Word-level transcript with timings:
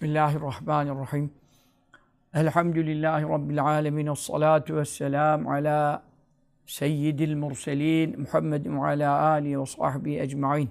Bismillahirrahmanirrahim. 0.00 1.30
Elhamdülillahi 2.34 3.22
Rabbil 3.24 3.64
alemin. 3.64 4.14
Salatu 4.14 4.76
vesselam 4.76 5.48
ala 5.48 6.02
seyyidil 6.66 7.34
murselin 7.34 8.20
Muhammedin 8.20 8.76
ve 8.76 8.86
ala 8.86 9.20
alihi 9.20 9.60
ve 9.60 9.66
sahbihi 9.66 10.20
ecmain. 10.20 10.70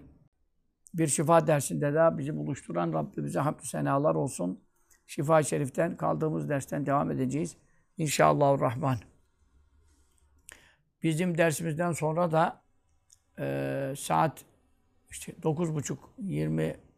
Bir 0.94 1.08
şifa 1.08 1.48
dersinde 1.48 1.94
de 1.94 2.18
bizi 2.18 2.38
buluşturan 2.38 2.94
Rabbimize 2.94 3.40
hamdü 3.40 3.66
senalar 3.66 4.16
olsun. 4.16 4.64
Şifa-i 5.08 5.46
Şerif'ten 5.46 5.98
kaldığımız 5.98 6.50
dersten 6.50 6.86
devam 6.86 7.12
edeceğiz. 7.12 7.58
İnşallahurrahman. 7.98 8.98
Bizim 11.04 11.38
dersimizden 11.38 11.92
sonra 11.92 12.32
da 12.32 12.62
e, 13.40 13.94
saat 13.98 14.46
işte 15.10 15.32
9.30 15.32 15.98
20 16.18 16.89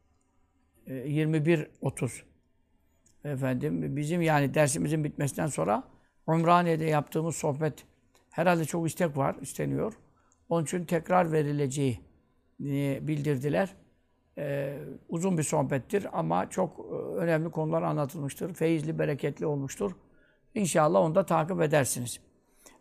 21.30 0.92 2.21
efendim 3.23 3.95
bizim 3.95 4.22
yani 4.22 4.54
dersimizin 4.54 5.04
bitmesinden 5.04 5.48
sonra 5.48 5.84
Umraniye'de 6.27 6.86
yaptığımız 6.86 7.36
sohbet 7.36 7.86
herhalde 8.30 8.66
çok 8.66 8.88
istek 8.88 9.17
var, 9.17 9.36
isteniyor. 9.41 9.94
Onun 10.50 10.64
için 10.64 10.86
tekrar 10.86 11.31
verileceği 11.31 12.00
bildirdiler. 13.08 13.70
Ee, 14.38 14.77
uzun 15.09 15.38
bir 15.38 15.44
sohbettir 15.44 16.08
ama 16.14 16.50
çok 16.50 16.86
önemli 17.17 17.52
konular 17.52 17.81
anlatılmıştır. 17.81 18.53
Feyizli, 18.53 19.00
bereketli 19.00 19.45
olmuştur. 19.45 19.92
İnşallah 20.55 21.00
onu 21.00 21.16
da 21.16 21.26
takip 21.26 21.62
edersiniz. 21.62 22.20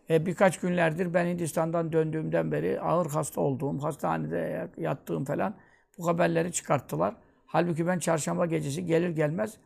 Ee, 0.09 0.25
birkaç 0.25 0.59
günlerdir 0.59 1.13
ben 1.13 1.25
Hindistan'dan 1.25 1.93
döndüğümden 1.93 2.51
beri 2.51 2.81
ağır 2.81 3.05
hasta 3.05 3.41
olduğum, 3.41 3.83
hastanede 3.83 4.69
yattığım 4.77 5.25
falan 5.25 5.55
bu 5.97 6.07
haberleri 6.07 6.51
çıkarttılar. 6.51 7.15
Halbuki 7.51 7.87
ben 7.87 7.99
çarşamba 7.99 8.45
gecesi 8.45 8.85
gelir 8.85 9.09
gelmez 9.09 9.57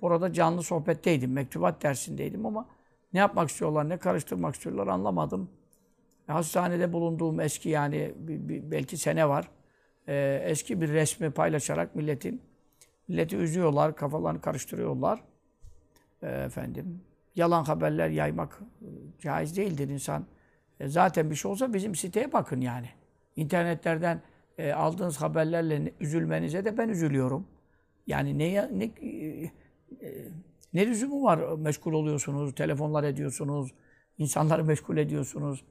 burada 0.00 0.32
canlı 0.32 0.62
sohbetteydim, 0.62 1.32
mektubat 1.32 1.82
dersindeydim 1.82 2.46
ama 2.46 2.68
ne 3.12 3.18
yapmak 3.18 3.50
istiyorlar, 3.50 3.88
ne 3.88 3.96
karıştırmak 3.96 4.54
istiyorlar 4.54 4.86
anlamadım. 4.86 5.50
Hastanede 6.26 6.92
bulunduğum 6.92 7.40
eski 7.40 7.68
yani 7.68 8.14
bir, 8.16 8.48
bir, 8.48 8.70
belki 8.70 8.96
sene 8.96 9.28
var. 9.28 9.48
Ee, 10.08 10.42
eski 10.44 10.80
bir 10.80 10.88
resmi 10.88 11.30
paylaşarak 11.30 11.96
milletin 11.96 12.42
milleti 13.08 13.36
üzüyorlar, 13.36 13.96
kafalarını 13.96 14.40
karıştırıyorlar. 14.40 15.22
Ee, 16.22 16.28
efendim 16.28 17.00
yalan 17.34 17.64
haberler 17.64 18.08
yaymak 18.08 18.60
e, 18.82 18.86
caiz 19.20 19.56
değildir 19.56 19.88
insan. 19.88 20.26
E, 20.80 20.88
zaten 20.88 21.30
bir 21.30 21.34
şey 21.34 21.50
olsa 21.50 21.72
bizim 21.74 21.94
siteye 21.94 22.32
bakın 22.32 22.60
yani. 22.60 22.88
İnternetlerden 23.36 24.22
e, 24.60 24.72
aldığınız 24.72 25.16
haberlerle 25.16 25.92
üzülmenize 26.00 26.64
de 26.64 26.78
ben 26.78 26.88
üzülüyorum. 26.88 27.46
Yani 28.06 28.38
ne 28.38 28.68
ne 28.78 28.84
e, 28.84 29.50
ne 30.74 30.86
lüzumu 30.86 31.22
var 31.22 31.58
meşgul 31.58 31.92
oluyorsunuz, 31.92 32.54
telefonlar 32.54 33.04
ediyorsunuz, 33.04 33.74
insanları 34.18 34.64
meşgul 34.64 34.96
ediyorsunuz. 34.96 35.64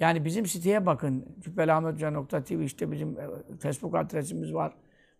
Yani 0.00 0.24
bizim 0.24 0.46
siteye 0.46 0.86
bakın. 0.86 1.26
cübbelahmethoca.tv 1.40 2.60
işte 2.60 2.92
bizim 2.92 3.08
e, 3.08 3.26
Facebook 3.60 3.94
adresimiz 3.94 4.54
var. 4.54 4.72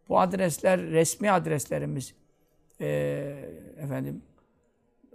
Bu 0.08 0.20
adresler 0.20 0.80
resmi 0.80 1.30
adreslerimiz. 1.30 2.14
E, 2.80 2.86
efendim 3.78 4.22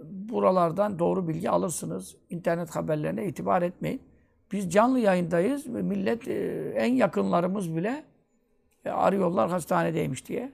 buralardan 0.02 0.98
doğru 0.98 1.28
bilgi 1.28 1.50
alırsınız. 1.50 2.16
İnternet 2.30 2.70
haberlerine 2.70 3.26
itibar 3.26 3.62
etmeyin. 3.62 4.00
Biz 4.54 4.72
canlı 4.72 4.98
yayındayız 4.98 5.74
ve 5.74 5.82
millet 5.82 6.28
e, 6.28 6.72
en 6.76 6.94
yakınlarımız 6.94 7.76
bile 7.76 8.04
e, 8.84 8.90
arıyorlar 8.90 9.50
hastanedeymiş 9.50 10.28
diye. 10.28 10.52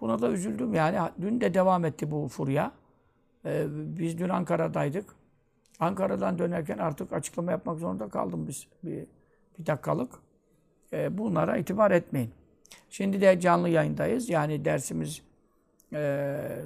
Buna 0.00 0.22
da 0.22 0.30
üzüldüm 0.30 0.74
yani. 0.74 0.98
Dün 1.20 1.40
de 1.40 1.54
devam 1.54 1.84
etti 1.84 2.10
bu 2.10 2.28
furya. 2.28 2.72
E, 3.44 3.66
biz 3.70 4.18
dün 4.18 4.28
Ankara'daydık. 4.28 5.04
Ankara'dan 5.80 6.38
dönerken 6.38 6.78
artık 6.78 7.12
açıklama 7.12 7.50
yapmak 7.50 7.78
zorunda 7.78 8.08
kaldım 8.08 8.48
biz 8.48 8.66
bir, 8.84 9.06
bir 9.58 9.66
dakikalık. 9.66 10.14
bunlara 11.10 11.56
itibar 11.56 11.90
etmeyin. 11.90 12.30
Şimdi 12.90 13.20
de 13.20 13.40
canlı 13.40 13.68
yayındayız. 13.68 14.28
Yani 14.28 14.64
dersimiz 14.64 15.22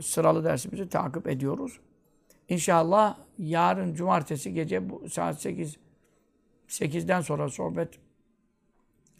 sıralı 0.02 0.44
dersimizi 0.44 0.88
takip 0.88 1.28
ediyoruz. 1.28 1.80
İnşallah 2.48 3.18
yarın 3.38 3.94
cumartesi 3.94 4.52
gece 4.52 4.90
bu 4.90 5.08
saat 5.08 5.40
8 5.40 5.83
8'den 6.80 7.20
sonra 7.20 7.48
sohbet 7.48 7.98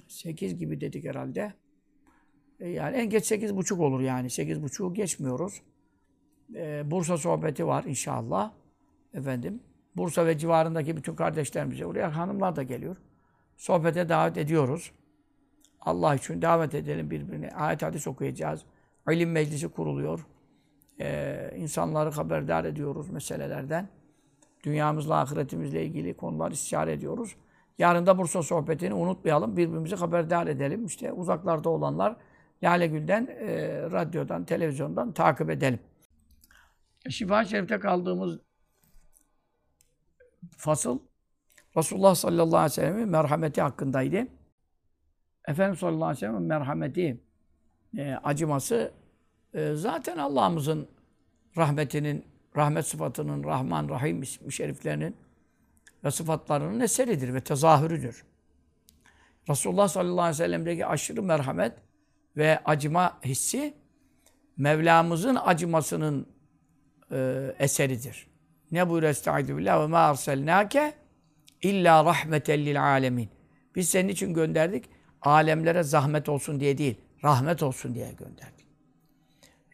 8 0.09 0.59
gibi 0.59 0.81
dedik 0.81 1.05
herhalde. 1.05 1.53
E, 2.61 2.69
yani 2.69 2.97
en 2.97 3.11
geç 3.11 3.33
8.30 3.33 3.83
olur 3.83 4.01
yani. 4.01 4.27
8.30'u 4.27 4.95
geçmiyoruz. 4.95 5.63
Ee, 6.55 6.91
Bursa 6.91 7.19
sohbeti 7.19 7.67
var 7.67 7.85
inşallah. 7.85 8.53
Efendim. 9.15 9.63
Bursa 9.97 10.27
ve 10.27 10.39
civarındaki 10.39 10.97
bütün 10.97 11.15
kardeşlerimize, 11.15 11.87
oraya 11.87 12.17
hanımlar 12.17 12.57
da 12.57 12.63
geliyor. 12.63 12.97
Sohbete 13.57 14.09
davet 14.09 14.37
ediyoruz. 14.37 14.93
Allah 15.81 16.15
için 16.15 16.43
davet 16.43 16.75
edelim 16.75 17.11
birbirine. 17.11 17.51
Ayet 17.51 17.83
hadis 17.83 18.07
okuyacağız. 18.07 18.65
İlim 19.11 19.33
meclisi 19.33 19.69
kuruluyor. 19.69 20.27
Ee, 21.01 21.55
insanları 21.57 22.11
haberdar 22.11 22.65
ediyoruz 22.65 23.11
meselelerden 23.11 23.89
dünyamızla, 24.65 25.21
ahiretimizle 25.21 25.85
ilgili 25.85 26.17
konular 26.17 26.51
istişare 26.51 26.93
ediyoruz. 26.93 27.37
Yarın 27.79 28.07
da 28.07 28.19
Bursa 28.19 28.43
sohbetini 28.43 28.95
unutmayalım. 28.95 29.57
Birbirimizi 29.57 29.97
haberdar 29.97 30.47
edelim. 30.47 30.87
İşte 30.87 31.13
uzaklarda 31.13 31.69
olanlar 31.69 32.17
Lale 32.63 32.85
e, 32.85 33.83
radyodan, 33.91 34.45
televizyondan 34.45 35.13
takip 35.13 35.51
edelim. 35.51 35.81
Şifa 37.11 37.45
Şerif'te 37.45 37.79
kaldığımız 37.79 38.41
fasıl 40.57 40.99
Resulullah 41.77 42.15
sallallahu 42.15 42.57
aleyhi 42.57 42.65
ve 42.65 42.75
sellem'in 42.75 43.09
merhameti 43.09 43.63
hakkındaydı. 43.63 44.27
Efendimiz 45.49 45.79
sallallahu 45.79 46.05
aleyhi 46.05 46.17
ve 46.17 46.21
sellem'in 46.21 46.43
merhameti, 46.43 47.21
e, 47.97 48.15
acıması 48.15 48.93
e, 49.55 49.75
zaten 49.75 50.19
Allah'ımızın 50.19 50.89
rahmetinin 51.57 52.25
rahmet 52.57 52.87
sıfatının, 52.87 53.45
Rahman, 53.45 53.89
Rahim 53.89 54.23
ismi 54.23 54.53
şeriflerinin 54.53 55.17
ve 56.05 56.11
sıfatlarının 56.11 56.81
eseridir 56.81 57.35
ve 57.35 57.41
tezahürüdür. 57.41 58.25
Resulullah 59.49 59.89
sallallahu 59.89 60.21
aleyhi 60.21 60.43
ve 60.43 60.45
sellem'deki 60.45 60.87
aşırı 60.87 61.23
merhamet 61.23 61.73
ve 62.37 62.61
acıma 62.65 63.19
hissi 63.25 63.75
Mevlamızın 64.57 65.39
acımasının 65.45 66.27
e, 67.13 67.51
eseridir. 67.59 68.27
Ne 68.73 68.89
buyuruyor 68.89 69.11
Estaizu 69.11 69.57
billah 69.57 69.83
ve 69.83 69.87
ma 69.87 69.99
arselnake 69.99 70.95
illa 71.63 72.05
rahmeten 72.05 72.59
lil 72.59 72.83
alemin. 72.83 73.29
Biz 73.77 73.89
senin 73.89 74.09
için 74.09 74.35
gönderdik. 74.35 74.85
Alemlere 75.23 75.83
zahmet 75.83 76.29
olsun 76.29 76.61
diye 76.61 76.79
değil, 76.79 77.01
rahmet 77.25 77.63
olsun 77.63 77.95
diye 77.95 78.13
gönderdik. 78.13 78.54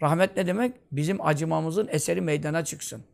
Rahmet 0.03 0.37
ne 0.37 0.47
demek? 0.47 0.75
Bizim 0.93 1.27
acımamızın 1.27 1.88
eseri 1.91 2.21
meydana 2.21 2.65
çıksın. 2.65 3.05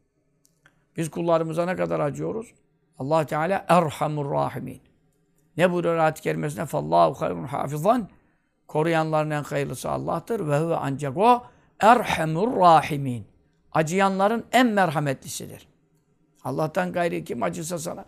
Biz 0.96 1.10
kullarımıza 1.10 1.66
ne 1.66 1.76
kadar 1.76 2.00
acıyoruz? 2.00 2.54
allah 2.98 3.26
Teala 3.26 3.64
erhamur 3.68 4.30
rahimin. 4.30 4.82
Ne 5.56 5.72
buyuruyor 5.72 5.96
ayet-i 5.96 6.22
kerimesinde? 6.22 6.66
Fallahu 6.66 7.14
hayrun 7.14 7.44
hafizan. 7.44 8.08
Koruyanların 8.68 9.30
en 9.30 9.42
hayırlısı 9.42 9.90
Allah'tır. 9.90 10.48
Ve 10.48 10.58
huve 10.58 10.76
ancak 10.76 11.16
o 11.16 11.42
erhamur 11.80 12.56
rahimin. 12.56 13.26
Acıyanların 13.72 14.44
en 14.52 14.66
merhametlisidir. 14.66 15.68
Allah'tan 16.44 16.92
gayri 16.92 17.24
kim 17.24 17.42
acısa 17.42 17.78
sana? 17.78 18.04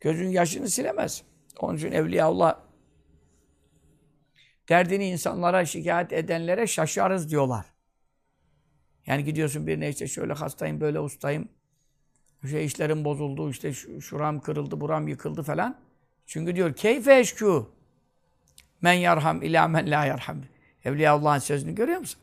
Gözün 0.00 0.28
yaşını 0.28 0.68
silemez. 0.68 1.22
Onun 1.58 1.76
için 1.76 1.92
Evliyaullah 1.92 2.54
derdini 4.68 5.08
insanlara 5.08 5.64
şikayet 5.64 6.12
edenlere 6.12 6.66
şaşarız 6.66 7.30
diyorlar. 7.30 7.66
Yani 9.06 9.24
gidiyorsun 9.24 9.66
birine 9.66 9.88
işte 9.88 10.08
şöyle 10.08 10.32
hastayım, 10.32 10.80
böyle 10.80 11.00
ustayım. 11.00 11.48
Şey 12.50 12.64
işlerim 12.64 13.04
bozuldu, 13.04 13.50
işte 13.50 13.72
şuram 14.00 14.40
kırıldı, 14.40 14.80
buram 14.80 15.08
yıkıldı 15.08 15.42
falan. 15.42 15.76
Çünkü 16.26 16.56
diyor 16.56 16.74
keyfe 16.74 17.20
eşkû. 17.20 17.64
Men 18.82 18.92
yarham 18.92 19.42
ila 19.42 19.68
men 19.68 19.90
la 19.90 20.04
yarham. 20.04 20.36
Evliya 20.84 21.12
Allah'ın 21.12 21.38
sözünü 21.38 21.74
görüyor 21.74 21.98
musun? 21.98 22.20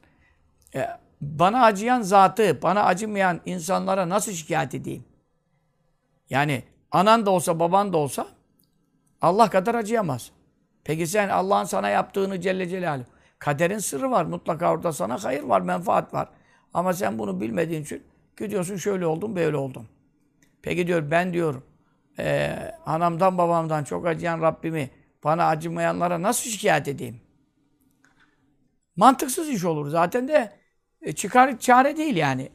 E, 0.75 0.88
bana 1.21 1.63
acıyan 1.63 2.01
zatı, 2.01 2.62
bana 2.62 2.83
acımayan 2.83 3.41
insanlara 3.45 4.09
nasıl 4.09 4.31
şikayet 4.31 4.75
edeyim? 4.75 5.03
Yani 6.29 6.63
anan 6.91 7.25
da 7.25 7.31
olsa, 7.31 7.59
baban 7.59 7.94
da 7.94 7.97
olsa 7.97 8.27
Allah 9.21 9.50
kadar 9.50 9.75
acıyamaz. 9.75 10.31
Peki 10.83 11.07
sen 11.07 11.29
Allah'ın 11.29 11.63
sana 11.63 11.89
yaptığını 11.89 12.41
Celle 12.41 12.68
Celaluhu. 12.69 13.07
Kaderin 13.39 13.77
sırrı 13.77 14.12
var. 14.12 14.25
Mutlaka 14.25 14.71
orada 14.71 14.94
sana 14.94 15.24
hayır 15.24 15.44
var, 15.44 15.62
menfaat 15.62 16.13
var. 16.13 16.29
Ama 16.77 16.94
sen 16.94 17.19
bunu 17.19 17.41
bilmediğin 17.41 17.81
için 17.81 18.03
gidiyorsun 18.38 18.75
şöyle 18.75 19.06
oldum, 19.06 19.35
böyle 19.35 19.57
oldum. 19.57 19.88
Peki 20.62 20.88
diyor 20.88 21.12
ben 21.12 21.33
diyor 21.33 21.62
e, 22.19 22.56
anamdan 22.85 23.38
babamdan 23.38 23.83
çok 23.83 24.07
acıyan 24.07 24.41
Rabbimi 24.41 24.89
bana 25.24 25.47
acımayanlara 25.47 26.21
nasıl 26.21 26.50
şikayet 26.50 26.88
edeyim? 26.88 27.21
Mantıksız 28.95 29.50
iş 29.50 29.65
olur. 29.65 29.89
Zaten 29.89 30.27
de 30.27 30.51
e, 31.01 31.12
çıkar 31.12 31.59
çare 31.59 31.97
değil 31.97 32.15
yani. 32.15 32.50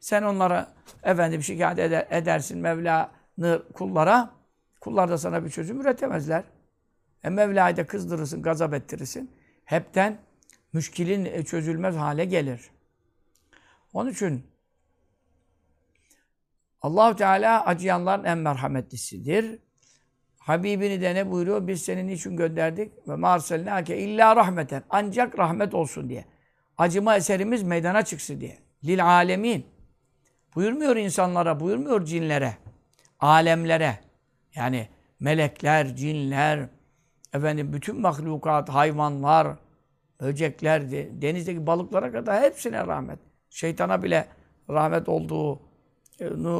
Sen 0.00 0.22
onlara 0.22 0.72
efendim 1.02 1.42
şikayet 1.42 1.78
eder, 1.78 2.06
edersin 2.10 2.58
Mevla'nı 2.58 3.62
kullara. 3.74 4.30
Kullar 4.80 5.08
da 5.08 5.18
sana 5.18 5.44
bir 5.44 5.50
çözüm 5.50 5.80
üretemezler. 5.80 6.44
E 7.24 7.30
Mevla'yı 7.30 7.76
da 7.76 7.86
kızdırırsın, 7.86 8.42
gazap 8.42 8.74
ettirirsin. 8.74 9.30
Hepten 9.64 10.18
müşkilin 10.72 11.24
e, 11.24 11.44
çözülmez 11.44 11.96
hale 11.96 12.24
gelir. 12.24 12.75
Onun 13.96 14.10
için 14.10 14.46
Allahu 16.82 17.16
Teala 17.16 17.66
acıyanların 17.66 18.24
en 18.24 18.38
merhametlisidir. 18.38 19.58
Habibini 20.38 21.00
de 21.00 21.14
ne 21.14 21.30
buyuruyor? 21.30 21.66
Biz 21.66 21.82
seni 21.82 22.06
niçin 22.06 22.36
gönderdik? 22.36 23.08
Ve 23.08 23.16
marselnake 23.16 23.98
illa 23.98 24.36
rahmeten. 24.36 24.82
Ancak 24.90 25.38
rahmet 25.38 25.74
olsun 25.74 26.08
diye. 26.08 26.24
Acıma 26.78 27.16
eserimiz 27.16 27.62
meydana 27.62 28.04
çıksın 28.04 28.40
diye. 28.40 28.58
Lil 28.84 29.06
alemin. 29.06 29.66
Buyurmuyor 30.54 30.96
insanlara, 30.96 31.60
buyurmuyor 31.60 32.04
cinlere. 32.04 32.56
Alemlere. 33.20 33.98
Yani 34.54 34.88
melekler, 35.20 35.96
cinler, 35.96 36.68
efendim 37.32 37.72
bütün 37.72 38.00
mahlukat, 38.00 38.68
hayvanlar, 38.68 39.56
böcekler, 40.20 40.90
denizdeki 41.22 41.66
balıklara 41.66 42.12
kadar 42.12 42.42
hepsine 42.42 42.86
rahmet. 42.86 43.25
Şeytana 43.50 44.02
bile 44.02 44.28
rahmet 44.70 45.08
olduğunu 45.08 45.60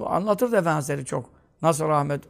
anlatır 0.07 0.53
Efendimizleri 0.53 1.05
çok. 1.05 1.31
Nasıl 1.63 1.89
rahmet 1.89 2.25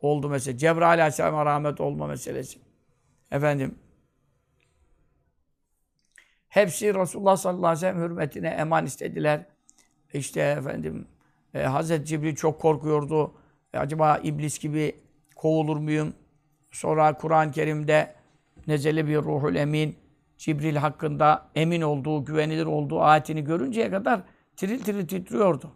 oldu 0.00 0.28
mesela. 0.28 0.58
Cebrail 0.58 1.00
Aleyhisselam'a 1.00 1.46
rahmet 1.46 1.80
olma 1.80 2.06
meselesi. 2.06 2.58
Efendim 3.30 3.78
hepsi 6.48 6.94
Resulullah 6.94 7.36
sallallahu 7.36 7.66
aleyhi 7.66 7.76
ve 7.76 7.80
sellem 7.80 8.02
hürmetine 8.02 8.48
eman 8.48 8.86
istediler. 8.86 9.46
İşte 10.12 10.40
efendim 10.40 11.06
e, 11.54 11.62
Hazreti 11.62 12.04
Cibril 12.04 12.34
çok 12.34 12.60
korkuyordu. 12.60 13.34
E, 13.74 13.78
acaba 13.78 14.18
iblis 14.22 14.58
gibi 14.58 14.96
kovulur 15.36 15.76
muyum? 15.76 16.14
Sonra 16.70 17.18
Kur'an-ı 17.18 17.52
Kerim'de 17.52 18.14
nezeli 18.66 19.06
bir 19.06 19.16
ruhul 19.16 19.54
emin 19.54 19.96
Cibril 20.40 20.76
hakkında 20.76 21.50
emin 21.54 21.82
olduğu, 21.82 22.24
güvenilir 22.24 22.66
olduğu 22.66 23.00
ayetini 23.00 23.44
görünceye 23.44 23.90
kadar 23.90 24.20
tiril 24.56 24.80
tiril 24.80 25.06
titriyordu. 25.06 25.72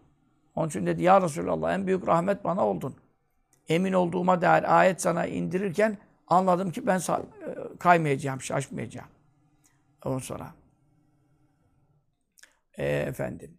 Onun 0.54 0.68
için 0.68 0.86
dedi 0.86 1.02
ya 1.02 1.22
Resulallah 1.22 1.74
en 1.74 1.86
büyük 1.86 2.08
rahmet 2.08 2.44
bana 2.44 2.66
oldun. 2.66 2.96
Emin 3.68 3.92
olduğuma 3.92 4.40
dair 4.40 4.78
ayet 4.78 5.02
sana 5.02 5.26
indirirken 5.26 5.98
anladım 6.26 6.70
ki 6.70 6.86
ben 6.86 6.98
e, 6.98 7.00
kaymayacağım, 7.78 8.40
şaşmayacağım. 8.40 9.08
Ondan 10.04 10.18
sonra 10.18 10.54
e, 12.78 12.86
efendim 12.86 13.58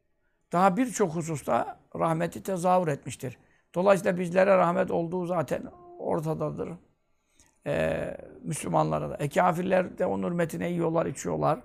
daha 0.52 0.78
birçok 0.78 1.16
hususta 1.16 1.80
rahmeti 1.96 2.44
tezahür 2.44 2.88
etmiştir. 2.88 3.38
Dolayısıyla 3.76 4.18
bizlere 4.18 4.58
rahmet 4.58 4.92
olduğu 4.92 5.26
zaten 5.26 5.64
ortadadır. 6.00 6.70
Ee, 7.68 8.18
Müslümanlara 8.44 9.10
da. 9.10 9.16
E 9.16 9.30
kafirler 9.30 9.98
de 9.98 10.06
onun 10.06 10.28
hürmetine 10.28 10.70
yiyorlar, 10.70 11.06
içiyorlar. 11.06 11.60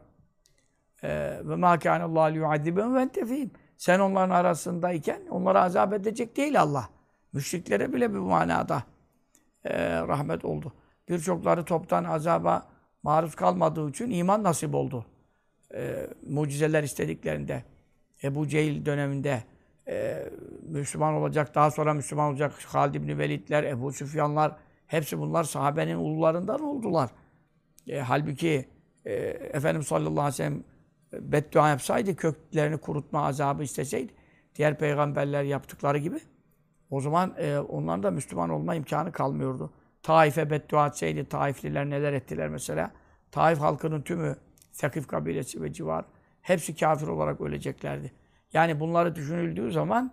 Ee, 1.02 1.40
ve 1.44 1.56
mâ 1.56 1.78
kânallâhu 1.78 2.36
yu'adibem 2.36 2.94
ve 2.94 3.02
entefîm. 3.02 3.50
Sen 3.76 4.00
onların 4.00 4.30
arasındayken 4.30 5.20
onlara 5.30 5.62
azap 5.62 5.92
edecek 5.92 6.36
değil 6.36 6.60
Allah. 6.60 6.88
Müşriklere 7.32 7.92
bile 7.92 8.14
bir 8.14 8.18
manada 8.18 8.82
e, 9.64 10.00
rahmet 10.00 10.44
oldu. 10.44 10.72
Birçokları 11.08 11.64
toptan 11.64 12.04
azaba 12.04 12.66
maruz 13.02 13.34
kalmadığı 13.34 13.90
için 13.90 14.10
iman 14.10 14.42
nasip 14.42 14.74
oldu. 14.74 15.06
E, 15.74 16.06
mucizeler 16.28 16.82
istediklerinde. 16.82 17.64
Ebu 18.24 18.48
Cehil 18.48 18.86
döneminde 18.86 19.42
e, 19.88 20.24
Müslüman 20.62 21.14
olacak, 21.14 21.54
daha 21.54 21.70
sonra 21.70 21.94
Müslüman 21.94 22.30
olacak 22.30 22.52
Halid 22.66 22.94
İbni 22.94 23.18
Velidler, 23.18 23.64
Ebu 23.64 23.92
Süfyanlar, 23.92 24.56
hepsi 24.90 25.18
bunlar 25.18 25.44
sahabenin 25.44 25.96
ulularından 25.96 26.60
oldular. 26.60 27.10
E, 27.86 28.00
halbuki 28.00 28.68
e, 29.04 29.14
Efendimiz 29.52 29.86
sallallahu 29.86 30.20
aleyhi 30.20 30.28
ve 30.28 30.32
sellem 30.32 30.64
beddua 31.12 31.68
yapsaydı, 31.68 32.16
köklerini 32.16 32.78
kurutma 32.78 33.26
azabı 33.26 33.62
isteseydi, 33.62 34.12
diğer 34.54 34.78
peygamberler 34.78 35.42
yaptıkları 35.42 35.98
gibi, 35.98 36.20
o 36.90 37.00
zaman 37.00 37.34
e, 37.38 37.58
onların 37.58 38.02
da 38.02 38.10
Müslüman 38.10 38.50
olma 38.50 38.74
imkanı 38.74 39.12
kalmıyordu. 39.12 39.72
Taif'e 40.02 40.50
beddua 40.50 40.86
etseydi, 40.86 41.24
Taifliler 41.24 41.90
neler 41.90 42.12
ettiler 42.12 42.48
mesela. 42.48 42.90
Taif 43.30 43.58
halkının 43.58 44.02
tümü, 44.02 44.36
Sekif 44.72 45.06
kabilesi 45.06 45.62
ve 45.62 45.72
civar, 45.72 46.04
hepsi 46.42 46.76
kafir 46.76 47.08
olarak 47.08 47.40
öleceklerdi. 47.40 48.12
Yani 48.52 48.80
bunları 48.80 49.14
düşünüldüğü 49.14 49.72
zaman 49.72 50.12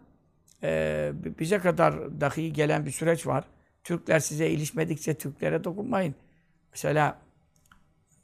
e, 0.64 1.12
bize 1.40 1.60
kadar 1.60 2.22
dahi 2.22 2.54
gelen 2.54 2.86
bir 2.86 2.92
süreç 2.92 3.28
var. 3.28 3.44
Türkler 3.88 4.20
size 4.20 4.50
ilişmedikçe 4.50 5.14
Türklere 5.14 5.64
dokunmayın. 5.64 6.16
Mesela 6.72 7.20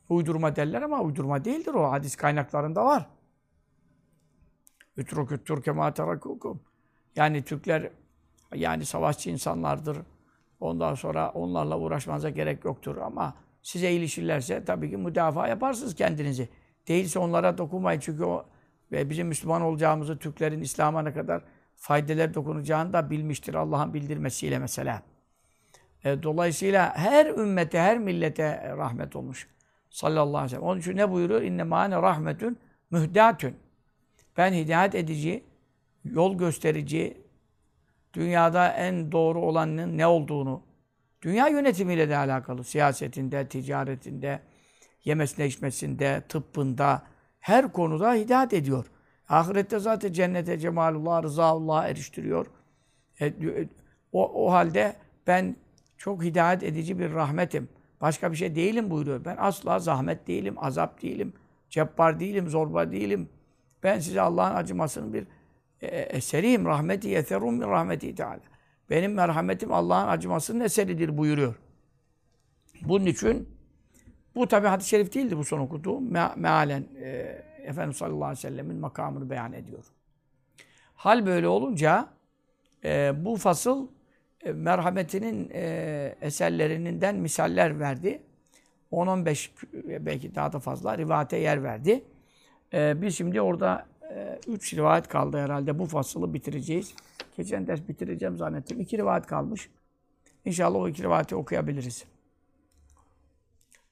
uydurma 0.09 0.55
derler 0.55 0.81
ama 0.81 1.01
uydurma 1.01 1.45
değildir 1.45 1.73
o. 1.73 1.91
Hadis 1.91 2.15
kaynaklarında 2.15 2.85
var. 2.85 3.09
Ütrukü 4.97 5.43
Türke 5.43 5.71
ma 5.71 5.93
Yani 7.15 7.43
Türkler 7.43 7.89
yani 8.55 8.85
savaşçı 8.85 9.29
insanlardır. 9.29 9.97
Ondan 10.59 10.95
sonra 10.95 11.31
onlarla 11.31 11.79
uğraşmanıza 11.79 12.29
gerek 12.29 12.65
yoktur 12.65 12.97
ama 12.97 13.33
size 13.61 13.91
ilişirlerse 13.91 14.65
tabii 14.65 14.89
ki 14.89 14.97
müdafaa 14.97 15.47
yaparsınız 15.47 15.95
kendinizi. 15.95 16.49
Değilse 16.87 17.19
onlara 17.19 17.57
dokunmayın 17.57 17.99
çünkü 17.99 18.23
o 18.23 18.45
ve 18.91 19.09
bizim 19.09 19.27
Müslüman 19.27 19.61
olacağımızı, 19.61 20.19
Türklerin 20.19 20.61
İslam'a 20.61 21.01
ne 21.01 21.13
kadar 21.13 21.43
faydeler 21.75 22.33
dokunacağını 22.33 22.93
da 22.93 23.09
bilmiştir 23.09 23.53
Allah'ın 23.53 23.93
bildirmesiyle 23.93 24.59
mesela. 24.59 25.12
E, 26.05 26.23
dolayısıyla 26.23 26.95
her 26.95 27.25
ümmete, 27.25 27.79
her 27.79 27.97
millete 27.97 28.73
rahmet 28.77 29.15
olmuş. 29.15 29.47
Sallallahu 29.89 30.37
aleyhi 30.37 30.45
ve 30.45 30.49
sellem. 30.49 30.63
Onun 30.63 30.79
için 30.79 30.97
ne 30.97 31.11
buyuruyor? 31.11 31.41
İnne 31.41 31.63
mâne 31.63 31.95
rahmetün 31.95 32.57
mühdatün. 32.91 33.55
Ben 34.37 34.53
hidayet 34.53 34.95
edici, 34.95 35.43
yol 36.05 36.37
gösterici, 36.37 37.17
dünyada 38.13 38.67
en 38.67 39.11
doğru 39.11 39.41
olanın 39.41 39.97
ne 39.97 40.07
olduğunu, 40.07 40.61
dünya 41.21 41.47
yönetimiyle 41.47 42.09
de 42.09 42.17
alakalı, 42.17 42.63
siyasetinde, 42.63 43.47
ticaretinde, 43.47 44.39
yemesine 45.03 45.47
içmesinde, 45.47 46.23
tıbbında, 46.29 47.03
her 47.39 47.71
konuda 47.71 48.13
hidayet 48.13 48.53
ediyor. 48.53 48.85
Ahirette 49.29 49.79
zaten 49.79 50.13
cennete 50.13 50.59
cemalullah, 50.59 51.23
rızaullah 51.23 51.87
eriştiriyor. 51.87 52.45
E, 53.19 53.25
e, 53.25 53.33
o, 54.11 54.45
o 54.45 54.51
halde 54.51 54.95
ben 55.27 55.55
çok 56.03 56.23
hidayet 56.23 56.63
edici 56.63 56.99
bir 56.99 57.13
rahmetim. 57.13 57.69
Başka 58.01 58.31
bir 58.31 58.37
şey 58.37 58.55
değilim 58.55 58.89
buyuruyor. 58.89 59.25
Ben 59.25 59.37
asla 59.39 59.79
zahmet 59.79 60.27
değilim, 60.27 60.55
azap 60.57 61.01
değilim, 61.01 61.33
cebbar 61.69 62.19
değilim, 62.19 62.49
zorba 62.49 62.91
değilim. 62.91 63.29
Ben 63.83 63.99
size 63.99 64.21
Allah'ın 64.21 64.55
acımasının 64.55 65.13
bir 65.13 65.27
e, 65.81 65.87
eseriyim. 65.87 66.65
Rahmeti 66.65 67.07
yeterum 67.07 67.57
min 67.57 67.67
rahmeti 67.67 68.15
teala. 68.15 68.39
Benim 68.89 69.13
merhametim 69.13 69.73
Allah'ın 69.73 70.07
acımasının 70.07 70.59
eseridir 70.59 71.17
buyuruyor. 71.17 71.55
Bunun 72.81 73.05
için 73.05 73.49
bu 74.35 74.47
tabi 74.47 74.67
hadis-i 74.67 74.89
şerif 74.89 75.13
değildi 75.13 75.37
bu 75.37 75.43
son 75.43 75.59
okuduğum. 75.59 76.11
Me 76.11 76.29
mealen 76.35 76.83
e, 77.01 77.09
Efendimiz 77.63 77.97
sallallahu 77.97 78.25
aleyhi 78.25 78.37
ve 78.37 78.49
sellemin 78.49 78.77
makamını 78.77 79.29
beyan 79.29 79.53
ediyor. 79.53 79.83
Hal 80.95 81.25
böyle 81.25 81.47
olunca 81.47 82.09
e, 82.83 83.13
bu 83.25 83.35
fasıl 83.35 83.87
e, 83.87 84.02
merhametinin 84.51 85.49
e, 85.53 86.15
eserlerinden 86.21 87.15
misaller 87.15 87.79
verdi. 87.79 88.21
10-15 88.91 89.49
e, 89.89 90.05
belki 90.05 90.35
daha 90.35 90.53
da 90.53 90.59
fazla 90.59 90.97
rivayete 90.97 91.37
yer 91.37 91.63
verdi. 91.63 92.03
E, 92.73 93.01
biz 93.01 93.17
şimdi 93.17 93.41
orada 93.41 93.85
3 94.47 94.73
e, 94.73 94.77
rivayet 94.77 95.07
kaldı 95.07 95.37
herhalde. 95.37 95.79
Bu 95.79 95.85
fasılı 95.85 96.33
bitireceğiz. 96.33 96.93
Geçen 97.37 97.67
ders 97.67 97.87
bitireceğim 97.87 98.37
zannettim. 98.37 98.81
2 98.81 98.97
rivayet 98.97 99.25
kalmış. 99.25 99.69
İnşallah 100.45 100.79
o 100.79 100.87
iki 100.87 101.03
rivayeti 101.03 101.35
okuyabiliriz. 101.35 102.05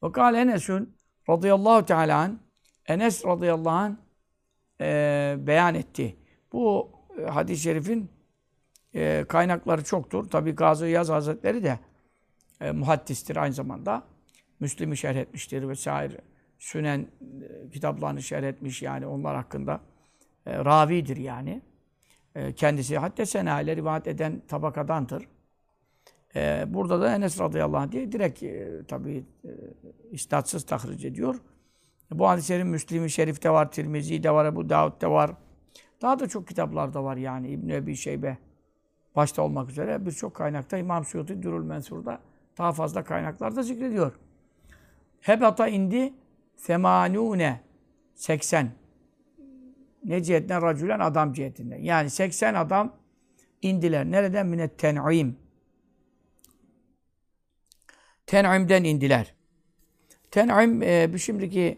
Ve 0.03 0.11
kâle 0.11 0.37
Enes'ün 0.37 0.93
radıyallahu 1.29 1.85
teâlâ 1.85 2.17
an 2.17 2.39
Enes 2.87 3.25
radıyallahu 3.25 3.69
anh 3.69 3.95
e, 4.81 5.35
beyan 5.39 5.75
etti. 5.75 6.15
Bu 6.53 6.91
e, 7.19 7.23
hadis-i 7.23 7.63
şerifin 7.63 8.09
e, 8.95 9.25
kaynakları 9.27 9.83
çoktur. 9.83 10.29
Tabi 10.29 10.51
Gazı 10.51 10.87
Yaz 10.87 11.09
Hazretleri 11.09 11.63
de 11.63 11.79
e, 12.61 12.71
muhaddistir 12.71 13.35
aynı 13.35 13.53
zamanda. 13.53 14.03
Müslim'i 14.59 14.97
şerh 14.97 15.15
etmiştir 15.15 15.67
vesaire. 15.67 16.17
Sünen 16.59 16.99
e, 16.99 17.69
kitaplarını 17.69 18.21
şerh 18.21 18.43
etmiş 18.43 18.81
yani 18.81 19.07
onlar 19.07 19.35
hakkında 19.35 19.81
e, 20.45 20.65
ravidir 20.65 21.17
yani. 21.17 21.61
E, 22.35 22.53
kendisi 22.53 22.97
hatta 22.97 23.25
senale 23.25 23.75
rivayet 23.75 24.07
eden 24.07 24.41
tabakadandır. 24.47 25.27
E, 26.35 26.65
burada 26.67 27.01
da 27.01 27.15
Enes 27.15 27.39
radıyallahu 27.39 27.77
anh 27.77 27.91
diye 27.91 28.11
direkt 28.11 28.43
e, 28.43 28.83
tabi 28.87 29.25
e, 29.45 29.49
istatsız 30.11 30.65
tahric 30.65 31.07
ediyor. 31.07 31.35
Bu 32.11 32.27
hadislerin 32.27 32.67
Müslim-i 32.67 33.09
Şerif'te 33.09 33.49
var, 33.49 33.71
Tirmizi'de 33.71 34.31
var, 34.31 34.45
Ebu 34.45 34.69
Davud'da 34.69 35.11
var. 35.11 35.31
Daha 36.01 36.19
da 36.19 36.27
çok 36.27 36.47
kitaplarda 36.47 37.03
var 37.03 37.17
yani 37.17 37.49
İbn-i 37.49 37.73
Ebi 37.73 37.95
Şeybe 37.95 38.37
başta 39.15 39.41
olmak 39.41 39.69
üzere 39.69 40.05
birçok 40.05 40.35
kaynakta 40.35 40.77
İmam 40.77 41.05
Suyuti 41.05 41.43
Dürül 41.43 41.63
Mensur'da 41.63 42.19
daha 42.57 42.71
fazla 42.71 43.03
kaynaklarda 43.03 43.63
zikrediyor. 43.63 44.11
Hebata 45.21 45.67
indi 45.67 46.13
femanune 46.57 47.61
80. 48.15 48.71
Ne 50.03 50.23
cihetten? 50.23 50.61
Racülen 50.61 50.99
adam 50.99 51.33
cihetinden. 51.33 51.77
Yani 51.77 52.09
80 52.09 52.53
adam 52.53 52.95
indiler. 53.61 54.05
Nereden? 54.05 54.47
Minet 54.47 54.79
ten'im. 54.79 55.37
Ten'im'den 58.25 58.83
indiler. 58.83 59.33
Ten'im, 60.31 60.81
e, 60.83 61.17
şimdiki 61.17 61.77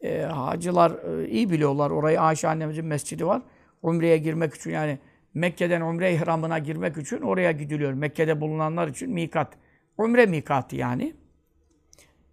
e, 0.00 0.22
hacılar 0.22 0.90
e, 0.90 1.28
iyi 1.28 1.50
biliyorlar. 1.50 1.90
Orayı 1.90 2.20
Ayşe 2.20 2.48
annemizin 2.48 2.86
mescidi 2.86 3.26
var. 3.26 3.42
Umre'ye 3.82 4.18
girmek 4.18 4.54
için 4.54 4.70
yani 4.70 4.98
Mekke'den 5.36 5.80
Umre 5.80 6.14
ihramına 6.14 6.58
girmek 6.58 6.96
için 6.96 7.20
oraya 7.20 7.52
gidiliyor. 7.52 7.92
Mekke'de 7.92 8.40
bulunanlar 8.40 8.88
için 8.88 9.10
mikat. 9.10 9.52
Umre 9.98 10.26
mikatı 10.26 10.76
yani. 10.76 11.14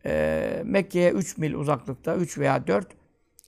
E, 0.05 0.61
Mekke'ye 0.65 1.11
3 1.11 1.37
mil 1.37 1.53
uzaklıkta, 1.53 2.15
3 2.15 2.37
veya 2.37 2.67
4 2.67 2.87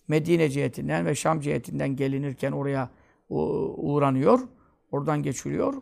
Medine 0.08 0.50
cihetinden 0.50 1.06
ve 1.06 1.16
Şam 1.16 1.40
cihetinden 1.40 1.96
gelinirken 1.96 2.52
oraya 2.52 2.90
uğranıyor. 3.30 4.40
Oradan 4.92 5.24
geçiliyor. 5.24 5.74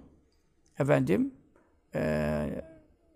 Efendim, 0.80 1.34
e, 1.96 2.64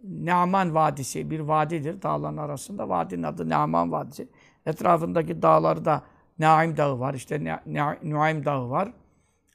Naman 0.04 0.76
Vadisi 0.76 1.30
bir 1.32 1.40
vadidir 1.40 2.02
dağların 2.02 2.38
arasında. 2.38 2.90
Vadinin 2.90 3.24
adı 3.24 3.50
Naman 3.50 3.92
Vadisi. 3.92 4.28
Etrafındaki 4.66 5.42
dağlarda 5.42 6.04
Naim 6.40 6.78
Dağı 6.78 7.00
var. 7.00 7.14
İşte 7.14 7.62
Nuaym 8.04 8.46
Dağı 8.46 8.70
var. 8.70 8.94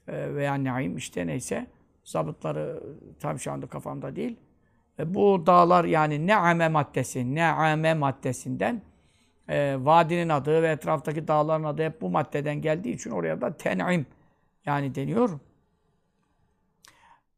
E, 0.09 0.35
veya 0.35 0.65
Naim 0.65 0.97
işte 0.97 1.27
neyse. 1.27 1.67
Zabıtları 2.05 2.83
tam 3.21 3.39
şu 3.39 3.53
anda 3.53 3.67
kafamda 3.67 4.17
değil. 4.17 4.37
E, 4.99 5.15
bu 5.15 5.47
dağlar 5.47 5.85
yani 5.85 6.27
Ne'ame 6.27 6.69
maddesi, 6.69 7.35
Ne'ame 7.35 7.95
maddesinden 7.95 8.83
e, 9.49 9.77
vadinin 9.81 10.29
adı 10.29 10.63
ve 10.63 10.69
etraftaki 10.69 11.29
dağların 11.29 11.65
adı 11.65 11.85
hep 11.85 12.01
bu 12.01 12.11
maddeden 12.11 12.63
geldiği 12.63 12.95
için 12.95 13.11
oraya 13.11 13.41
da 13.41 13.57
Ten'im 13.57 14.07
yani 14.67 14.95
deniyor. 14.95 15.39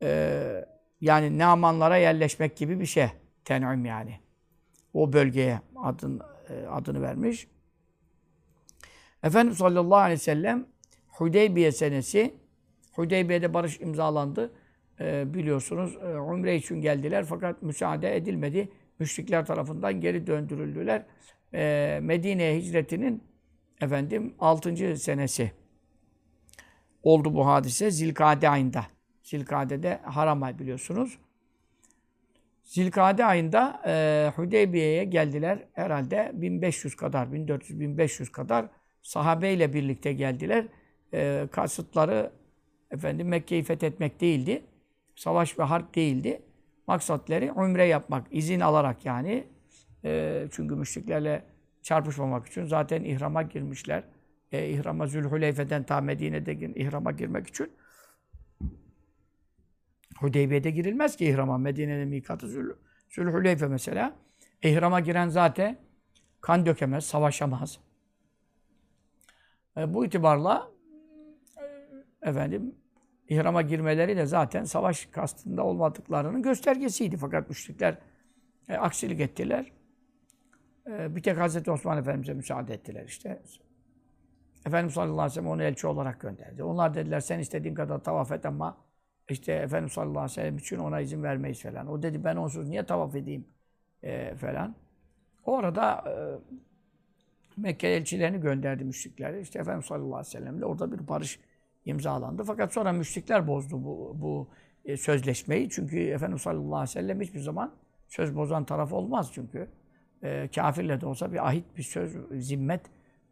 E, 0.02 0.64
yani 1.00 1.38
Namanlara 1.38 1.96
yerleşmek 1.96 2.56
gibi 2.56 2.80
bir 2.80 2.86
şey. 2.86 3.08
Ten'im 3.44 3.84
yani. 3.84 4.20
O 4.94 5.12
bölgeye 5.12 5.60
adın, 5.76 6.20
e, 6.48 6.66
adını 6.66 7.02
vermiş. 7.02 7.48
Efendimiz 9.22 9.58
sallallahu 9.58 9.98
aleyhi 9.98 10.20
ve 10.20 10.22
sellem 10.22 10.66
Hudeybiye 11.08 11.72
senesi 11.72 12.34
Hudeybiye'de 12.94 13.54
barış 13.54 13.80
imzalandı. 13.80 14.52
E, 15.00 15.34
biliyorsunuz 15.34 15.96
umre 16.30 16.56
için 16.56 16.80
geldiler 16.80 17.24
fakat 17.24 17.62
müsaade 17.62 18.16
edilmedi. 18.16 18.68
Müşrikler 18.98 19.46
tarafından 19.46 20.00
geri 20.00 20.26
döndürüldüler. 20.26 21.06
E, 21.54 21.98
Medine'ye 22.02 22.56
hicretinin 22.56 23.22
efendim 23.80 24.34
6. 24.38 24.96
senesi 24.96 25.52
oldu 27.02 27.34
bu 27.34 27.46
hadise 27.46 27.90
Zilkade 27.90 28.48
ayında. 28.48 28.86
Zilkade'de 29.22 30.00
haram 30.02 30.42
ay 30.42 30.58
biliyorsunuz. 30.58 31.18
Zilkade 32.64 33.24
ayında 33.24 33.82
e, 33.86 34.32
Hudeybiye'ye 34.36 35.04
geldiler. 35.04 35.58
Herhalde 35.72 36.30
1500 36.34 36.96
kadar, 36.96 37.26
1400-1500 37.26 38.30
kadar 38.30 38.66
sahabeyle 39.02 39.72
birlikte 39.72 40.12
geldiler. 40.12 40.66
E, 41.14 41.48
kasıtları 41.52 42.32
efendim 42.90 43.28
Mekke'yi 43.28 43.62
fethetmek 43.62 44.20
değildi. 44.20 44.62
Savaş 45.16 45.58
ve 45.58 45.62
harp 45.62 45.94
değildi. 45.94 46.42
Maksatları 46.86 47.52
umre 47.56 47.84
yapmak, 47.84 48.26
izin 48.30 48.60
alarak 48.60 49.04
yani. 49.06 49.44
E, 50.04 50.44
çünkü 50.52 50.74
müşriklerle 50.74 51.44
çarpışmamak 51.82 52.46
için 52.46 52.64
zaten 52.64 53.04
ihrama 53.04 53.42
girmişler. 53.42 54.04
E, 54.52 54.68
ihrama 54.68 55.06
Zülhüleyfe'den 55.06 55.82
ta 55.82 56.00
Medine'de 56.00 56.52
ihrama 56.52 57.12
girmek 57.12 57.46
için. 57.46 57.72
Hudeybiye'de 60.18 60.70
girilmez 60.70 61.16
ki 61.16 61.24
ihrama. 61.24 61.58
Medine'nin 61.58 62.08
mikatı 62.08 62.48
Zül, 62.48 62.70
Zülhüleyfe 63.10 63.66
mesela. 63.66 64.16
İhrama 64.62 65.00
giren 65.00 65.28
zaten 65.28 65.78
kan 66.40 66.66
dökemez, 66.66 67.04
savaşamaz. 67.04 67.78
E, 69.76 69.94
bu 69.94 70.06
itibarla 70.06 70.70
e, 70.70 70.73
efendim 72.24 72.74
ihrama 73.28 73.62
girmeleri 73.62 74.16
de 74.16 74.26
zaten 74.26 74.64
savaş 74.64 75.06
kastında 75.06 75.64
olmadıklarının 75.64 76.42
göstergesiydi. 76.42 77.16
Fakat 77.16 77.48
müşrikler 77.48 77.98
e, 78.68 78.74
aksilik 78.76 79.20
ettiler. 79.20 79.72
E, 80.86 81.16
bir 81.16 81.22
tek 81.22 81.38
Hazreti 81.38 81.70
Osman 81.70 81.98
Efendimiz'e 81.98 82.34
müsaade 82.34 82.74
ettiler 82.74 83.04
işte. 83.04 83.42
Efendimiz 84.66 84.94
sallallahu 84.94 85.12
aleyhi 85.12 85.30
ve 85.30 85.34
sellem 85.34 85.48
onu 85.50 85.62
elçi 85.62 85.86
olarak 85.86 86.20
gönderdi. 86.20 86.62
Onlar 86.62 86.94
dediler 86.94 87.20
sen 87.20 87.38
istediğin 87.38 87.74
kadar 87.74 87.98
tavaf 87.98 88.32
et 88.32 88.46
ama 88.46 88.84
işte 89.30 89.52
Efendimiz 89.52 89.92
sallallahu 89.92 90.18
aleyhi 90.18 90.30
ve 90.30 90.34
sellem 90.34 90.56
için 90.56 90.78
ona 90.78 91.00
izin 91.00 91.22
vermeyiz 91.22 91.62
falan. 91.62 91.86
O 91.86 92.02
dedi 92.02 92.24
ben 92.24 92.36
onsuz 92.36 92.68
niye 92.68 92.86
tavaf 92.86 93.14
edeyim 93.14 93.44
e, 94.02 94.34
falan. 94.34 94.74
O 95.44 95.58
arada 95.58 96.04
e, 96.08 96.14
Mekke 97.56 97.88
elçilerini 97.88 98.40
gönderdi 98.40 98.84
müşrikler. 98.84 99.34
İşte 99.34 99.58
Efendimiz 99.58 99.86
sallallahu 99.86 100.16
aleyhi 100.16 100.26
ve 100.26 100.30
sellem'le 100.30 100.62
orada 100.62 100.92
bir 100.92 101.08
barış 101.08 101.40
imzalandı. 101.84 102.44
Fakat 102.44 102.72
sonra 102.72 102.92
müşrikler 102.92 103.46
bozdu 103.46 103.84
bu, 103.84 104.16
bu 104.20 104.48
e, 104.84 104.96
sözleşmeyi. 104.96 105.70
Çünkü 105.70 106.00
Efendimiz 106.00 106.42
sallallahu 106.42 106.76
aleyhi 106.76 106.96
ve 106.96 107.00
sellem 107.00 107.20
hiçbir 107.20 107.40
zaman 107.40 107.74
söz 108.08 108.36
bozan 108.36 108.64
taraf 108.64 108.92
olmaz 108.92 109.30
çünkü. 109.34 109.68
E, 110.22 110.48
kafirle 110.54 111.00
de 111.00 111.06
olsa 111.06 111.32
bir 111.32 111.48
ahit, 111.48 111.76
bir 111.76 111.82
söz, 111.82 112.16
zimmet 112.32 112.80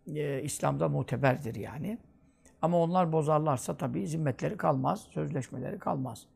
e, 0.06 0.42
İslam'da 0.42 0.88
muteberdir 0.88 1.54
yani. 1.54 1.98
Ama 2.62 2.78
onlar 2.78 3.12
bozarlarsa 3.12 3.76
tabii 3.76 4.06
zimmetleri 4.06 4.56
kalmaz, 4.56 5.06
sözleşmeleri 5.10 5.78
kalmaz. 5.78 6.26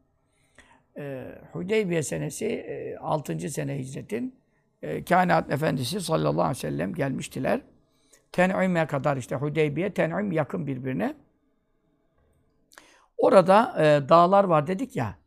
E, 0.98 1.26
Hudeybiye 1.52 2.02
senesi 2.02 2.46
e, 2.46 2.96
6. 2.96 3.50
sene 3.50 3.78
hicretin 3.78 4.34
e, 4.82 5.04
kainat 5.04 5.52
efendisi 5.52 6.00
sallallahu 6.00 6.42
aleyhi 6.42 6.56
ve 6.56 6.60
sellem 6.60 6.94
gelmiştiler. 6.94 7.60
Ten'im'e 8.32 8.86
kadar 8.86 9.16
işte 9.16 9.36
Hudeybiye, 9.36 9.94
Ten'im 9.94 10.32
yakın 10.32 10.66
birbirine. 10.66 11.14
Orada 13.18 13.74
e, 13.78 14.08
dağlar 14.08 14.44
var 14.44 14.66
dedik 14.66 14.96
ya. 14.96 15.18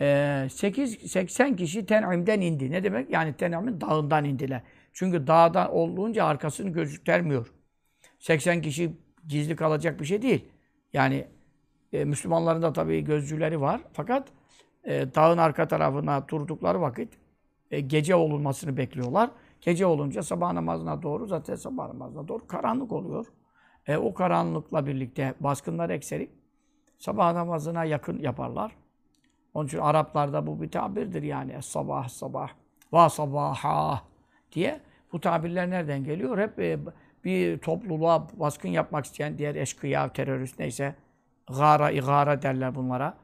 E, 0.00 0.48
8 0.50 1.12
80 1.12 1.56
kişi 1.56 1.86
Ten'im'den 1.86 2.40
indi. 2.40 2.70
Ne 2.70 2.84
demek? 2.84 3.10
Yani 3.10 3.34
Ten'im'in 3.36 3.80
dağından 3.80 4.24
indiler. 4.24 4.62
Çünkü 4.92 5.26
dağdan 5.26 5.72
olduğunca 5.72 6.24
arkasını 6.24 6.70
göstermiyor. 6.70 7.52
80 8.18 8.62
kişi 8.62 8.92
gizli 9.28 9.56
kalacak 9.56 10.00
bir 10.00 10.04
şey 10.04 10.22
değil. 10.22 10.44
Yani 10.92 11.26
e, 11.92 12.04
Müslümanların 12.04 12.62
da 12.62 12.72
tabii 12.72 13.04
gözcüleri 13.04 13.60
var. 13.60 13.80
Fakat 13.92 14.28
e, 14.84 15.14
dağın 15.14 15.38
arka 15.38 15.68
tarafına 15.68 16.28
durdukları 16.28 16.80
vakit 16.80 17.08
e, 17.70 17.80
gece 17.80 18.14
olunmasını 18.14 18.76
bekliyorlar. 18.76 19.30
Gece 19.60 19.86
olunca 19.86 20.22
sabah 20.22 20.52
namazına 20.52 21.02
doğru 21.02 21.26
zaten 21.26 21.54
sabah 21.54 21.88
namazına 21.88 22.28
doğru 22.28 22.46
karanlık 22.46 22.92
oluyor. 22.92 23.26
E, 23.86 23.96
o 23.96 24.14
karanlıkla 24.14 24.86
birlikte 24.86 25.34
baskınlar 25.40 25.90
ekseri 25.90 26.30
sabah 27.02 27.32
namazına 27.32 27.84
yakın 27.84 28.18
yaparlar. 28.18 28.72
Onun 29.54 29.66
için 29.66 29.78
Araplarda 29.78 30.46
bu 30.46 30.62
bir 30.62 30.70
tabirdir 30.70 31.22
yani. 31.22 31.62
Sabah 31.62 32.08
sabah, 32.08 32.48
va 32.92 33.10
sabaha 33.10 34.02
diye. 34.52 34.80
Bu 35.12 35.20
tabirler 35.20 35.70
nereden 35.70 36.04
geliyor? 36.04 36.38
Hep 36.38 36.58
e, 36.58 36.78
bir 37.24 37.58
topluluğa 37.58 38.28
baskın 38.32 38.68
yapmak 38.68 39.04
isteyen 39.04 39.38
diğer 39.38 39.54
eşkıya, 39.54 40.12
terörist 40.12 40.58
neyse 40.58 40.94
gara, 41.58 41.90
igara 41.90 42.42
derler 42.42 42.74
bunlara. 42.74 43.14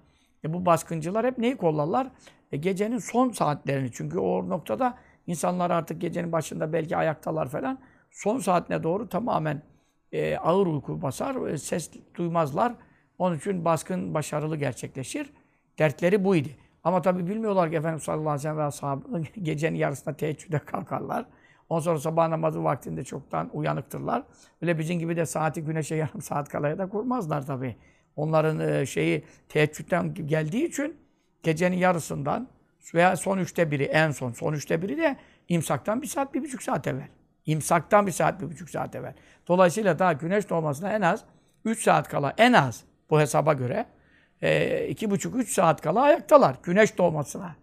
E 0.45 0.53
bu 0.53 0.67
baskıncılar 0.67 1.27
hep 1.27 1.39
neyi 1.39 1.57
kollarlar? 1.57 2.07
E 2.53 2.57
gecenin 2.57 2.99
son 2.99 3.31
saatlerini. 3.31 3.93
Çünkü 3.93 4.19
o 4.19 4.49
noktada 4.49 4.99
insanlar 5.27 5.71
artık 5.71 6.01
gecenin 6.01 6.33
başında 6.33 6.73
belki 6.73 6.97
ayaktalar 6.97 7.49
falan. 7.49 7.79
Son 8.11 8.39
saatine 8.39 8.83
doğru 8.83 9.09
tamamen 9.09 9.63
e, 10.13 10.37
ağır 10.37 10.67
uyku 10.67 11.03
basar, 11.03 11.47
e, 11.47 11.59
ses 11.59 11.91
duymazlar. 12.15 12.75
Onun 13.19 13.37
için 13.37 13.65
baskın 13.65 14.15
başarılı 14.15 14.57
gerçekleşir. 14.57 15.31
Dertleri 15.79 16.25
buydu. 16.25 16.49
Ama 16.85 17.03
tabi 17.03 17.27
bilmiyorlar 17.27 17.71
ki 17.71 17.77
Efendimiz 17.77 18.03
sallallahu 18.03 18.49
aleyhi 18.49 18.67
ve 18.67 18.71
sellem 18.71 19.25
gecenin 19.43 19.77
yarısında 19.77 20.17
teheccüde 20.17 20.59
kalkarlar. 20.59 21.27
Ondan 21.69 21.83
sonra 21.83 21.99
sabah 21.99 22.29
namazı 22.29 22.65
vaktinde 22.65 23.05
çoktan 23.05 23.51
uyanıktırlar. 23.53 24.23
Öyle 24.63 24.79
bizim 24.79 24.99
gibi 24.99 25.17
de 25.17 25.27
saati 25.27 25.65
güneşe 25.65 25.95
yarım 25.97 26.23
saat 26.23 26.49
kalaya 26.49 26.79
da 26.79 26.89
kurmazlar 26.89 27.47
tabii. 27.47 27.77
Onların 28.17 28.61
e, 28.61 28.87
şeyi 28.87 29.25
teheccüden 29.49 30.15
geldiği 30.15 30.65
için 30.65 30.97
gecenin 31.43 31.77
yarısından 31.77 32.49
veya 32.95 33.17
son 33.17 33.39
üçte 33.39 33.71
biri 33.71 33.85
en 33.85 34.11
son 34.11 34.33
son 34.33 34.53
üçte 34.53 34.83
biri 34.83 34.99
de 34.99 35.17
imsaktan 35.49 36.03
bir 36.03 36.07
saat, 36.07 36.35
bir 36.35 36.43
buçuk 36.43 36.63
saat 36.63 36.87
evvel. 36.87 37.09
İmsaktan 37.47 38.07
bir 38.07 38.13
saat, 38.13 38.41
bir 38.41 38.47
buçuk 38.47 38.71
saat 38.71 38.95
evvel. 38.95 39.15
Dolayısıyla 39.49 39.99
daha 39.99 40.13
güneş 40.13 40.51
doğmasına 40.51 40.93
en 40.93 41.01
az 41.01 41.25
3 41.65 41.83
saat 41.83 42.09
kala, 42.09 42.35
en 42.39 42.53
az 42.53 42.85
bu 43.11 43.21
hesaba 43.21 43.53
göre 43.53 43.87
e, 44.43 44.87
iki 44.89 45.11
buçuk, 45.11 45.37
üç 45.37 45.53
saat 45.53 45.81
kala 45.81 46.01
ayaktalar. 46.03 46.57
Güneş 46.63 46.99
doğmasına. 46.99 47.57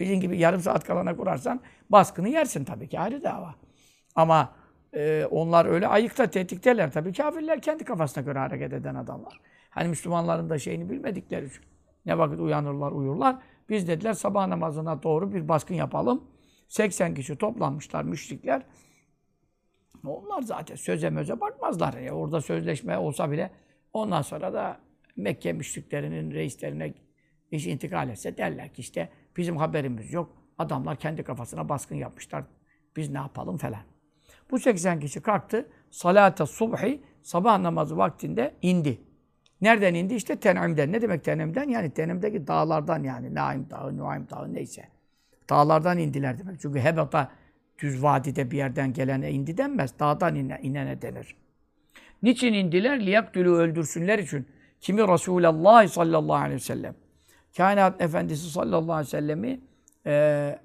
Bizim 0.00 0.20
gibi 0.20 0.38
yarım 0.38 0.60
saat 0.60 0.84
kalana 0.84 1.16
kurarsan 1.16 1.60
baskını 1.90 2.28
yersin 2.28 2.64
tabii 2.64 2.88
ki 2.88 3.00
ayrı 3.00 3.22
dava. 3.22 3.54
Ama 4.14 4.52
e, 4.92 5.24
onlar 5.30 5.66
öyle 5.66 5.86
ayıkta, 5.88 6.26
tetikteler. 6.26 6.92
Tabii 6.92 7.12
kafirler 7.12 7.60
kendi 7.60 7.84
kafasına 7.84 8.24
göre 8.24 8.38
hareket 8.38 8.72
eden 8.72 8.94
adamlar. 8.94 9.40
Hani 9.70 9.88
Müslümanların 9.88 10.50
da 10.50 10.58
şeyini 10.58 10.90
bilmedikleri 10.90 11.46
için. 11.46 11.62
Ne 12.06 12.18
vakit 12.18 12.40
uyanırlar, 12.40 12.92
uyurlar. 12.92 13.36
Biz 13.68 13.88
dediler 13.88 14.12
sabah 14.12 14.46
namazına 14.46 15.02
doğru 15.02 15.34
bir 15.34 15.48
baskın 15.48 15.74
yapalım. 15.74 16.24
80 16.68 17.14
kişi 17.14 17.36
toplanmışlar 17.36 18.02
müşrikler. 18.02 18.62
Onlar 20.06 20.42
zaten 20.42 20.76
söze 20.76 21.10
möze 21.10 21.40
bakmazlar. 21.40 21.92
Ya 21.92 22.12
orada 22.12 22.40
sözleşme 22.40 22.98
olsa 22.98 23.30
bile 23.30 23.50
ondan 23.94 24.22
sonra 24.22 24.52
da 24.52 24.80
Mekke 25.16 25.52
müşriklerinin 25.52 26.30
reislerine 26.30 26.94
iş 27.50 27.66
intikal 27.66 28.08
etse 28.08 28.36
derler 28.36 28.74
ki 28.74 28.80
işte 28.80 29.08
bizim 29.36 29.56
haberimiz 29.56 30.12
yok. 30.12 30.36
Adamlar 30.58 30.96
kendi 30.96 31.22
kafasına 31.22 31.68
baskın 31.68 31.96
yapmışlar. 31.96 32.44
Biz 32.96 33.10
ne 33.10 33.18
yapalım 33.18 33.56
falan. 33.56 33.80
Bu 34.50 34.58
80 34.58 35.00
kişi 35.00 35.20
kalktı. 35.20 35.68
Salate 35.90 36.46
subhi 36.46 37.02
sabah 37.22 37.58
namazı 37.58 37.96
vaktinde 37.96 38.54
indi. 38.62 39.00
Nereden 39.60 39.94
indi? 39.94 40.14
İşte 40.14 40.36
Ten'im'den. 40.36 40.92
Ne 40.92 41.02
demek 41.02 41.24
Ten'im'den? 41.24 41.68
Yani 41.68 41.90
Ten'im'deki 41.90 42.46
dağlardan 42.46 43.02
yani. 43.02 43.34
Naim 43.34 43.70
Dağı, 43.70 43.96
Nuaym 43.96 44.28
Dağı 44.30 44.54
neyse. 44.54 44.88
Dağlardan 45.50 45.98
indiler 45.98 46.38
demek. 46.38 46.60
Çünkü 46.60 46.80
Hebata 46.80 47.32
düz 47.78 48.02
vadide 48.02 48.50
bir 48.50 48.56
yerden 48.56 48.92
gelene 48.92 49.30
indi 49.30 49.58
denmez. 49.58 49.98
Dağdan 49.98 50.34
ine, 50.34 50.58
inene 50.62 51.02
denir. 51.02 51.36
Niçin 52.24 52.52
indiler? 52.52 53.06
Liyaktülü 53.06 53.50
öldürsünler 53.50 54.18
için. 54.18 54.46
Kimi? 54.80 55.00
Resulullah 55.02 55.88
sallallahu 55.88 56.36
aleyhi 56.36 56.54
ve 56.54 56.58
sellem. 56.58 56.94
Kainat 57.56 58.02
Efendisi 58.02 58.50
sallallahu 58.50 58.92
aleyhi 58.92 59.06
ve 59.06 59.10
sellemi 59.10 59.60
e, 60.06 60.58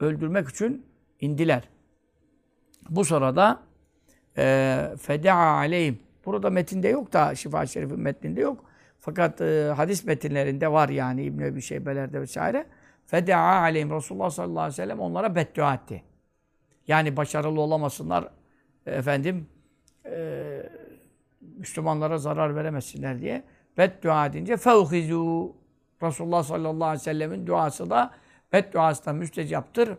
öldürmek 0.00 0.48
için 0.48 0.86
indiler. 1.20 1.68
Bu 2.90 3.04
sırada 3.04 3.62
e, 4.38 4.78
feda'a 5.00 5.56
aleyhim. 5.56 5.98
Burada 6.24 6.50
metinde 6.50 6.88
yok 6.88 7.12
da 7.12 7.34
Şifa 7.34 7.66
Şerif'in 7.66 8.00
metninde 8.00 8.40
yok. 8.40 8.64
Fakat 9.00 9.40
e, 9.40 9.72
hadis 9.76 10.04
metinlerinde 10.04 10.72
var 10.72 10.88
yani 10.88 11.24
İbn-i 11.24 11.44
Ebi 11.44 11.62
Şeybeler'de 11.62 12.20
vesaire. 12.20 12.66
Feda'a 13.06 13.60
aleyhim. 13.60 13.90
Resulullah 13.90 14.30
sallallahu 14.30 14.60
aleyhi 14.60 14.72
ve 14.72 14.82
sellem 14.82 15.00
onlara 15.00 15.34
beddua 15.34 15.74
etti. 15.74 16.02
Yani 16.88 17.16
başarılı 17.16 17.60
olamasınlar 17.60 18.28
efendim 18.86 19.46
e, 20.10 20.62
Müslümanlara 21.40 22.18
zarar 22.18 22.56
veremesinler 22.56 23.20
diye 23.20 23.42
beddua 23.78 24.26
edince 24.26 24.56
fevhizu 24.56 25.56
Resulullah 26.02 26.42
sallallahu 26.42 26.84
aleyhi 26.84 27.00
ve 27.00 27.04
sellemin 27.04 27.46
duası 27.46 27.90
da 27.90 28.10
bedduası 28.52 29.06
da 29.06 29.12
müstecaptır. 29.12 29.98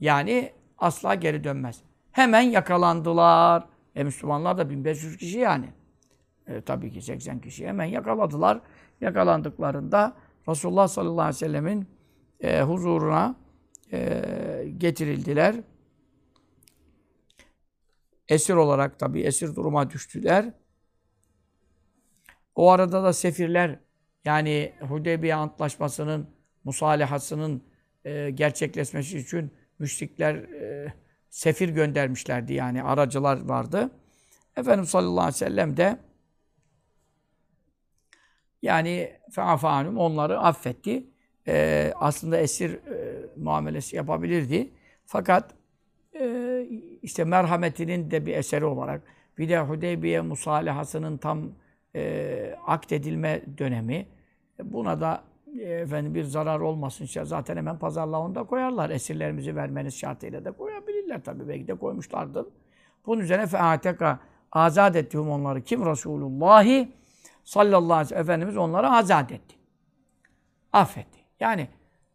Yani 0.00 0.52
asla 0.78 1.14
geri 1.14 1.44
dönmez. 1.44 1.82
Hemen 2.12 2.40
yakalandılar. 2.40 3.64
E 3.94 4.04
Müslümanlar 4.04 4.58
da 4.58 4.70
1500 4.70 5.16
kişi 5.16 5.38
yani. 5.38 5.66
E, 6.46 6.60
tabii 6.60 6.90
ki 6.90 7.02
80 7.02 7.38
kişi 7.38 7.66
hemen 7.66 7.84
yakaladılar. 7.84 8.60
Yakalandıklarında 9.00 10.16
Resulullah 10.48 10.88
sallallahu 10.88 11.20
aleyhi 11.20 11.34
ve 11.34 11.38
sellemin 11.38 11.86
e, 12.40 12.62
huzuruna 12.62 13.34
e, 13.92 14.22
getirildiler. 14.78 15.54
Esir 18.28 18.54
olarak 18.54 18.98
tabii 18.98 19.20
esir 19.20 19.56
duruma 19.56 19.90
düştüler. 19.90 20.52
O 22.54 22.70
arada 22.70 23.04
da 23.04 23.12
sefirler 23.12 23.78
yani 24.24 24.72
Hudeybiye 24.80 25.34
Antlaşması'nın 25.34 26.28
musalihasının 26.64 27.62
e, 28.04 28.30
gerçekleşmesi 28.30 29.18
için 29.18 29.52
müşrikler 29.78 30.34
e, 30.34 30.92
sefir 31.30 31.68
göndermişlerdi 31.68 32.54
yani 32.54 32.82
aracılar 32.82 33.44
vardı. 33.44 33.90
Efendimiz 34.56 34.90
sallallahu 34.90 35.20
aleyhi 35.20 35.34
ve 35.34 35.38
sellem 35.38 35.76
de 35.76 35.98
yani 38.62 39.12
feafanum 39.30 39.98
onları 39.98 40.38
affetti. 40.38 41.06
E, 41.48 41.92
aslında 41.96 42.36
esir 42.38 42.70
e, 42.70 43.26
muamelesi 43.36 43.96
yapabilirdi. 43.96 44.70
Fakat 45.06 45.54
e, 46.20 46.43
işte 47.04 47.24
merhametinin 47.24 48.10
de 48.10 48.26
bir 48.26 48.34
eseri 48.34 48.64
olarak 48.64 49.02
bir 49.38 49.48
de 49.48 49.60
Hudeybiye 49.60 50.20
musalihasının 50.20 51.16
tam 51.16 51.50
e, 51.96 52.54
akdedilme 52.66 53.42
dönemi. 53.58 54.06
Buna 54.62 55.00
da 55.00 55.24
e, 55.58 55.62
efendim 55.62 56.14
bir 56.14 56.24
zarar 56.24 56.60
olmasın 56.60 57.04
işte 57.04 57.24
zaten 57.24 57.56
hemen 57.56 57.78
pazarlığa 57.78 58.20
onu 58.20 58.46
koyarlar. 58.46 58.90
Esirlerimizi 58.90 59.56
vermeniz 59.56 59.94
şartıyla 59.94 60.44
da 60.44 60.52
koyabilirler 60.52 61.22
tabii. 61.24 61.48
Belki 61.48 61.68
de 61.68 61.74
koymuşlardır. 61.74 62.46
Bunun 63.06 63.20
üzerine 63.22 63.46
feateka 63.46 64.18
azat 64.52 64.96
ettihum 64.96 65.30
onları. 65.30 65.62
Kim? 65.62 65.86
Resulullahi 65.86 66.92
sallallahu 67.44 67.92
aleyhi 67.92 68.04
ve 68.04 68.08
sellem. 68.08 68.22
Efendimiz 68.22 68.56
onları 68.56 68.90
azat 68.90 69.32
etti. 69.32 69.56
Affetti. 70.72 71.18
Yani 71.40 71.68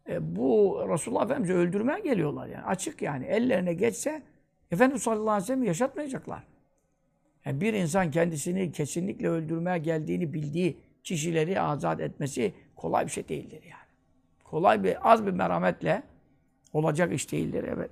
e, 0.08 0.36
bu 0.36 0.80
Resulullah 0.88 1.24
Efendimiz'i 1.24 1.54
öldürmeye 1.54 2.00
geliyorlar 2.00 2.46
yani. 2.46 2.64
Açık 2.64 3.02
yani. 3.02 3.26
Ellerine 3.26 3.74
geçse 3.74 4.22
Efendimiz 4.70 5.02
sallallahu 5.02 5.30
aleyhi 5.30 5.42
ve 5.42 5.46
sellem 5.46 5.62
yaşatmayacaklar. 5.62 6.42
Yani 7.44 7.60
bir 7.60 7.74
insan 7.74 8.10
kendisini 8.10 8.72
kesinlikle 8.72 9.28
öldürmeye 9.28 9.78
geldiğini 9.78 10.34
bildiği 10.34 10.76
kişileri 11.04 11.60
azat 11.60 12.00
etmesi 12.00 12.54
kolay 12.76 13.06
bir 13.06 13.10
şey 13.10 13.28
değildir 13.28 13.62
yani. 13.62 13.90
Kolay 14.44 14.84
bir, 14.84 15.12
az 15.12 15.26
bir 15.26 15.30
merhametle 15.30 16.02
olacak 16.72 17.12
iş 17.12 17.32
değildir 17.32 17.64
evet. 17.68 17.90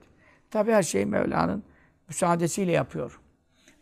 Tabi 0.51 0.73
her 0.73 0.83
şeyi 0.83 1.07
Mevla'nın 1.07 1.62
müsaadesiyle 2.09 2.73
yapıyor. 2.73 3.21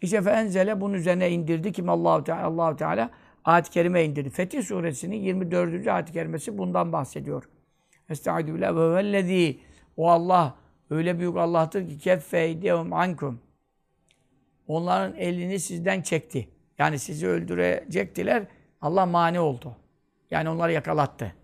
İşte 0.00 0.22
fenzele 0.22 0.80
bunun 0.80 0.94
üzerine 0.94 1.30
indirdi 1.30 1.72
kim 1.72 1.88
Allahu 1.88 2.24
Teala 2.24 2.46
Allahu 2.46 2.76
Teala 2.76 3.10
ayet-i 3.44 3.70
kerime 3.70 4.04
indirdi. 4.04 4.30
Fetih 4.30 4.62
suresinin 4.62 5.16
24. 5.16 5.86
ayet-i 5.86 6.12
kerimesi 6.12 6.58
bundan 6.58 6.92
bahsediyor. 6.92 7.48
Estaizu 8.10 8.54
billah 8.54 8.76
ve 8.76 8.94
vellezî 8.94 9.60
o 9.96 10.10
Allah 10.10 10.56
öyle 10.90 11.18
büyük 11.18 11.36
Allah'tır 11.36 11.88
ki 11.88 11.98
keffe 11.98 12.50
idehum 12.50 12.92
ankum 12.92 13.40
onların 14.68 15.16
elini 15.16 15.60
sizden 15.60 16.02
çekti. 16.02 16.48
Yani 16.78 16.98
sizi 16.98 17.28
öldürecektiler. 17.28 18.46
Allah 18.80 19.06
mani 19.06 19.40
oldu. 19.40 19.76
Yani 20.30 20.48
onları 20.48 20.72
yakalattı. 20.72 21.34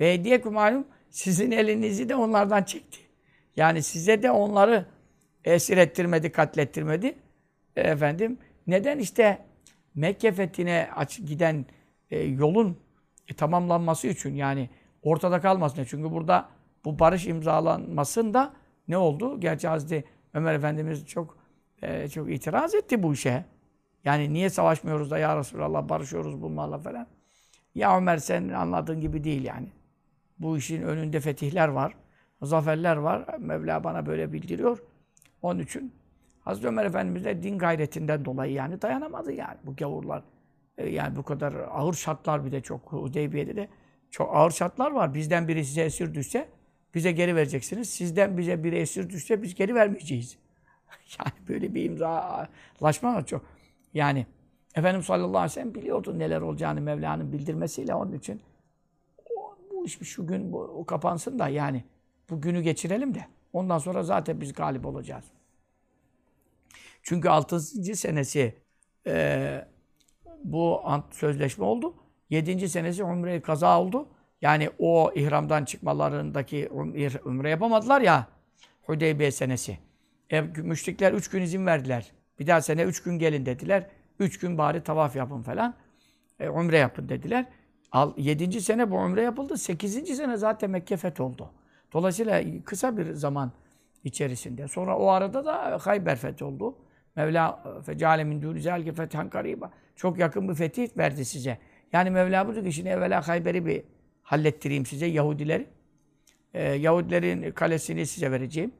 Ve 0.00 0.14
hediye 0.14 0.38
malum 0.38 0.86
sizin 1.10 1.50
elinizi 1.50 2.08
de 2.08 2.14
onlardan 2.14 2.62
çekti. 2.62 2.98
Yani 3.56 3.82
size 3.82 4.22
de 4.22 4.30
onları 4.30 4.86
esir 5.44 5.76
ettirmedi, 5.76 6.32
katlettirmedi. 6.32 7.14
E, 7.76 7.80
efendim 7.80 8.38
neden 8.66 8.98
işte 8.98 9.38
Mekke 9.94 10.32
fethine 10.32 10.90
giden 11.26 11.66
e, 12.10 12.18
yolun 12.18 12.78
e, 13.28 13.34
tamamlanması 13.34 14.08
için 14.08 14.34
yani 14.34 14.70
ortada 15.02 15.40
kalmasın. 15.40 15.84
Çünkü 15.84 16.10
burada 16.10 16.48
bu 16.84 16.98
barış 16.98 17.26
imzalanmasında 17.26 18.52
ne 18.90 18.98
oldu? 18.98 19.40
Gerçi 19.40 19.68
Hazreti 19.68 20.04
Ömer 20.34 20.54
Efendimiz 20.54 21.06
çok 21.06 21.38
e, 21.82 22.08
çok 22.08 22.30
itiraz 22.30 22.74
etti 22.74 23.02
bu 23.02 23.12
işe. 23.12 23.44
Yani 24.04 24.32
niye 24.32 24.50
savaşmıyoruz 24.50 25.10
da 25.10 25.18
ya 25.18 25.38
Resulallah 25.38 25.88
barışıyoruz 25.88 26.42
bunlarla 26.42 26.78
falan. 26.78 27.06
Ya 27.74 27.96
Ömer 27.96 28.16
sen 28.16 28.48
anladığın 28.48 29.00
gibi 29.00 29.24
değil 29.24 29.44
yani. 29.44 29.68
Bu 30.38 30.56
işin 30.58 30.82
önünde 30.82 31.20
fetihler 31.20 31.68
var, 31.68 31.94
zaferler 32.42 32.96
var. 32.96 33.38
Mevla 33.38 33.84
bana 33.84 34.06
böyle 34.06 34.32
bildiriyor. 34.32 34.78
Onun 35.42 35.60
için 35.60 35.92
Hazreti 36.40 36.68
Ömer 36.68 36.84
Efendimiz 36.84 37.24
de 37.24 37.42
din 37.42 37.58
gayretinden 37.58 38.24
dolayı 38.24 38.52
yani 38.52 38.82
dayanamadı 38.82 39.32
yani 39.32 39.56
bu 39.64 39.76
gavurlar. 39.76 40.22
E, 40.78 40.88
yani 40.88 41.16
bu 41.16 41.22
kadar 41.22 41.54
ağır 41.54 41.94
şartlar 41.94 42.44
bir 42.44 42.52
de 42.52 42.60
çok 42.60 42.92
Hudeybiye'de 42.92 43.56
de 43.56 43.68
çok 44.10 44.36
ağır 44.36 44.50
şartlar 44.50 44.90
var. 44.90 45.14
Bizden 45.14 45.48
biri 45.48 45.64
size 45.64 45.82
esir 45.82 46.14
düşse 46.14 46.48
bize 46.94 47.12
geri 47.12 47.36
vereceksiniz. 47.36 47.90
Sizden 47.90 48.38
bize 48.38 48.64
biri 48.64 48.76
esir 48.76 49.10
düşse 49.10 49.42
biz 49.42 49.54
geri 49.54 49.74
vermeyeceğiz. 49.74 50.36
yani 51.18 51.48
böyle 51.48 51.74
bir 51.74 51.84
imzalaşma 51.84 53.14
var 53.14 53.26
çok. 53.26 53.44
Yani 53.94 54.26
Efendimiz 54.74 55.06
sallallahu 55.06 55.38
aleyhi 55.38 55.44
ve 55.44 55.54
sellem 55.54 55.74
biliyordu 55.74 56.18
neler 56.18 56.40
olacağını 56.40 56.80
Mevla'nın 56.80 57.32
bildirmesiyle 57.32 57.94
onun 57.94 58.12
için 58.12 58.40
o, 59.36 59.56
bu 59.70 59.86
iş 59.86 59.98
şu 59.98 60.26
gün 60.26 60.52
bu, 60.52 60.58
o 60.58 60.86
kapansın 60.86 61.38
da 61.38 61.48
yani 61.48 61.84
bu 62.30 62.40
günü 62.40 62.60
geçirelim 62.60 63.14
de 63.14 63.26
ondan 63.52 63.78
sonra 63.78 64.02
zaten 64.02 64.40
biz 64.40 64.52
galip 64.52 64.86
olacağız. 64.86 65.24
Çünkü 67.02 67.28
6. 67.28 67.60
senesi 67.96 68.54
e, 69.06 69.64
bu 70.44 70.82
sözleşme 71.10 71.64
oldu. 71.64 71.94
7. 72.30 72.68
senesi 72.68 73.04
umre 73.04 73.42
kaza 73.42 73.80
oldu. 73.80 74.08
Yani 74.42 74.70
o 74.78 75.12
ihramdan 75.14 75.64
çıkmalarındaki 75.64 76.68
umre 77.24 77.50
yapamadılar 77.50 78.00
ya 78.00 78.26
Hudeybiye 78.82 79.30
senesi. 79.30 79.78
E, 80.30 80.40
müşrikler 80.40 81.12
üç 81.12 81.28
gün 81.28 81.42
izin 81.42 81.66
verdiler. 81.66 82.12
Bir 82.38 82.46
daha 82.46 82.60
sene 82.60 82.82
üç 82.82 83.02
gün 83.02 83.18
gelin 83.18 83.46
dediler. 83.46 83.86
Üç 84.18 84.38
gün 84.38 84.58
bari 84.58 84.82
tavaf 84.82 85.16
yapın 85.16 85.42
falan. 85.42 85.74
E, 86.40 86.48
umre 86.48 86.78
yapın 86.78 87.08
dediler. 87.08 87.46
Al, 87.92 88.12
yedinci 88.16 88.60
sene 88.60 88.90
bu 88.90 88.96
umre 88.96 89.22
yapıldı. 89.22 89.56
Sekizinci 89.56 90.16
sene 90.16 90.36
zaten 90.36 90.70
Mekke 90.70 90.96
fetholdu. 90.96 91.50
Dolayısıyla 91.92 92.42
kısa 92.64 92.96
bir 92.96 93.12
zaman 93.12 93.52
içerisinde. 94.04 94.68
Sonra 94.68 94.98
o 94.98 95.08
arada 95.08 95.44
da 95.44 95.78
Hayber 95.82 96.16
fetholdu. 96.16 96.78
Mevla 97.16 97.64
fecale 97.86 98.24
min 98.24 98.42
dûni 98.42 98.60
zâlike 98.60 98.92
fethan 98.92 99.30
kariba. 99.30 99.70
Çok 99.96 100.18
yakın 100.18 100.48
bir 100.48 100.54
fetih 100.54 100.98
verdi 100.98 101.24
size. 101.24 101.58
Yani 101.92 102.10
Mevla 102.10 102.46
buyurdu 102.46 102.64
ki 102.64 102.72
şimdi 102.72 102.88
evvela 102.88 103.28
Hayber'i 103.28 103.66
bir 103.66 103.82
hallettireyim 104.30 104.86
size 104.86 105.06
Yahudileri. 105.06 105.66
Ee, 106.54 106.62
Yahudilerin 106.62 107.52
kalesini 107.52 108.06
size 108.06 108.30
vereceğim. 108.30 108.72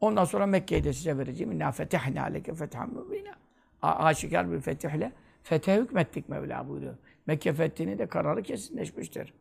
Ondan 0.00 0.24
sonra 0.24 0.46
Mekke'yi 0.46 0.84
de 0.84 0.92
size 0.92 1.18
vereceğim. 1.18 1.52
İnna 1.52 1.72
fetihna 1.72 2.22
aleyke 2.22 2.54
fethan 2.54 2.90
mübina. 2.94 3.34
Aşikar 3.82 4.52
bir 4.52 4.60
fetihle 4.60 5.12
fethe 5.42 5.76
hükmettik 5.76 6.28
Mevla 6.28 6.68
buyuruyor. 6.68 6.94
Mekke 7.26 7.52
fethinin 7.52 7.98
de 7.98 8.06
kararı 8.06 8.42
kesinleşmiştir. 8.42 9.34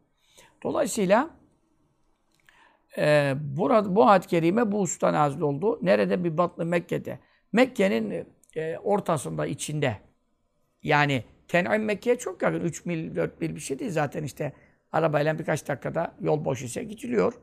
Dolayısıyla 0.63 1.29
e, 2.97 3.33
burada, 3.39 3.95
bu 3.95 4.09
ayet-i 4.09 4.27
kerime 4.27 4.71
bu 4.71 4.79
hususta 4.79 5.13
nazil 5.13 5.41
oldu. 5.41 5.79
Nerede? 5.81 6.23
Bir 6.23 6.37
batlı 6.37 6.65
Mekke'de. 6.65 7.19
Mekke'nin 7.51 8.25
e, 8.55 8.77
ortasında, 8.77 9.45
içinde. 9.45 9.97
Yani 10.83 11.23
Ten'im 11.47 11.85
Mekke'ye 11.85 12.17
çok 12.17 12.41
yakın. 12.41 12.59
3 12.59 12.85
mil, 12.85 13.15
4 13.15 13.41
mil 13.41 13.55
bir 13.55 13.59
şey 13.59 13.79
değil 13.79 13.91
zaten 13.91 14.23
işte. 14.23 14.53
Arabayla 14.93 15.39
birkaç 15.39 15.67
dakikada 15.67 16.15
yol 16.21 16.45
boş 16.45 16.61
ise 16.61 16.83
gidiliyor. 16.83 17.33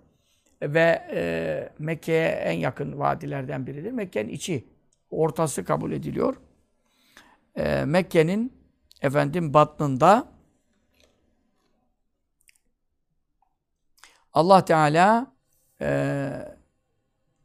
Ve 0.63 1.09
e, 1.13 1.73
Mekke'ye 1.79 2.29
en 2.29 2.53
yakın 2.53 2.99
vadilerden 2.99 3.67
biridir. 3.67 3.93
Mekke'nin 3.93 4.29
içi, 4.29 4.65
ortası 5.11 5.65
kabul 5.65 5.93
ediliyor. 5.93 6.37
E, 7.57 7.85
Mekke'nin 7.85 8.53
efendim 9.03 9.55
batnında 9.55 10.29
Allah 14.33 14.65
Teala 14.65 15.33
e, 15.81 16.31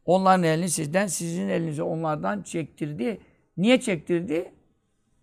onların 0.04 0.42
elini 0.42 0.70
sizden, 0.70 1.06
sizin 1.06 1.48
elinizi 1.48 1.82
onlardan 1.82 2.42
çektirdi. 2.42 3.20
Niye 3.56 3.80
çektirdi? 3.80 4.52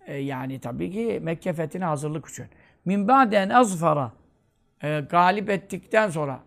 E, 0.06 0.15
yani 0.15 0.60
tabii 0.60 0.91
ki 0.91 1.19
Mekke 1.24 1.54
fethine 1.54 1.86
hazırlık 1.86 2.30
için. 2.30 2.46
Min 2.86 3.08
ba'den 3.08 3.50
azfara 3.50 4.22
e, 4.84 5.00
galip 5.00 5.50
ettikten 5.50 6.10
sonra 6.10 6.43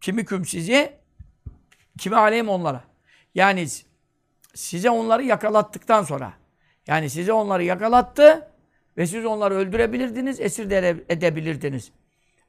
kimi 0.00 0.24
küm 0.24 0.44
sizi 0.44 0.92
kimi 1.98 2.16
aleyhim 2.16 2.48
onlara. 2.48 2.84
Yani 3.34 3.66
size 4.54 4.90
onları 4.90 5.22
yakalattıktan 5.22 6.02
sonra 6.02 6.32
yani 6.86 7.10
size 7.10 7.32
onları 7.32 7.64
yakalattı 7.64 8.48
ve 8.96 9.06
siz 9.06 9.24
onları 9.24 9.54
öldürebilirdiniz, 9.54 10.40
esir 10.40 10.70
de 10.70 11.04
edebilirdiniz. 11.08 11.92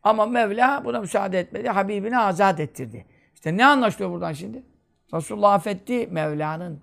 Ama 0.04 0.26
Mevla 0.26 0.82
buna 0.86 1.00
müsaade 1.00 1.40
etmedi. 1.40 1.70
Habibini 1.70 2.18
azat 2.18 2.60
ettirdi. 2.60 3.06
İşte 3.34 3.58
ne 3.58 3.66
anlaşılıyor 3.66 4.12
buradan 4.12 4.34
şimdi? 4.34 4.64
Resulullah 5.14 5.54
affetti 5.54 6.08
Mevla'nın 6.12 6.82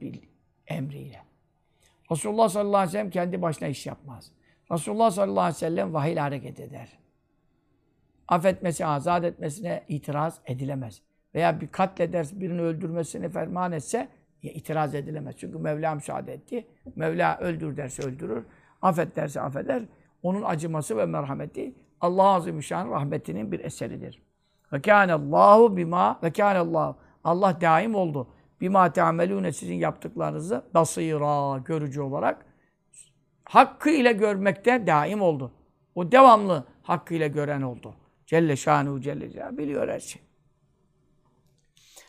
emriyle. 0.67 1.23
Resulullah 2.11 2.49
sallallahu 2.49 2.77
aleyhi 2.77 2.89
ve 2.89 2.93
sellem 2.93 3.11
kendi 3.11 3.43
başına 3.43 3.69
iş 3.69 3.87
yapmaz. 3.87 4.33
Resulullah 4.70 5.11
sallallahu 5.11 5.40
aleyhi 5.40 5.57
ve 5.57 5.59
sellem 5.59 5.94
vahiy 5.94 6.16
hareket 6.16 6.61
eder. 6.61 6.98
Affetmesi, 8.29 8.87
azat 8.87 9.25
etmesine 9.25 9.85
itiraz 9.88 10.40
edilemez. 10.46 11.03
Veya 11.35 11.61
bir 11.61 11.68
katlederse, 11.68 12.40
birini 12.40 12.61
öldürmesine 12.61 13.29
ferman 13.29 13.72
etse 13.72 14.09
ya 14.42 14.53
itiraz 14.53 14.94
edilemez. 14.94 15.37
Çünkü 15.38 15.59
Mevla 15.59 15.94
müsaade 15.94 16.33
etti. 16.33 16.66
Mevla 16.96 17.38
öldür 17.38 17.77
derse 17.77 18.03
öldürür. 18.03 18.44
Affet 18.83 19.16
derse 19.16 19.40
affeder. 19.40 19.83
Onun 20.22 20.42
acıması 20.42 20.96
ve 20.96 21.07
merhameti 21.07 21.75
Allah 22.01 22.29
Azimüşşan 22.29 22.90
rahmetinin 22.90 23.53
bir 23.53 23.61
eseridir. 23.61 24.22
Ve 24.72 24.83
kânallâhu 24.83 25.77
bima 25.77 26.18
ve 26.22 26.33
kânallâhu 26.33 26.96
Allah 27.25 27.61
daim 27.61 27.94
oldu. 27.94 28.29
Bima 28.61 28.92
teamelûne 28.92 29.53
sizin 29.53 29.75
yaptıklarınızı 29.75 30.64
basîrâ 30.75 31.59
görücü 31.59 32.01
olarak 32.01 32.46
hakkıyla 33.44 34.12
görmekte 34.12 34.87
daim 34.87 35.22
oldu. 35.22 35.52
O 35.94 36.12
devamlı 36.12 36.64
hakkıyla 36.83 37.26
gören 37.26 37.62
oldu. 37.62 37.94
Celle 38.26 38.57
şanuhu 38.57 39.00
celle 39.00 39.31
celaluhu 39.31 39.59
biliyor 39.59 39.88
her 39.88 40.00
şey. 40.00 40.22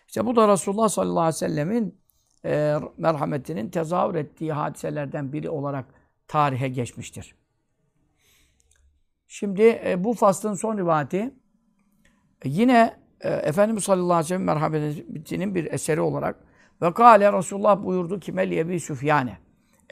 İşte 0.07 0.25
bu 0.25 0.35
da 0.35 0.47
Resulullah 0.47 0.89
sallallahu 0.89 1.19
aleyhi 1.19 1.35
ve 1.35 1.47
sellemin 1.47 1.99
e, 2.45 2.75
merhametinin 2.97 3.69
tezahür 3.69 4.15
ettiği 4.15 4.53
hadiselerden 4.53 5.33
biri 5.33 5.49
olarak 5.49 5.85
tarihe 6.27 6.67
geçmiştir. 6.67 7.35
Şimdi 9.27 9.81
e, 9.85 10.03
bu 10.03 10.13
faslın 10.13 10.53
son 10.53 10.77
rivayeti 10.77 11.17
e, 12.41 12.49
yine 12.49 12.99
e, 13.21 13.29
Efendimiz 13.29 13.83
sallallahu 13.83 14.13
aleyhi 14.13 14.23
ve 14.23 14.27
sellem 14.27 14.43
merhametinin 14.43 15.55
bir 15.55 15.73
eseri 15.73 16.01
olarak 16.01 16.35
ve 16.81 16.93
kâle 16.93 17.33
Resulullah 17.33 17.83
buyurdu 17.83 18.19
kime 18.19 18.43
Ebi 18.57 18.79
Süfyan'e 18.79 19.37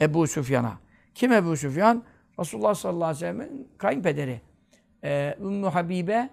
Ebu 0.00 0.26
Süfyan'a. 0.26 0.81
Kim 1.14 1.32
Ebu 1.32 1.56
Süfyan? 1.56 2.04
Resulullah 2.40 2.74
sallallahu 2.74 3.04
aleyhi 3.04 3.16
ve 3.16 3.20
sellem'in 3.20 3.68
kayınpederi. 3.78 4.40
E, 5.04 5.36
Ümmü 5.40 5.66
Habibe 5.66 6.30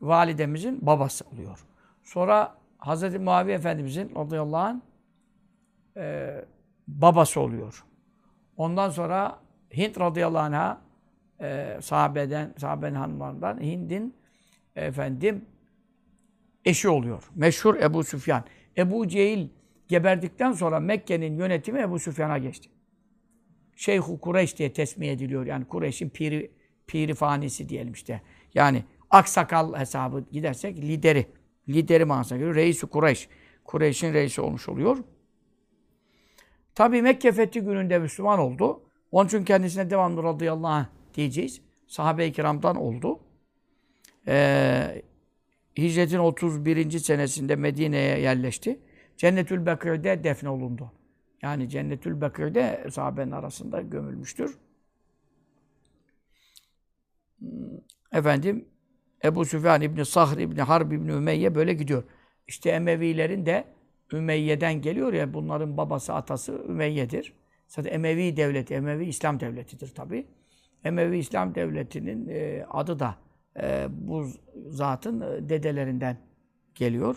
validemizin 0.00 0.86
babası 0.86 1.24
oluyor. 1.32 1.66
Sonra 2.02 2.54
Hazreti 2.78 3.18
Muaviye 3.18 3.56
Efendimizin 3.56 4.14
radıyallahu 4.16 4.60
anh 4.60 4.80
e, 5.96 6.34
babası 6.88 7.40
oluyor. 7.40 7.84
Ondan 8.56 8.90
sonra 8.90 9.38
Hint 9.76 10.00
radıyallahu 10.00 10.42
anh'a 10.42 10.80
e, 11.40 11.78
sahabeden, 11.82 12.54
sahabenin 12.58 12.94
hanımlarından 12.94 13.60
Hind'in 13.60 14.16
efendim 14.76 15.44
eşi 16.64 16.88
oluyor. 16.88 17.30
Meşhur 17.34 17.76
Ebu 17.76 18.04
Süfyan. 18.04 18.44
Ebu 18.76 19.08
Cehil 19.08 19.48
geberdikten 19.88 20.52
sonra 20.52 20.80
Mekke'nin 20.80 21.38
yönetimi 21.38 21.80
Ebu 21.80 21.98
Süfyan'a 21.98 22.38
geçti. 22.38 22.70
Şeyh-u 23.78 24.20
Kureyş 24.20 24.58
diye 24.58 24.72
tesmiye 24.72 25.12
ediliyor. 25.12 25.46
Yani 25.46 25.64
Kureyş'in 25.64 26.08
piri, 26.08 26.50
piri 26.86 27.14
fanisi 27.14 27.68
diyelim 27.68 27.92
işte. 27.92 28.22
Yani 28.54 28.84
aksakal 29.10 29.74
hesabı 29.74 30.24
gidersek 30.32 30.76
lideri. 30.76 31.26
Lideri 31.68 32.04
manasına 32.04 32.38
geliyor. 32.38 32.54
Reis-i 32.54 32.86
Kureyş. 32.86 33.28
Kureyş'in 33.64 34.14
reisi 34.14 34.40
olmuş 34.40 34.68
oluyor. 34.68 34.98
Tabi 36.74 37.02
Mekke 37.02 37.32
fethi 37.32 37.60
gününde 37.60 37.98
Müslüman 37.98 38.38
oldu. 38.38 38.82
Onun 39.12 39.26
için 39.26 39.44
kendisine 39.44 39.90
devamlı 39.90 40.22
radıyallahu 40.22 40.72
anh 40.72 40.86
diyeceğiz. 41.14 41.60
Sahabe-i 41.86 42.32
kiramdan 42.32 42.76
oldu. 42.76 43.20
Ee, 44.28 45.02
hicretin 45.78 46.18
31. 46.18 46.90
senesinde 46.98 47.56
Medine'ye 47.56 48.20
yerleşti. 48.20 48.80
Cennetül 49.16 49.66
Bekir'de 49.66 50.24
defnolundu. 50.24 50.92
Yani 51.42 51.68
Cennetül 51.68 52.20
Bekir'de 52.20 52.86
sahabenin 52.90 53.30
arasında 53.30 53.80
gömülmüştür. 53.80 54.58
Efendim 58.12 58.68
Ebu 59.24 59.44
Süfyan 59.44 59.82
İbni 59.82 60.04
Sahr 60.04 60.38
İbni 60.38 60.62
Harb 60.62 60.92
İbni 60.92 61.12
Ümeyye 61.12 61.54
böyle 61.54 61.72
gidiyor. 61.74 62.04
İşte 62.48 62.70
Emevilerin 62.70 63.46
de 63.46 63.64
Ümeyye'den 64.12 64.82
geliyor 64.82 65.12
ya 65.12 65.34
bunların 65.34 65.76
babası 65.76 66.14
atası 66.14 66.52
Ümeyye'dir. 66.52 67.32
Zaten 67.68 67.92
Emevi 67.92 68.36
devleti, 68.36 68.74
Emevi 68.74 69.06
İslam 69.06 69.40
devletidir 69.40 69.94
tabi. 69.94 70.26
Emevi 70.84 71.18
İslam 71.18 71.54
devletinin 71.54 72.28
e, 72.28 72.66
adı 72.70 72.98
da 72.98 73.16
e, 73.60 73.86
bu 73.90 74.26
zatın 74.68 75.20
e, 75.20 75.48
dedelerinden 75.48 76.18
geliyor. 76.74 77.16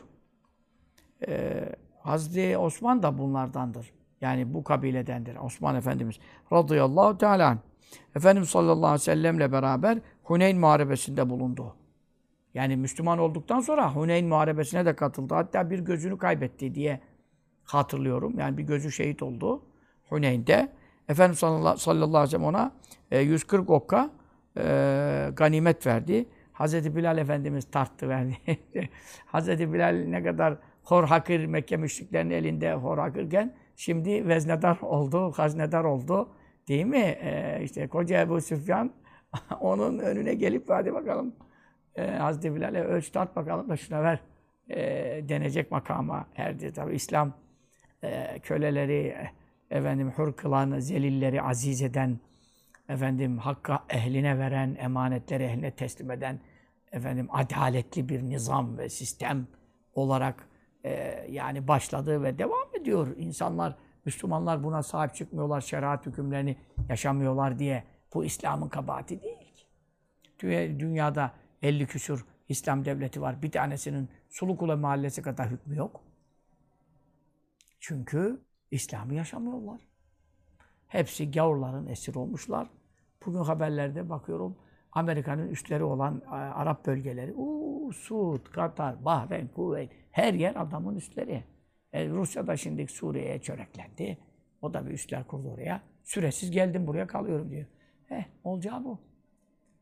E, 1.27 1.65
Hazreti 1.99 2.57
Osman 2.57 3.03
da 3.03 3.17
bunlardandır. 3.17 4.00
Yani 4.21 4.53
bu 4.53 4.63
kabiledendir. 4.63 5.35
Osman 5.35 5.75
Efendimiz 5.75 6.19
radıyallahu 6.51 7.17
teala. 7.17 7.57
Efendimiz 8.15 8.49
sallallahu 8.49 8.85
aleyhi 8.85 8.93
ve 8.93 8.99
sellemle 8.99 9.51
beraber 9.51 9.97
Huneyn 10.23 10.59
Muharebesi'nde 10.59 11.29
bulundu. 11.29 11.75
Yani 12.53 12.77
Müslüman 12.77 13.19
olduktan 13.19 13.59
sonra 13.59 13.95
Huneyn 13.95 14.27
Muharebesi'ne 14.27 14.85
de 14.85 14.95
katıldı. 14.95 15.33
Hatta 15.33 15.69
bir 15.69 15.79
gözünü 15.79 16.17
kaybetti 16.17 16.75
diye 16.75 17.01
hatırlıyorum. 17.63 18.39
Yani 18.39 18.57
bir 18.57 18.63
gözü 18.63 18.91
şehit 18.91 19.23
oldu 19.23 19.61
Huneyn'de. 20.09 20.69
Efendimiz 21.09 21.39
sallallahu 21.39 21.91
aleyhi 21.91 22.21
ve 22.21 22.27
sellem 22.27 22.43
ona 22.43 22.71
140 23.11 23.69
e, 23.69 23.73
okka 23.73 24.09
e, 24.57 25.29
ganimet 25.33 25.87
verdi. 25.87 26.25
Hazreti 26.53 26.95
Bilal 26.95 27.17
Efendimiz 27.17 27.71
tarttı 27.71 28.09
verdi. 28.09 28.37
Hazreti 29.25 29.73
Bilal 29.73 30.05
ne 30.07 30.23
kadar 30.23 30.57
hor 30.83 31.03
hakir 31.03 31.45
Mekke 31.45 31.77
müşriklerinin 31.77 32.33
elinde 32.33 32.73
hor 32.73 32.97
hakirken 32.97 33.53
şimdi 33.75 34.27
veznedar 34.27 34.77
oldu, 34.81 35.31
haznedar 35.31 35.83
oldu. 35.83 36.29
Değil 36.67 36.85
mi? 36.85 37.17
Ee, 37.21 37.59
işte 37.63 37.87
koca 37.87 38.21
Ebu 38.21 38.41
Süfyan 38.41 38.91
onun 39.61 39.99
önüne 39.99 40.33
gelip 40.33 40.69
hadi 40.69 40.93
bakalım 40.93 41.35
e, 41.95 42.07
Hazreti 42.07 42.55
Bilal'e 42.55 42.83
ölç 42.83 43.09
tart 43.09 43.35
bakalım 43.35 43.69
da 43.69 43.77
şuna 43.77 44.03
ver. 44.03 44.19
e, 44.69 44.77
denecek 45.29 45.71
makama 45.71 46.27
erdi. 46.35 46.73
Tabi 46.73 46.95
İslam 46.95 47.33
e, 48.03 48.39
köleleri 48.39 49.15
efendim 49.69 50.13
hür 50.17 50.33
kılan, 50.33 50.79
zelilleri 50.79 51.41
aziz 51.41 51.81
eden, 51.81 52.19
efendim 52.89 53.37
hakka 53.37 53.83
ehline 53.89 54.39
veren, 54.39 54.77
emanetleri 54.79 55.43
ehline 55.43 55.71
teslim 55.71 56.11
eden, 56.11 56.39
efendim 56.91 57.27
adaletli 57.31 58.09
bir 58.09 58.23
nizam 58.23 58.77
ve 58.77 58.89
sistem 58.89 59.47
olarak 59.93 60.47
e, 60.85 60.91
yani 61.29 61.67
başladı 61.67 62.23
ve 62.23 62.37
devam 62.39 62.75
ediyor. 62.81 63.07
İnsanlar, 63.17 63.75
Müslümanlar 64.05 64.63
buna 64.63 64.83
sahip 64.83 65.15
çıkmıyorlar, 65.15 65.61
şeriat 65.61 66.05
hükümlerini 66.05 66.57
yaşamıyorlar 66.89 67.59
diye. 67.59 67.83
Bu 68.13 68.25
İslam'ın 68.25 68.69
kabahati 68.69 69.21
değil 69.21 69.53
ki. 69.53 69.65
Dünya- 70.39 70.79
Dünyada 70.79 71.31
50 71.61 71.87
küsur 71.87 72.25
İslam 72.49 72.85
devleti 72.85 73.21
var. 73.21 73.41
Bir 73.41 73.51
tanesinin 73.51 74.09
Sulukule 74.29 74.75
mahallesi 74.75 75.21
kadar 75.21 75.49
hükmü 75.49 75.75
yok. 75.77 76.01
Çünkü 77.79 78.41
İslam'ı 78.71 79.13
yaşamıyorlar. 79.13 79.81
Hepsi 80.87 81.31
gavurların 81.31 81.87
esir 81.87 82.15
olmuşlar. 82.15 82.69
Bugün 83.25 83.39
haberlerde 83.39 84.09
bakıyorum 84.09 84.57
Amerika'nın 84.91 85.47
üstleri 85.47 85.83
olan 85.83 86.21
e, 86.25 86.29
Arap 86.29 86.85
bölgeleri, 86.85 87.33
uuu, 87.33 87.93
Suud, 87.93 88.45
Katar, 88.45 89.05
Bahreyn, 89.05 89.47
Kuveyt, 89.47 89.91
her 90.11 90.33
yer 90.33 90.55
adamın 90.55 90.95
üstleri. 90.95 91.43
E, 91.93 92.09
Rusya 92.09 92.47
da 92.47 92.57
şimdi 92.57 92.87
Suriye'ye 92.87 93.41
çöreklendi. 93.41 94.17
O 94.61 94.73
da 94.73 94.85
bir 94.85 94.91
üstler 94.91 95.27
kurdu 95.27 95.49
oraya. 95.49 95.81
Süresiz 96.03 96.51
geldim 96.51 96.87
buraya 96.87 97.07
kalıyorum 97.07 97.51
diyor. 97.51 97.65
Eh, 98.09 98.23
olacağı 98.43 98.83
bu. 98.83 98.99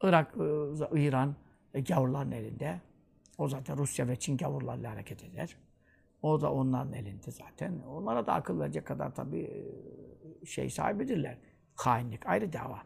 Irak, 0.03 0.35
e, 0.93 1.01
İran 1.01 1.35
e, 1.73 1.81
gavurların 1.81 2.31
elinde. 2.31 2.81
O 3.37 3.47
zaten 3.47 3.77
Rusya 3.77 4.07
ve 4.07 4.15
Çin 4.15 4.37
gavurlarla 4.37 4.91
hareket 4.91 5.23
eder. 5.23 5.55
O 6.21 6.41
da 6.41 6.53
onların 6.53 6.93
elinde 6.93 7.31
zaten. 7.31 7.79
Onlara 7.79 8.27
da 8.27 8.33
akıl 8.33 8.59
verecek 8.59 8.87
kadar 8.87 9.15
tabii 9.15 9.67
şey 10.45 10.69
sahibidirler. 10.69 11.37
Hainlik 11.75 12.25
ayrı 12.25 12.53
dava. 12.53 12.81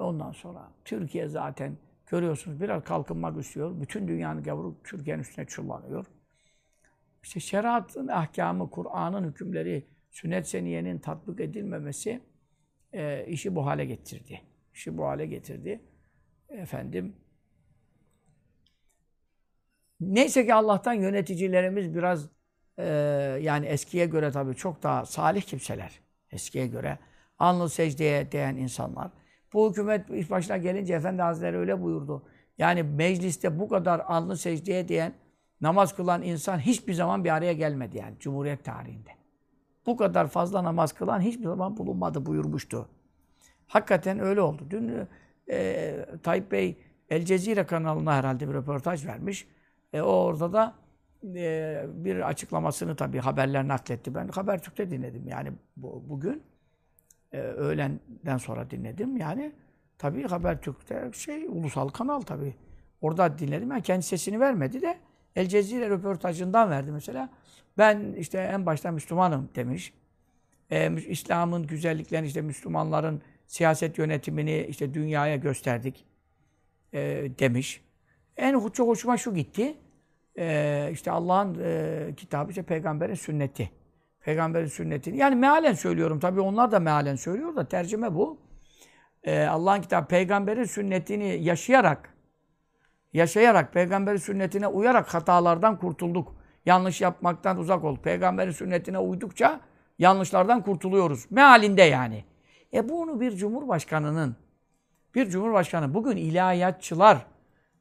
Ondan 0.00 0.32
sonra 0.32 0.72
Türkiye 0.84 1.28
zaten 1.28 1.76
görüyorsunuz 2.06 2.60
biraz 2.60 2.84
kalkınmak 2.84 3.40
istiyor. 3.40 3.80
Bütün 3.80 4.08
dünyanın 4.08 4.42
gavuru 4.42 4.76
Türkiye'nin 4.84 5.22
üstüne 5.22 5.46
çullanıyor. 5.46 6.06
İşte 7.22 7.40
şeriatın 7.40 8.08
ahkamı, 8.08 8.70
Kur'an'ın 8.70 9.30
hükümleri, 9.30 9.86
sünnet 10.10 10.48
seniyenin 10.48 10.98
tatbik 10.98 11.40
edilmemesi 11.40 12.20
e, 12.92 13.26
işi 13.26 13.54
bu 13.54 13.66
hale 13.66 13.84
getirdi. 13.84 14.42
İşi 14.74 14.98
bu 14.98 15.06
hale 15.06 15.26
getirdi. 15.26 15.80
Efendim 16.48 17.14
Neyse 20.00 20.46
ki 20.46 20.54
Allah'tan 20.54 20.92
yöneticilerimiz 20.92 21.94
biraz 21.94 22.28
e, 22.78 22.84
yani 23.42 23.66
eskiye 23.66 24.06
göre 24.06 24.30
tabii 24.32 24.54
çok 24.54 24.82
daha 24.82 25.06
salih 25.06 25.42
kimseler. 25.42 26.00
Eskiye 26.30 26.66
göre 26.66 26.98
alnı 27.38 27.68
secdeye 27.68 28.32
değen 28.32 28.56
insanlar. 28.56 29.10
Bu 29.52 29.70
hükümet 29.70 30.10
iş 30.10 30.30
başına 30.30 30.56
gelince 30.56 30.94
Efendi 30.94 31.22
Hazretleri 31.22 31.56
öyle 31.56 31.82
buyurdu. 31.82 32.22
Yani 32.58 32.82
mecliste 32.82 33.58
bu 33.58 33.68
kadar 33.68 34.00
alnı 34.00 34.36
secdeye 34.36 34.88
değen, 34.88 35.12
namaz 35.60 35.96
kılan 35.96 36.22
insan 36.22 36.58
hiçbir 36.58 36.94
zaman 36.94 37.24
bir 37.24 37.30
araya 37.30 37.52
gelmedi 37.52 37.98
yani 37.98 38.14
Cumhuriyet 38.18 38.64
tarihinde. 38.64 39.10
Bu 39.86 39.96
kadar 39.96 40.28
fazla 40.28 40.64
namaz 40.64 40.92
kılan 40.92 41.20
hiçbir 41.20 41.44
zaman 41.44 41.76
bulunmadı 41.76 42.26
buyurmuştu. 42.26 42.88
Hakikaten 43.66 44.18
öyle 44.18 44.40
oldu. 44.40 44.66
Dün 44.70 44.92
e, 45.50 45.96
Tayyip 46.22 46.52
Bey 46.52 46.78
El 47.10 47.24
Cezire 47.24 47.66
kanalına 47.66 48.14
herhalde 48.14 48.48
bir 48.48 48.54
röportaj 48.54 49.06
vermiş. 49.06 49.48
E, 49.92 50.00
o 50.00 50.06
orada 50.06 50.52
da 50.52 50.74
e, 51.34 51.84
bir 51.88 52.28
açıklamasını 52.28 52.96
tabii 52.96 53.18
haberler 53.18 53.68
nakletti. 53.68 54.14
Ben 54.14 54.28
Habertürk'te 54.28 54.90
dinledim 54.90 55.28
yani 55.28 55.52
bu, 55.76 56.04
bugün. 56.08 56.42
E, 57.32 57.38
öğlenden 57.38 58.36
sonra 58.36 58.70
dinledim. 58.70 59.16
Yani 59.16 59.52
tabii 59.98 60.22
Habertürk'te 60.22 61.10
şey 61.12 61.46
ulusal 61.46 61.88
kanal 61.88 62.20
tabii. 62.20 62.54
Orada 63.00 63.38
dinledim. 63.38 63.70
Yani 63.70 63.82
kendi 63.82 64.02
sesini 64.02 64.40
vermedi 64.40 64.82
de 64.82 64.98
El 65.36 65.48
Cezire 65.48 65.90
röportajından 65.90 66.70
verdi 66.70 66.92
mesela. 66.92 67.28
Ben 67.78 68.12
işte 68.18 68.38
en 68.38 68.66
başta 68.66 68.90
Müslümanım 68.90 69.48
demiş. 69.54 69.94
E, 70.70 70.96
İslam'ın 71.08 71.66
güzelliklerini 71.66 72.26
işte 72.26 72.42
Müslümanların 72.42 73.22
siyaset 73.46 73.98
yönetimini 73.98 74.66
işte 74.68 74.94
dünyaya 74.94 75.36
gösterdik 75.36 76.06
e, 76.92 76.98
demiş. 77.38 77.84
En 78.36 78.68
çok 78.68 78.88
hoşuma 78.88 79.16
şu 79.16 79.34
gitti. 79.34 79.76
Ee, 80.38 80.90
işte 80.92 81.10
Allah'ın 81.10 81.58
e, 81.64 82.14
kitabı, 82.16 82.50
işte 82.50 82.62
peygamberin 82.62 83.14
sünneti. 83.14 83.70
Peygamberin 84.20 84.66
sünnetini. 84.66 85.16
Yani 85.16 85.36
mealen 85.36 85.72
söylüyorum. 85.72 86.20
Tabii 86.20 86.40
onlar 86.40 86.72
da 86.72 86.80
mealen 86.80 87.16
söylüyor 87.16 87.56
da 87.56 87.68
tercüme 87.68 88.14
bu. 88.14 88.38
Ee, 89.22 89.44
Allah'ın 89.44 89.80
kitabı, 89.80 90.08
peygamberin 90.08 90.64
sünnetini 90.64 91.44
yaşayarak, 91.44 92.14
yaşayarak, 93.12 93.72
peygamberin 93.72 94.16
sünnetine 94.16 94.66
uyarak 94.66 95.14
hatalardan 95.14 95.78
kurtulduk. 95.78 96.36
Yanlış 96.66 97.00
yapmaktan 97.00 97.58
uzak 97.58 97.84
ol. 97.84 97.96
Peygamberin 97.96 98.50
sünnetine 98.50 98.98
uydukça 98.98 99.60
yanlışlardan 99.98 100.62
kurtuluyoruz. 100.62 101.26
Mealinde 101.30 101.82
yani. 101.82 102.24
E 102.72 102.88
bunu 102.88 103.20
bir 103.20 103.36
cumhurbaşkanının, 103.36 104.36
bir 105.14 105.30
cumhurbaşkanı, 105.30 105.94
bugün 105.94 106.16
ilahiyatçılar, 106.16 107.26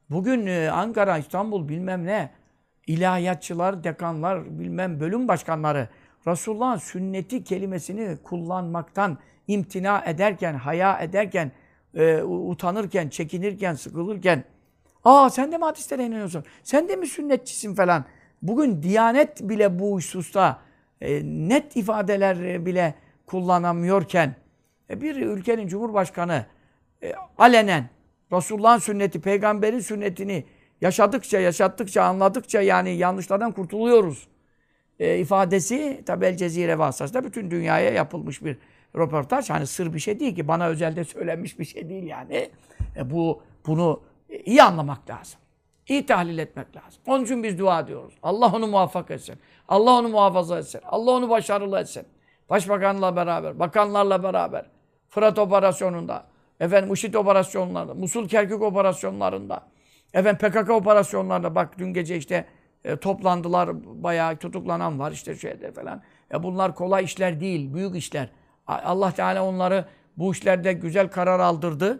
Bugün 0.09 0.47
e, 0.47 0.69
Ankara, 0.69 1.17
İstanbul 1.17 1.69
bilmem 1.69 2.05
ne, 2.05 2.29
ilahiyatçılar, 2.87 3.83
dekanlar, 3.83 4.59
bilmem 4.59 4.99
bölüm 4.99 5.27
başkanları 5.27 5.87
Resulullah'ın 6.27 6.77
sünneti 6.77 7.43
kelimesini 7.43 8.17
kullanmaktan 8.23 9.17
imtina 9.47 10.03
ederken, 10.05 10.53
haya 10.53 10.99
ederken, 10.99 11.51
e, 11.95 12.21
utanırken, 12.23 13.09
çekinirken, 13.09 13.73
sıkılırken 13.73 14.43
''Aa 15.03 15.29
sen 15.29 15.51
de 15.51 15.57
mi 15.57 15.63
hadislere 15.63 16.05
inanıyorsun? 16.05 16.43
Sen 16.63 16.87
de 16.87 16.95
mi 16.95 17.07
sünnetçisin?'' 17.07 17.75
falan. 17.75 18.05
Bugün 18.41 18.83
Diyanet 18.83 19.49
bile 19.49 19.79
bu 19.79 19.95
hususta 19.95 20.61
e, 21.01 21.21
net 21.23 21.75
ifadeler 21.75 22.65
bile 22.65 22.93
kullanamıyorken 23.25 24.35
e, 24.89 25.01
bir 25.01 25.15
ülkenin 25.15 25.67
cumhurbaşkanı 25.67 26.45
e, 27.03 27.13
alenen 27.37 27.89
Resulullah'ın 28.31 28.79
sünneti, 28.79 29.21
peygamberin 29.21 29.79
sünnetini 29.79 30.45
yaşadıkça, 30.81 31.39
yaşattıkça, 31.39 32.03
anladıkça 32.03 32.61
yani 32.61 32.89
yanlışlardan 32.89 33.51
kurtuluyoruz. 33.51 34.27
E, 34.99 35.17
ifadesi 35.17 36.03
tabi 36.05 36.25
El 36.25 36.37
Cezire 36.37 36.79
vasıtasıyla 36.79 37.23
bütün 37.23 37.51
dünyaya 37.51 37.91
yapılmış 37.91 38.43
bir 38.43 38.57
röportaj. 38.95 39.49
Hani 39.49 39.67
sır 39.67 39.93
bir 39.93 39.99
şey 39.99 40.19
değil 40.19 40.35
ki. 40.35 40.47
Bana 40.47 40.67
özelde 40.67 41.03
söylenmiş 41.03 41.59
bir 41.59 41.65
şey 41.65 41.89
değil 41.89 42.03
yani. 42.03 42.49
E, 42.95 43.11
bu 43.11 43.41
Bunu 43.67 44.01
iyi 44.45 44.63
anlamak 44.63 45.09
lazım. 45.09 45.39
İyi 45.87 46.05
tahlil 46.05 46.37
etmek 46.37 46.75
lazım. 46.75 47.01
Onun 47.07 47.23
için 47.23 47.43
biz 47.43 47.59
dua 47.59 47.79
ediyoruz. 47.79 48.13
Allah 48.23 48.51
onu 48.55 48.67
muvaffak 48.67 49.11
etsin. 49.11 49.35
Allah 49.67 49.91
onu 49.91 50.07
muhafaza 50.07 50.59
etsin. 50.59 50.81
Allah 50.85 51.11
onu 51.11 51.29
başarılı 51.29 51.79
etsin. 51.79 52.03
Başbakanla 52.49 53.15
beraber, 53.15 53.59
bakanlarla 53.59 54.23
beraber, 54.23 54.65
Fırat 55.09 55.39
operasyonunda, 55.39 56.25
Efendim 56.59 56.93
IŞİD 56.93 57.13
operasyonlarında, 57.13 57.93
Musul 57.93 58.27
Kerkük 58.27 58.61
operasyonlarında, 58.61 59.67
efendim 60.13 60.49
PKK 60.49 60.69
operasyonlarında 60.69 61.55
bak 61.55 61.79
dün 61.79 61.93
gece 61.93 62.17
işte 62.17 62.45
e, 62.83 62.95
toplandılar, 62.95 63.69
bayağı 64.03 64.37
tutuklanan 64.37 64.99
var 64.99 65.11
işte 65.11 65.35
şeyde 65.35 65.71
falan. 65.71 66.01
E 66.33 66.43
bunlar 66.43 66.75
kolay 66.75 67.03
işler 67.03 67.39
değil, 67.39 67.73
büyük 67.73 67.95
işler. 67.95 68.29
Allah 68.67 69.11
Teala 69.11 69.45
onları 69.45 69.85
bu 70.17 70.31
işlerde 70.31 70.73
güzel 70.73 71.07
karar 71.07 71.39
aldırdı. 71.39 71.99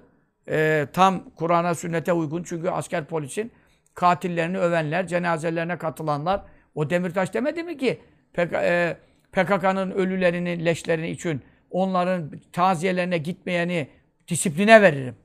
E, 0.50 0.88
tam 0.94 1.30
Kur'an'a, 1.36 1.76
sünnete 1.76 2.14
uygun. 2.14 2.44
Çünkü 2.44 2.70
asker 2.70 3.06
polisin 3.06 3.52
katillerini 3.94 4.60
övenler, 4.60 5.08
cenazelerine 5.08 5.78
katılanlar. 5.78 6.42
O 6.76 6.90
Demirtaş 6.90 7.34
demedi 7.34 7.64
mi 7.64 7.78
ki 7.78 8.02
PK, 8.34 8.54
e, 8.54 8.98
PKK'nın 9.32 9.92
ölülerinin, 9.92 10.66
leşlerini 10.66 11.10
için 11.10 11.42
onların 11.72 12.32
taziyelerine 12.54 13.18
gitmeyeni 13.18 13.88
disipline 14.28 14.82
veririm. 14.82 15.16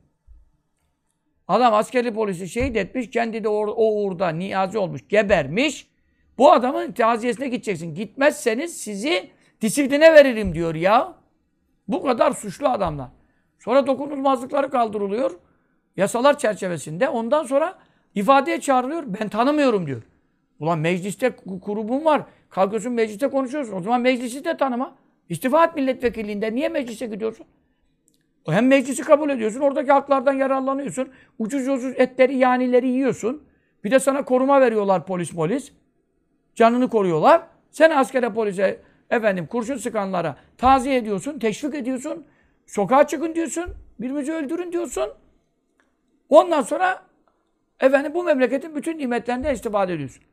Adam 1.47 1.73
askeri 1.73 2.13
polisi 2.13 2.49
şehit 2.49 2.77
etmiş, 2.77 3.09
kendi 3.09 3.43
de 3.43 3.49
o, 3.49 3.67
o 3.67 4.01
uğurda 4.01 4.29
niyazi 4.29 4.77
olmuş, 4.77 5.07
gebermiş. 5.09 5.87
Bu 6.37 6.51
adamın 6.51 6.91
taziyesine 6.91 7.47
gideceksin. 7.47 7.95
Gitmezseniz 7.95 8.77
sizi 8.77 9.29
disipline 9.61 10.13
veririm 10.13 10.55
diyor 10.55 10.75
ya. 10.75 11.13
Bu 11.87 12.03
kadar 12.03 12.31
suçlu 12.31 12.69
adamlar. 12.69 13.07
Sonra 13.59 13.87
dokunulmazlıkları 13.87 14.69
kaldırılıyor. 14.69 15.31
Yasalar 15.97 16.37
çerçevesinde. 16.37 17.09
Ondan 17.09 17.43
sonra 17.43 17.77
ifadeye 18.15 18.61
çağrılıyor. 18.61 19.03
Ben 19.07 19.29
tanımıyorum 19.29 19.87
diyor. 19.87 20.01
Ulan 20.59 20.79
mecliste 20.79 21.35
kurubun 21.61 22.05
var. 22.05 22.21
Kalkıyorsun 22.49 22.93
mecliste 22.93 23.27
konuşuyorsun. 23.27 23.73
O 23.73 23.81
zaman 23.81 24.01
meclisi 24.01 24.45
de 24.45 24.57
tanıma. 24.57 24.95
İstifa 25.29 25.65
et 25.65 25.75
milletvekilliğinde. 25.75 26.55
Niye 26.55 26.69
meclise 26.69 27.05
gidiyorsun? 27.05 27.45
Hem 28.53 28.67
meclisi 28.67 29.03
kabul 29.03 29.29
ediyorsun, 29.29 29.59
oradaki 29.59 29.91
haklardan 29.91 30.33
yararlanıyorsun. 30.33 31.09
Ucuz 31.39 31.67
ucuz 31.67 31.93
etleri, 31.95 32.37
yanileri 32.37 32.87
yiyorsun. 32.87 33.43
Bir 33.83 33.91
de 33.91 33.99
sana 33.99 34.25
koruma 34.25 34.61
veriyorlar 34.61 35.05
polis 35.05 35.31
polis. 35.31 35.71
canını 36.55 36.89
koruyorlar. 36.89 37.47
Sen 37.71 37.89
askere 37.89 38.33
polise 38.33 38.81
efendim 39.09 39.47
kurşun 39.47 39.77
sıkanlara 39.77 40.37
taziye 40.57 40.95
ediyorsun, 40.97 41.39
teşvik 41.39 41.75
ediyorsun. 41.75 42.25
Sokağa 42.65 43.07
çıkın 43.07 43.35
diyorsun. 43.35 43.65
Birbirinizi 43.99 44.33
öldürün 44.33 44.71
diyorsun. 44.71 45.09
Ondan 46.29 46.61
sonra 46.61 47.01
efendim 47.79 48.13
bu 48.13 48.23
memleketin 48.23 48.75
bütün 48.75 48.97
nimetlerinden 48.97 49.53
istifade 49.53 49.93
ediyorsun. 49.93 50.23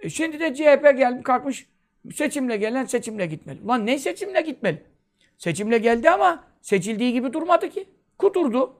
E 0.00 0.08
şimdi 0.08 0.40
de 0.40 0.54
CHP 0.54 0.98
gelmiş 0.98 1.22
kalkmış 1.22 1.66
seçimle 2.14 2.56
gelen 2.56 2.84
seçimle 2.84 3.26
gitmeli. 3.26 3.66
Lan 3.66 3.86
ne 3.86 3.98
seçimle 3.98 4.40
gitmeli? 4.40 4.82
Seçimle 5.38 5.78
geldi 5.78 6.10
ama 6.10 6.44
seçildiği 6.62 7.12
gibi 7.12 7.32
durmadı 7.32 7.70
ki. 7.70 7.88
Kuturdu. 8.18 8.74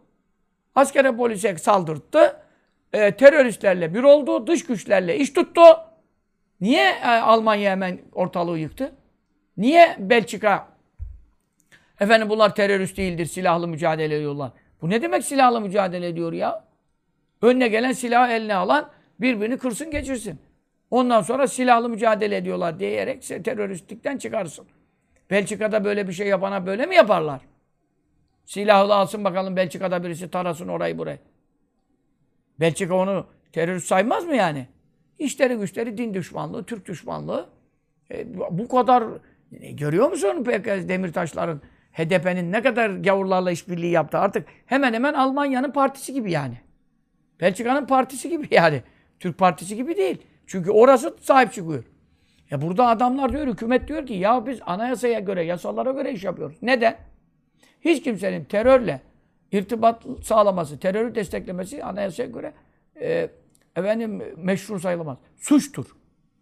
Askere 0.74 1.16
polise 1.16 1.58
saldırttı. 1.58 2.36
E, 2.92 3.16
teröristlerle 3.16 3.94
bir 3.94 4.02
oldu. 4.02 4.46
Dış 4.46 4.66
güçlerle 4.66 5.16
iş 5.16 5.32
tuttu. 5.32 5.62
Niye 6.60 6.90
e, 6.90 7.06
Almanya 7.06 7.70
hemen 7.70 7.98
ortalığı 8.12 8.58
yıktı? 8.58 8.92
Niye 9.56 9.96
Belçika 9.98 10.68
efendim 12.00 12.28
bunlar 12.28 12.54
terörist 12.54 12.96
değildir, 12.96 13.26
silahlı 13.26 13.68
mücadele 13.68 14.16
ediyorlar. 14.16 14.52
Bu 14.82 14.90
ne 14.90 15.02
demek 15.02 15.24
silahlı 15.24 15.60
mücadele 15.60 16.08
ediyor 16.08 16.32
ya? 16.32 16.64
Önüne 17.42 17.68
gelen 17.68 17.92
silahı 17.92 18.32
eline 18.32 18.54
alan 18.54 18.90
birbirini 19.20 19.58
kırsın 19.58 19.90
geçirsin. 19.90 20.40
Ondan 20.90 21.22
sonra 21.22 21.46
silahlı 21.46 21.88
mücadele 21.88 22.36
ediyorlar 22.36 22.78
diyerek 22.78 23.22
teröristlikten 23.44 24.18
çıkarsın. 24.18 24.66
Belçika'da 25.30 25.84
böyle 25.84 26.08
bir 26.08 26.12
şey 26.12 26.26
yapana 26.26 26.66
böyle 26.66 26.86
mi 26.86 26.94
yaparlar? 26.94 27.40
Silahlı 28.48 28.94
alsın 28.94 29.24
bakalım 29.24 29.56
Belçika'da 29.56 30.04
birisi 30.04 30.30
tarasın 30.30 30.68
orayı 30.68 30.98
burayı. 30.98 31.18
Belçika 32.60 32.94
onu 32.94 33.26
terörist 33.52 33.86
saymaz 33.86 34.24
mı 34.24 34.36
yani? 34.36 34.66
İşleri 35.18 35.54
güçleri 35.54 35.98
din 35.98 36.14
düşmanlığı, 36.14 36.64
Türk 36.64 36.86
düşmanlığı. 36.86 37.48
E, 38.10 38.38
bu 38.50 38.68
kadar 38.68 39.04
e, 39.60 39.70
görüyor 39.72 40.10
musun 40.10 40.44
peki 40.46 40.88
Demirtaşların 40.88 41.60
HDP'nin 41.92 42.52
ne 42.52 42.62
kadar 42.62 42.90
gavurlarla 42.90 43.50
işbirliği 43.50 43.90
yaptı 43.90 44.18
artık 44.18 44.48
hemen 44.66 44.94
hemen 44.94 45.14
Almanya'nın 45.14 45.72
partisi 45.72 46.12
gibi 46.12 46.32
yani. 46.32 46.58
Belçika'nın 47.40 47.86
partisi 47.86 48.28
gibi 48.28 48.48
yani. 48.54 48.82
Türk 49.20 49.38
partisi 49.38 49.76
gibi 49.76 49.96
değil. 49.96 50.22
Çünkü 50.46 50.70
orası 50.70 51.16
sahip 51.20 51.52
çıkıyor. 51.52 51.84
Ya 52.50 52.62
burada 52.62 52.86
adamlar 52.86 53.32
diyor, 53.32 53.46
hükümet 53.46 53.88
diyor 53.88 54.06
ki 54.06 54.14
ya 54.14 54.46
biz 54.46 54.60
anayasaya 54.66 55.20
göre, 55.20 55.44
yasalara 55.44 55.92
göre 55.92 56.12
iş 56.12 56.24
yapıyoruz. 56.24 56.56
Neden? 56.62 56.96
Hiç 57.80 58.02
kimsenin 58.04 58.44
terörle 58.44 59.00
irtibat 59.52 60.02
sağlaması, 60.22 60.78
terörü 60.78 61.14
desteklemesi 61.14 61.84
anayasaya 61.84 62.28
göre 62.28 62.52
e, 63.00 63.30
efendim 63.76 64.22
meşru 64.36 64.80
sayılamaz. 64.80 65.18
Suçtur. 65.36 65.86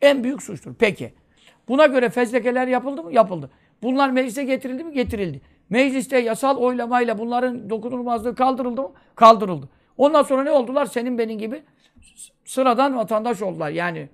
En 0.03 0.25
büyük 0.25 0.43
suçtur. 0.43 0.75
Peki. 0.79 1.13
Buna 1.69 1.87
göre 1.87 2.09
fezlekeler 2.09 2.67
yapıldı 2.67 3.03
mı? 3.03 3.13
Yapıldı. 3.13 3.51
Bunlar 3.83 4.11
meclise 4.11 4.45
getirildi 4.45 4.85
mi? 4.85 4.93
Getirildi. 4.93 5.41
Mecliste 5.71 6.19
yasal 6.19 6.57
oylamayla 6.57 7.19
bunların 7.19 7.71
dokunulmazlığı 7.71 8.35
kaldırıldı 8.35 8.83
mı? 8.83 8.93
Kaldırıldı. 9.15 9.69
Ondan 9.97 10.23
sonra 10.23 10.43
ne 10.43 10.51
oldular? 10.51 10.87
Senin 10.87 11.19
benim 11.19 11.39
gibi 11.39 11.63
sıradan 12.45 12.97
vatandaş 12.97 13.43
oldular. 13.43 13.71
Yani 13.71 14.09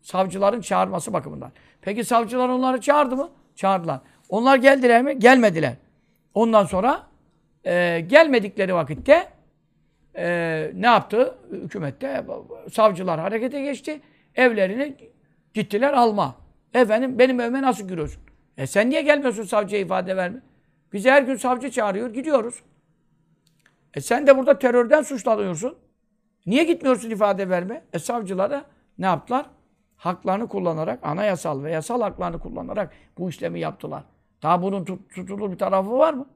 savcıların 0.00 0.60
çağırması 0.60 1.12
bakımından. 1.12 1.52
Peki 1.80 2.04
savcılar 2.04 2.48
onları 2.48 2.80
çağırdı 2.80 3.16
mı? 3.16 3.30
Çağırdılar. 3.56 4.00
Onlar 4.28 4.56
geldiler 4.56 5.02
mi? 5.02 5.18
Gelmediler. 5.18 5.76
Ondan 6.36 6.64
sonra 6.64 7.06
e, 7.64 8.00
gelmedikleri 8.00 8.74
vakitte 8.74 9.28
e, 10.16 10.70
ne 10.74 10.86
yaptı? 10.86 11.34
Hükümette 11.50 12.24
savcılar 12.72 13.20
harekete 13.20 13.62
geçti. 13.62 14.00
Evlerini 14.34 14.96
gittiler 15.54 15.92
alma. 15.92 16.36
Efendim 16.74 17.18
benim 17.18 17.40
evime 17.40 17.62
nasıl 17.62 17.88
giriyorsun? 17.88 18.22
E 18.56 18.66
sen 18.66 18.90
niye 18.90 19.02
gelmiyorsun 19.02 19.42
savcıya 19.42 19.80
ifade 19.80 20.16
verme? 20.16 20.40
Bizi 20.92 21.10
her 21.10 21.22
gün 21.22 21.36
savcı 21.36 21.70
çağırıyor, 21.70 22.14
gidiyoruz. 22.14 22.62
E 23.94 24.00
sen 24.00 24.26
de 24.26 24.36
burada 24.36 24.58
terörden 24.58 25.02
suçlanıyorsun. 25.02 25.78
Niye 26.46 26.64
gitmiyorsun 26.64 27.10
ifade 27.10 27.48
verme? 27.48 27.84
E 27.92 27.98
savcılara 27.98 28.64
ne 28.98 29.06
yaptılar? 29.06 29.46
Haklarını 29.96 30.48
kullanarak, 30.48 30.98
anayasal 31.02 31.64
ve 31.64 31.72
yasal 31.72 32.00
haklarını 32.00 32.38
kullanarak 32.38 32.92
bu 33.18 33.28
işlemi 33.28 33.60
yaptılar. 33.60 34.02
Daha 34.42 34.62
bunun 34.62 34.84
tut, 34.84 35.14
tutulur 35.14 35.52
bir 35.52 35.58
tarafı 35.58 35.90
var 35.90 36.14
mı? 36.14 36.28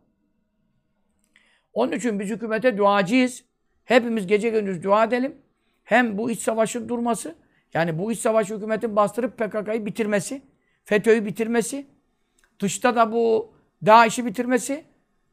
Onun 1.73 1.93
için 1.93 2.21
biz 2.21 2.31
hükümete 2.31 2.79
duacıyız. 2.79 3.45
Hepimiz 3.85 4.27
gece 4.27 4.51
gündüz 4.51 4.83
dua 4.83 5.05
edelim. 5.05 5.37
Hem 5.85 6.19
bu 6.19 6.31
iç 6.31 6.41
savaşın 6.41 6.89
durması, 6.89 7.35
yani 7.75 7.99
bu 7.99 8.13
iç 8.13 8.19
savaş 8.19 8.51
hükümetin 8.51 8.97
bastırıp 8.97 9.39
PKK'yı 9.39 9.87
bitirmesi, 9.87 10.43
FETÖ'yü 10.85 11.25
bitirmesi, 11.25 11.87
dışta 12.61 12.97
da 12.97 13.13
bu 13.13 13.55
DAEŞ'i 13.87 14.27
bitirmesi, 14.27 14.85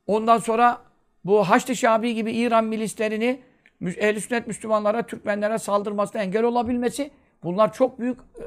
ondan 0.08 0.38
sonra 0.38 0.82
bu 1.26 1.44
Haçlı 1.44 1.76
Şabi 1.76 2.16
gibi 2.16 2.32
İran 2.32 2.66
milislerini 2.66 3.42
ehl 3.82 4.20
sünnet 4.20 4.48
Müslümanlara, 4.48 5.08
Türkmenlere 5.08 5.58
saldırmasına 5.58 6.22
engel 6.22 6.44
olabilmesi, 6.44 7.12
bunlar 7.44 7.74
çok 7.74 8.00
büyük 8.00 8.20
e, 8.20 8.44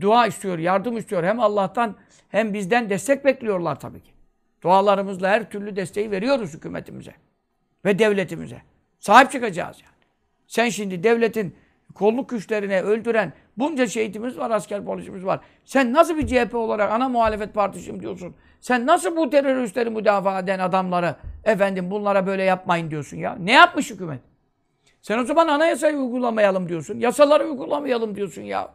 dua 0.00 0.26
istiyor, 0.26 0.58
yardım 0.58 0.96
istiyor. 0.96 1.24
Hem 1.24 1.40
Allah'tan 1.40 1.96
hem 2.28 2.54
bizden 2.54 2.90
destek 2.90 3.24
bekliyorlar 3.24 3.80
tabii 3.80 4.02
ki. 4.02 4.10
Dualarımızla 4.62 5.28
her 5.28 5.50
türlü 5.50 5.76
desteği 5.76 6.10
veriyoruz 6.10 6.54
hükümetimize 6.54 7.14
ve 7.84 7.98
devletimize. 7.98 8.62
Sahip 8.98 9.30
çıkacağız 9.30 9.76
yani. 9.80 10.04
Sen 10.46 10.68
şimdi 10.68 11.02
devletin 11.02 11.56
kolluk 11.94 12.28
güçlerine 12.28 12.82
öldüren 12.82 13.32
bunca 13.56 13.86
şehitimiz 13.86 14.38
var, 14.38 14.50
asker 14.50 14.84
polisimiz 14.84 15.24
var. 15.24 15.40
Sen 15.64 15.92
nasıl 15.92 16.16
bir 16.16 16.26
CHP 16.26 16.54
olarak 16.54 16.92
ana 16.92 17.08
muhalefet 17.08 17.54
partisiyim 17.54 18.00
diyorsun? 18.00 18.34
Sen 18.60 18.86
nasıl 18.86 19.16
bu 19.16 19.30
teröristleri 19.30 19.90
müdafaa 19.90 20.40
eden 20.40 20.58
adamları 20.58 21.14
efendim 21.44 21.90
bunlara 21.90 22.26
böyle 22.26 22.42
yapmayın 22.42 22.90
diyorsun 22.90 23.16
ya? 23.16 23.36
Ne 23.40 23.52
yapmış 23.52 23.90
hükümet? 23.90 24.20
Sen 25.02 25.18
o 25.18 25.24
zaman 25.24 25.48
anayasayı 25.48 25.96
uygulamayalım 25.96 26.68
diyorsun. 26.68 26.98
Yasaları 26.98 27.44
uygulamayalım 27.44 28.16
diyorsun 28.16 28.42
ya. 28.42 28.68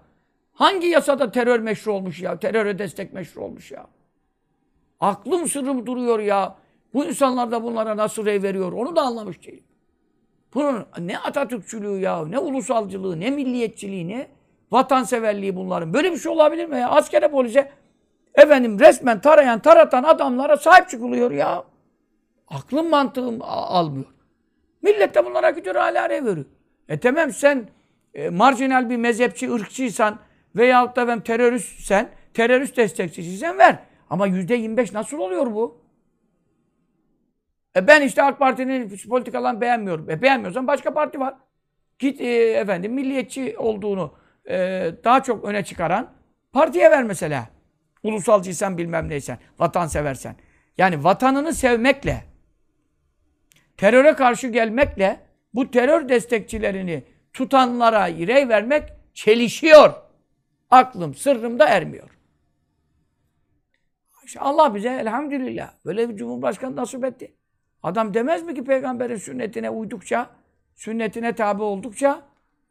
Hangi 0.55 0.87
yasada 0.87 1.31
terör 1.31 1.59
meşru 1.59 1.93
olmuş 1.93 2.21
ya? 2.21 2.39
Teröre 2.39 2.79
destek 2.79 3.13
meşru 3.13 3.41
olmuş 3.41 3.71
ya. 3.71 3.87
Aklım 4.99 5.47
sırrım 5.47 5.85
duruyor 5.85 6.19
ya. 6.19 6.55
Bu 6.93 7.05
insanlar 7.05 7.51
da 7.51 7.63
bunlara 7.63 7.97
nasıl 7.97 8.25
rey 8.25 8.43
veriyor 8.43 8.71
onu 8.71 8.95
da 8.95 9.01
anlamış 9.01 9.43
değilim. 9.47 9.63
Bunun 10.53 10.85
ne 10.99 11.19
Atatürkçülüğü 11.19 11.99
ya, 11.99 12.25
ne 12.25 12.39
ulusalcılığı, 12.39 13.19
ne 13.19 13.29
milliyetçiliği, 13.29 14.07
ne 14.07 14.27
vatanseverliği 14.71 15.55
bunların. 15.55 15.93
Böyle 15.93 16.11
bir 16.11 16.17
şey 16.17 16.31
olabilir 16.31 16.65
mi 16.65 16.79
ya? 16.79 16.89
Askere 16.89 17.27
polise 17.27 17.71
efendim 18.35 18.79
resmen 18.79 19.21
tarayan, 19.21 19.59
taratan 19.59 20.03
adamlara 20.03 20.57
sahip 20.57 20.89
çıkılıyor 20.89 21.31
ya. 21.31 21.63
Aklım 22.47 22.89
mantığım 22.89 23.41
almıyor. 23.41 24.05
Millet 24.81 25.15
de 25.15 25.25
bunlara 25.25 25.49
gidiyor 25.49 25.75
hala 25.75 26.09
rey 26.09 26.25
veriyor. 26.25 26.45
E 26.89 26.99
tamam 26.99 27.31
sen 27.31 27.69
e, 28.13 28.29
marjinal 28.29 28.89
bir 28.89 28.97
mezhepçi, 28.97 29.53
ırkçıysan 29.53 30.19
veyahut 30.55 30.95
da 30.95 31.07
ben 31.07 31.19
teröristsen, 31.19 32.09
terörist 32.33 32.77
destekçisiysen 32.77 33.57
ver. 33.57 33.79
Ama 34.09 34.27
yüzde 34.27 34.55
25 34.55 34.93
nasıl 34.93 35.17
oluyor 35.19 35.45
bu? 35.45 35.81
E 37.75 37.87
ben 37.87 38.01
işte 38.01 38.23
AK 38.23 38.39
Parti'nin 38.39 38.97
politikalarını 39.09 39.61
beğenmiyorum. 39.61 40.09
E 40.09 40.21
beğenmiyorsan 40.21 40.67
başka 40.67 40.93
parti 40.93 41.19
var. 41.19 41.33
Git 41.99 42.21
e, 42.21 42.33
efendim 42.51 42.93
milliyetçi 42.93 43.57
olduğunu 43.57 44.13
e, 44.49 44.55
daha 45.03 45.23
çok 45.23 45.45
öne 45.45 45.63
çıkaran 45.63 46.13
partiye 46.53 46.91
ver 46.91 47.03
mesela. 47.03 47.49
Ulusalcıysan 48.03 48.77
bilmem 48.77 49.09
neysen, 49.09 49.37
vatanseversen. 49.59 50.35
Yani 50.77 51.03
vatanını 51.03 51.53
sevmekle, 51.53 52.23
teröre 53.77 54.13
karşı 54.13 54.47
gelmekle 54.47 55.19
bu 55.53 55.71
terör 55.71 56.09
destekçilerini 56.09 57.03
tutanlara 57.33 58.07
rey 58.07 58.49
vermek 58.49 58.83
çelişiyor. 59.13 59.93
Aklım, 60.71 61.15
sırrım 61.15 61.59
da 61.59 61.67
ermiyor. 61.67 62.09
Allah 64.39 64.75
bize 64.75 64.89
elhamdülillah 64.89 65.73
böyle 65.85 66.09
bir 66.09 66.15
cumhurbaşkanı 66.15 66.75
nasip 66.75 67.05
etti. 67.05 67.35
Adam 67.83 68.13
demez 68.13 68.43
mi 68.43 68.55
ki 68.55 68.63
peygamberin 68.63 69.15
sünnetine 69.15 69.69
uydukça, 69.69 70.29
sünnetine 70.75 71.33
tabi 71.35 71.63
oldukça 71.63 72.21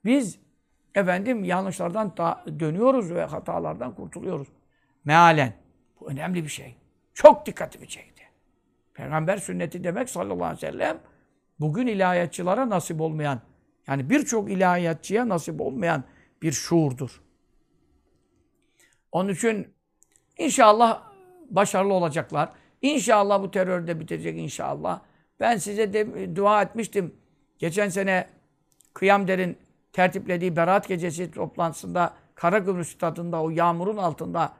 biz 0.05 0.39
efendim 0.95 1.45
yanlışlardan 1.45 2.17
dönüyoruz 2.61 3.15
ve 3.15 3.25
hatalardan 3.25 3.95
kurtuluyoruz. 3.95 4.49
Mealen. 5.05 5.53
Bu 6.01 6.11
önemli 6.11 6.45
bir 6.45 6.49
şey. 6.49 6.77
Çok 7.15 7.47
dikkatimi 7.47 7.89
çekti. 7.89 8.23
Peygamber 8.95 9.37
sünneti 9.37 9.85
demek 9.85 10.11
sallallahu 10.11 10.45
aleyhi 10.45 10.67
ve 10.67 10.71
sellem 10.71 10.99
bugün 11.61 11.87
ilahiyatçılara 11.87 12.71
nasip 12.71 13.01
olmayan 13.01 13.41
yani 13.87 14.11
birçok 14.11 14.51
ilahiyatçıya 14.51 15.29
nasip 15.29 15.61
olmayan 15.61 16.05
bir 16.43 16.53
şuurdur. 16.53 17.24
Onun 19.15 19.29
için 19.29 19.75
inşallah 20.39 21.03
başarılı 21.51 21.95
olacaklar. 21.95 22.49
İnşallah 22.83 23.43
bu 23.43 23.51
terör 23.51 23.87
de 23.87 24.01
bitecek 24.01 24.39
inşallah. 24.39 25.01
Ben 25.41 25.57
size 25.57 25.93
de 25.93 26.37
dua 26.37 26.63
etmiştim. 26.63 27.15
Geçen 27.59 27.89
sene 27.89 28.27
Kıyamder'in 28.95 29.59
tertiplediği 29.93 30.57
Berat 30.57 30.89
Gecesi 30.89 31.31
toplantısında 31.31 32.15
Karagümrük 32.35 32.87
stadında 32.87 33.43
o 33.43 33.51
yağmurun 33.51 33.97
altında 33.97 34.53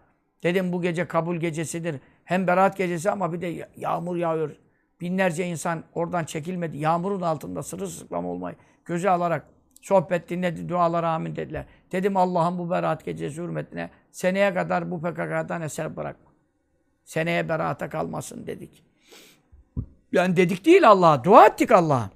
dedim 0.43 0.73
bu 0.73 0.83
gece 0.83 1.09
kabul 1.09 1.37
gecesidir. 1.37 1.97
Hem 2.25 2.47
berat 2.47 2.77
gecesi 2.77 3.11
ama 3.11 3.33
bir 3.33 3.41
de 3.41 3.47
ya- 3.47 3.69
yağmur 3.77 4.17
yağıyor. 4.17 4.51
Binlerce 5.01 5.47
insan 5.47 5.85
oradan 5.95 6.25
çekilmedi. 6.25 6.79
Yağmurun 6.79 7.21
altında 7.21 7.63
sırılsıklam 7.63 8.27
olmayı 8.27 8.57
göze 8.85 9.11
alarak 9.11 9.47
sohbet 9.83 10.31
dinledi, 10.31 10.69
dualara 10.69 11.11
amin 11.11 11.37
dediler. 11.37 11.67
Dedim 11.95 12.17
Allah'ın 12.17 12.59
bu 12.59 12.71
berat 12.71 13.05
gecesi 13.05 13.43
hürmetine 13.43 13.91
seneye 14.11 14.55
kadar 14.55 14.91
bu 14.91 15.01
PKK'dan 15.01 15.63
eser 15.63 15.97
bırakma. 15.97 16.31
Seneye 17.05 17.49
berata 17.49 17.89
kalmasın 17.89 18.47
dedik. 18.47 18.85
Yani 20.13 20.37
dedik 20.37 20.65
değil 20.65 20.89
Allah'a, 20.89 21.25
dua 21.25 21.47
ettik 21.47 21.73
Allah'a. 21.73 22.11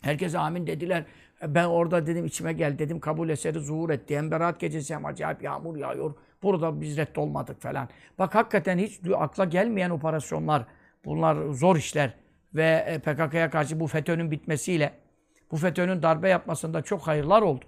Herkes 0.00 0.34
amin 0.34 0.66
dediler. 0.66 1.04
Ben 1.46 1.64
orada 1.64 2.06
dedim 2.06 2.26
içime 2.26 2.52
gel 2.52 2.78
dedim 2.78 3.00
kabul 3.00 3.28
eseri 3.28 3.60
zuhur 3.60 3.90
etti. 3.90 4.16
Hem 4.16 4.30
berat 4.30 4.60
gecesi 4.60 4.94
hem 4.94 5.06
acayip 5.06 5.42
yağmur 5.42 5.76
yağıyor. 5.76 6.14
Burada 6.42 6.80
biz 6.80 6.96
reddolmadık 6.96 7.62
falan. 7.62 7.88
Bak 8.18 8.34
hakikaten 8.34 8.78
hiç 8.78 9.00
akla 9.16 9.44
gelmeyen 9.44 9.90
operasyonlar. 9.90 10.66
Bunlar 11.04 11.52
zor 11.52 11.76
işler. 11.76 12.14
Ve 12.54 12.84
e, 12.86 12.98
PKK'ya 12.98 13.50
karşı 13.50 13.80
bu 13.80 13.86
FETÖ'nün 13.86 14.30
bitmesiyle 14.30 14.92
bu 15.50 15.56
FETÖ'nün 15.56 16.02
darbe 16.02 16.28
yapmasında 16.28 16.82
çok 16.82 17.02
hayırlar 17.02 17.42
oldu. 17.42 17.64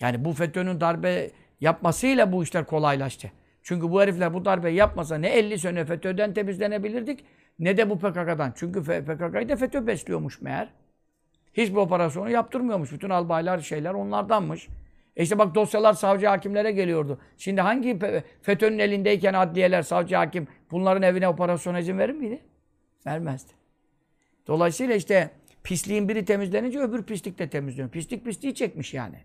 Yani 0.00 0.24
bu 0.24 0.32
FETÖ'nün 0.32 0.80
darbe 0.80 1.30
yapmasıyla 1.60 2.32
bu 2.32 2.42
işler 2.42 2.66
kolaylaştı. 2.66 3.32
Çünkü 3.62 3.90
bu 3.90 4.02
herifler 4.02 4.34
bu 4.34 4.44
darbeyi 4.44 4.76
yapmasa 4.76 5.16
ne 5.18 5.28
50 5.28 5.58
sene 5.58 5.84
FETÖ'den 5.84 6.34
temizlenebilirdik 6.34 7.24
ne 7.58 7.76
de 7.76 7.90
bu 7.90 7.98
PKK'dan. 7.98 8.52
Çünkü 8.56 8.82
PKK'yı 8.82 9.48
da 9.48 9.56
FETÖ 9.56 9.86
besliyormuş 9.86 10.40
meğer. 10.40 10.68
Hiçbir 11.54 11.76
operasyonu 11.76 12.30
yaptırmıyormuş. 12.30 12.92
Bütün 12.92 13.10
albaylar 13.10 13.58
şeyler 13.58 13.94
onlardanmış. 13.94 14.68
E 15.16 15.22
işte 15.22 15.38
bak 15.38 15.54
dosyalar 15.54 15.92
savcı 15.92 16.26
hakimlere 16.26 16.72
geliyordu. 16.72 17.20
Şimdi 17.36 17.60
hangi 17.60 17.98
FETÖ'nün 18.42 18.78
elindeyken 18.78 19.34
adliyeler, 19.34 19.82
savcı 19.82 20.16
hakim 20.16 20.48
bunların 20.70 21.02
evine 21.02 21.28
operasyon 21.28 21.74
izin 21.74 21.98
verir 21.98 22.14
miydi? 22.14 22.42
Vermezdi. 23.06 23.52
Dolayısıyla 24.46 24.94
işte 24.94 25.30
pisliğin 25.64 26.08
biri 26.08 26.24
temizlenince 26.24 26.80
öbür 26.80 27.02
pislik 27.02 27.38
de 27.38 27.50
temizleniyor. 27.50 27.90
Pislik 27.90 28.24
pisliği 28.24 28.54
çekmiş 28.54 28.94
yani. 28.94 29.16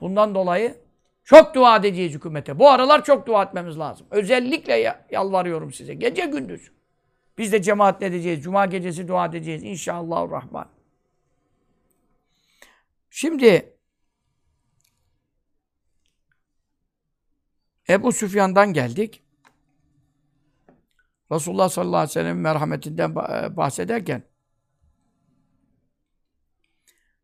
Bundan 0.00 0.34
dolayı 0.34 0.80
çok 1.24 1.54
dua 1.54 1.76
edeceğiz 1.76 2.12
hükümete. 2.12 2.58
Bu 2.58 2.70
aralar 2.70 3.04
çok 3.04 3.26
dua 3.26 3.42
etmemiz 3.42 3.78
lazım. 3.78 4.06
Özellikle 4.10 4.74
ya- 4.74 5.06
yalvarıyorum 5.10 5.72
size. 5.72 5.94
Gece 5.94 6.26
gündüz. 6.26 6.72
Biz 7.38 7.52
de 7.52 7.62
cemaat 7.62 8.02
edeceğiz. 8.02 8.42
Cuma 8.44 8.66
gecesi 8.66 9.08
dua 9.08 9.26
edeceğiz. 9.26 9.62
İnşallahurrahman. 9.62 10.68
Şimdi 13.10 13.76
Ebu 17.88 18.12
Süfyan'dan 18.12 18.72
geldik. 18.72 19.22
Resulullah 21.32 21.68
sallallahu 21.68 21.96
aleyhi 21.96 22.10
ve 22.10 22.12
sellem 22.12 22.40
merhametinden 22.40 23.10
ba- 23.10 23.56
bahsederken 23.56 24.22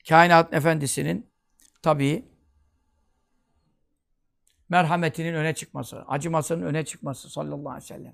kainat 0.09 0.55
efendisinin 0.55 1.31
tabii 1.83 2.30
merhametinin 4.71 5.35
öne 5.35 5.55
çıkması, 5.55 6.05
acımasının 6.09 6.67
öne 6.67 6.85
çıkması 6.85 7.31
sallallahu 7.31 7.71
aleyhi 7.71 7.85
ve 7.85 7.87
sellem. 7.87 8.13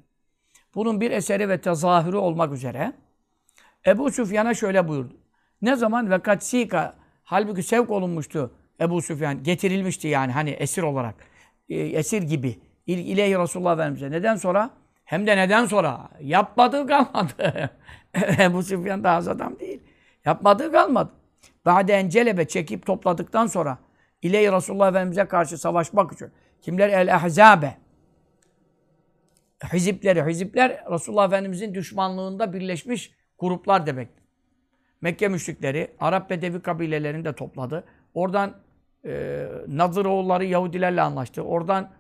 Bunun 0.75 1.01
bir 1.01 1.11
eseri 1.11 1.49
ve 1.49 1.61
tezahürü 1.61 2.17
olmak 2.17 2.53
üzere 2.53 2.93
Ebu 3.87 4.11
Süfyan'a 4.11 4.55
şöyle 4.55 4.89
buyurdu. 4.89 5.15
Ne 5.63 5.77
zaman 5.77 6.11
vekat 6.11 6.45
sika 6.45 6.95
halbuki 7.25 7.63
sevk 7.63 7.91
olunmuştu 7.91 8.55
Ebu 8.81 9.03
Süfyan 9.03 9.43
getirilmişti 9.43 10.09
yani 10.09 10.33
hani 10.33 10.51
esir 10.51 10.83
olarak 10.83 11.15
e, 11.69 11.77
esir 11.77 12.23
gibi 12.23 12.59
İl- 12.87 12.99
ileyhi 12.99 13.39
Resulullah 13.39 13.75
Efendimiz'e. 13.75 14.11
Neden 14.11 14.37
sonra? 14.37 14.71
Hem 15.05 15.27
de 15.27 15.37
neden 15.37 15.67
sonra? 15.67 16.09
Yapmadığı 16.21 16.87
kalmadı. 16.87 17.71
Ebu 18.39 18.63
Süfyan 18.63 19.05
da 19.05 19.11
az 19.11 19.29
adam 19.29 19.59
değil. 19.59 19.81
Yapmadığı 20.25 20.73
kalmadı. 20.73 21.11
Ba'de 21.67 21.93
encelebe 21.93 22.49
çekip 22.49 22.87
topladıktan 22.87 23.47
sonra 23.47 23.79
ileyhi 24.23 24.53
Resulullah 24.53 24.89
Efendimiz'e 24.89 25.25
karşı 25.25 25.59
savaşmak 25.59 26.13
için. 26.13 26.29
Kimler? 26.67 26.89
El-Ahzabe. 26.89 27.75
Hizipleri. 29.73 30.23
Hizipler 30.31 30.85
Resulullah 30.91 31.27
Efendimiz'in 31.27 31.75
düşmanlığında 31.75 32.53
birleşmiş 32.53 33.13
gruplar 33.39 33.87
demek. 33.87 34.09
Mekke 35.01 35.29
müşrikleri 35.29 35.91
Arap 36.01 36.31
Bedevi 36.31 36.63
kabilelerini 36.63 37.25
de 37.25 37.33
topladı. 37.33 37.85
Oradan 38.15 38.57
e, 39.05 39.45
Nadıroğulları 39.69 40.45
Yahudilerle 40.45 41.03
anlaştı. 41.03 41.43
Oradan 41.43 41.91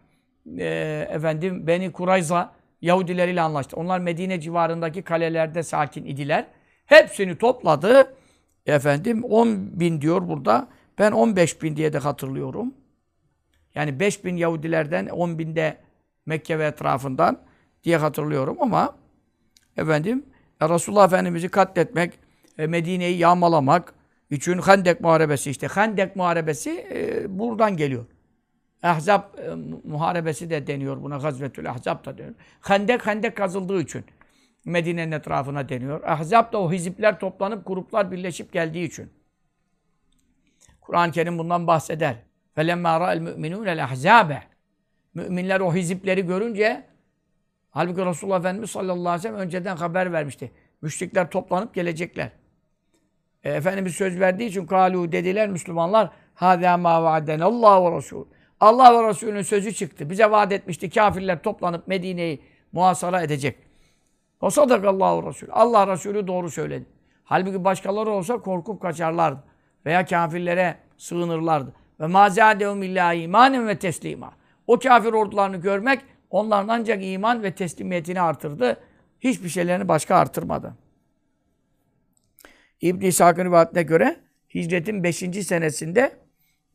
e, 0.58 0.66
efendim 1.10 1.66
Beni 1.66 1.92
Kurayza 1.92 2.52
Yahudileriyle 2.80 3.40
anlaştı. 3.40 3.76
Onlar 3.76 3.98
Medine 4.00 4.40
civarındaki 4.40 5.02
kalelerde 5.02 5.62
sakin 5.62 6.04
idiler. 6.04 6.46
Hepsini 6.86 7.38
topladı. 7.38 8.14
Efendim 8.66 9.24
10 9.24 9.80
bin 9.80 10.00
diyor 10.00 10.28
burada. 10.28 10.68
Ben 10.98 11.12
15 11.12 11.62
bin 11.62 11.76
diye 11.76 11.92
de 11.92 11.98
hatırlıyorum. 11.98 12.74
Yani 13.76 14.00
5 14.00 14.24
bin 14.24 14.36
Yahudilerden 14.36 15.06
10 15.06 15.38
binde 15.38 15.76
Mekke 16.26 16.58
ve 16.58 16.66
etrafından 16.66 17.42
diye 17.84 17.96
hatırlıyorum 17.96 18.56
ama 18.60 18.96
efendim 19.76 20.26
Resulullah 20.62 21.06
Efendimiz'i 21.06 21.48
katletmek, 21.48 22.18
e, 22.58 22.66
Medine'yi 22.66 23.18
yağmalamak 23.18 23.94
için 24.30 24.58
Hendek 24.58 25.00
Muharebesi 25.00 25.50
işte. 25.50 25.68
Hendek 25.68 26.16
Muharebesi 26.16 26.86
e, 26.94 27.38
buradan 27.38 27.76
geliyor. 27.76 28.06
Ahzab 28.82 29.22
e, 29.38 29.54
Muharebesi 29.84 30.50
de 30.50 30.66
deniyor 30.66 31.02
buna. 31.02 31.16
Gazvetül 31.16 31.70
Ahzab 31.70 32.04
da 32.04 32.18
deniyor. 32.18 32.34
Hendek, 32.60 33.06
Hendek 33.06 33.36
kazıldığı 33.36 33.80
için 33.80 34.04
Medine'nin 34.64 35.12
etrafına 35.12 35.68
deniyor. 35.68 36.02
Ahzab 36.04 36.52
da 36.52 36.60
o 36.60 36.72
hizipler 36.72 37.20
toplanıp 37.20 37.66
gruplar 37.66 38.12
birleşip 38.12 38.52
geldiği 38.52 38.84
için. 38.84 39.10
Kur'an-ı 40.80 41.12
Kerim 41.12 41.38
bundan 41.38 41.66
bahseder. 41.66 42.25
فَلَمَّا 42.57 42.93
رَأَ 43.03 43.09
الْمُؤْمِنُونَ 43.17 43.67
الْاَحْزَابَ 43.77 44.37
Müminler 45.13 45.59
o 45.59 45.73
hizipleri 45.73 46.25
görünce 46.25 46.83
halbuki 47.69 48.05
Resulullah 48.05 48.39
Efendimiz 48.39 48.71
sallallahu 48.71 49.09
aleyhi 49.09 49.17
ve 49.17 49.21
sellem 49.21 49.39
önceden 49.39 49.75
haber 49.77 50.13
vermişti. 50.13 50.51
Müşrikler 50.81 51.29
toplanıp 51.29 51.73
gelecekler. 51.73 52.29
E, 53.43 53.51
Efendimiz 53.51 53.95
söz 53.95 54.19
verdiği 54.19 54.49
için 54.49 54.65
kalu 54.65 55.11
dediler 55.11 55.49
Müslümanlar 55.49 56.09
hâzâ 56.33 56.77
mâ 56.77 57.03
va'denallâhu 57.03 57.91
ve 57.91 57.97
Resul. 57.97 58.25
Allah 58.59 59.03
ve 59.03 59.09
Resulünün 59.09 59.41
sözü 59.41 59.73
çıktı. 59.73 60.09
Bize 60.09 60.31
vaat 60.31 60.51
etmişti. 60.51 60.89
Kafirler 60.89 61.41
toplanıp 61.41 61.87
Medine'yi 61.87 62.41
muhasara 62.71 63.21
edecek. 63.21 63.57
O 64.41 64.49
sadakallahu 64.49 65.29
Resul. 65.29 65.47
Allah 65.51 65.87
Resulü 65.87 66.27
doğru 66.27 66.49
söyledi. 66.49 66.85
Halbuki 67.23 67.63
başkaları 67.63 68.09
olsa 68.09 68.37
korkup 68.37 68.81
kaçarlardı. 68.81 69.43
Veya 69.85 70.05
kafirlere 70.05 70.77
sığınırlardı. 70.97 71.73
Ve 72.00 72.06
mazâdehum 72.06 72.82
illâ 72.82 73.12
imanen 73.12 73.68
ve 73.68 73.78
teslima. 73.78 74.32
O 74.66 74.78
kafir 74.78 75.12
ordularını 75.12 75.56
görmek 75.56 76.00
onların 76.30 76.68
ancak 76.68 77.04
iman 77.04 77.42
ve 77.42 77.54
teslimiyetini 77.54 78.20
artırdı. 78.20 78.80
Hiçbir 79.20 79.48
şeylerini 79.48 79.88
başka 79.88 80.16
artırmadı. 80.16 80.74
İbn-i 82.80 83.06
İshak'ın 83.06 83.44
rivayetine 83.44 83.82
göre 83.82 84.16
hicretin 84.54 85.02
5. 85.02 85.16
senesinde 85.46 86.16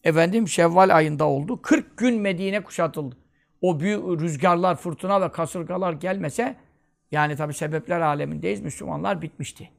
efendim 0.04 0.48
Şevval 0.48 0.96
ayında 0.96 1.26
oldu. 1.26 1.62
40 1.62 1.98
gün 1.98 2.22
Medine 2.22 2.64
kuşatıldı. 2.64 3.18
O 3.62 3.80
büyük 3.80 4.04
rüzgarlar, 4.04 4.76
fırtına 4.76 5.22
ve 5.22 5.32
kasırgalar 5.32 5.94
gelmese 5.94 6.56
yani 7.12 7.36
tabi 7.36 7.54
sebepler 7.54 8.02
alemindeyiz. 8.02 8.62
Müslümanlar 8.62 9.22
bitmişti. 9.22 9.70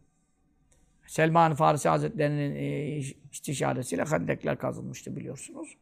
Selman 1.06 1.54
Farisi 1.54 1.88
Hazretleri'nin 1.88 2.54
e, 2.54 2.96
istişaresiyle 3.32 4.04
hendekler 4.04 4.58
kazılmıştı 4.58 5.16
biliyorsunuz. 5.16 5.76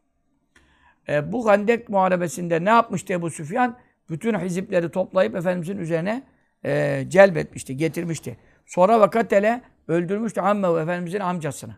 E, 1.09 1.31
bu 1.31 1.51
hendek 1.51 1.89
muharebesinde 1.89 2.65
ne 2.65 2.69
yapmıştı 2.69 3.13
Ebu 3.13 3.29
Süfyan? 3.29 3.77
Bütün 4.09 4.39
hizipleri 4.39 4.91
toplayıp 4.91 5.35
Efendimizin 5.35 5.77
üzerine 5.77 6.23
e, 6.65 7.03
celbetmişti, 7.09 7.77
getirmişti. 7.77 8.37
Sonra 8.65 8.99
vakatele 8.99 9.61
öldürmüştü 9.87 10.41
Ammev 10.41 10.77
Efendimizin 10.77 11.19
amcasını. 11.19 11.75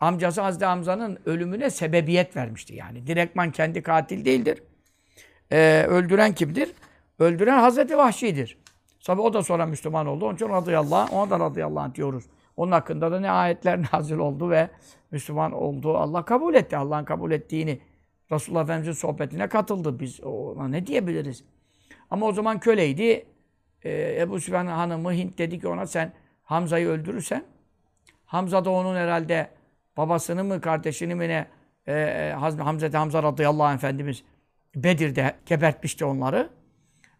Amcası 0.00 0.40
Hazreti 0.40 0.64
Hamza'nın 0.64 1.18
ölümüne 1.26 1.70
sebebiyet 1.70 2.36
vermişti 2.36 2.74
yani. 2.74 3.06
Direktman 3.06 3.50
kendi 3.50 3.82
katil 3.82 4.24
değildir. 4.24 4.62
E, 5.52 5.84
öldüren 5.88 6.34
kimdir? 6.34 6.72
Öldüren 7.18 7.58
Hazreti 7.58 7.96
Vahşi'dir. 7.96 8.58
Tabi 9.04 9.20
o 9.20 9.34
da 9.34 9.42
sonra 9.42 9.66
Müslüman 9.66 10.06
oldu. 10.06 10.26
Onun 10.26 10.34
için 10.34 10.48
radıyallahu 10.48 10.96
anh, 10.96 11.12
ona 11.12 11.30
da 11.30 11.40
radıyallahu 11.40 11.80
anh 11.84 11.94
diyoruz. 11.94 12.24
Onun 12.56 12.72
hakkında 12.72 13.12
da 13.12 13.20
ne 13.20 13.30
ayetler 13.30 13.80
nazil 13.92 14.16
oldu 14.18 14.50
ve 14.50 14.68
Müslüman 15.10 15.52
oldu. 15.52 15.96
Allah 15.96 16.24
kabul 16.24 16.54
etti. 16.54 16.76
Allah'ın 16.76 17.04
kabul 17.04 17.32
ettiğini 17.32 17.80
Resulullah 18.32 18.62
Efendimiz'in 18.62 19.00
sohbetine 19.00 19.48
katıldı. 19.48 20.00
Biz 20.00 20.20
ona 20.20 20.68
ne 20.68 20.86
diyebiliriz? 20.86 21.44
Ama 22.10 22.26
o 22.26 22.32
zaman 22.32 22.60
köleydi. 22.60 23.26
Ee, 23.84 24.16
Ebu 24.20 24.40
Süfyan 24.40 24.66
hanımı 24.66 25.12
Hint 25.12 25.38
dedi 25.38 25.60
ki 25.60 25.68
ona 25.68 25.86
sen 25.86 26.12
Hamza'yı 26.42 26.88
öldürürsen 26.88 27.44
Hamza 28.24 28.64
da 28.64 28.70
onun 28.70 28.96
herhalde 28.96 29.50
babasını 29.96 30.44
mı 30.44 30.60
kardeşini 30.60 31.14
mi 31.14 31.28
ne 31.28 31.46
e, 31.88 32.34
Hazreti 32.38 32.96
Hamza 32.96 33.22
radıyallahu 33.22 33.66
anh 33.66 33.74
Efendimiz 33.74 34.24
Bedir'de 34.76 35.34
gebertmişti 35.46 36.04
onları. 36.04 36.50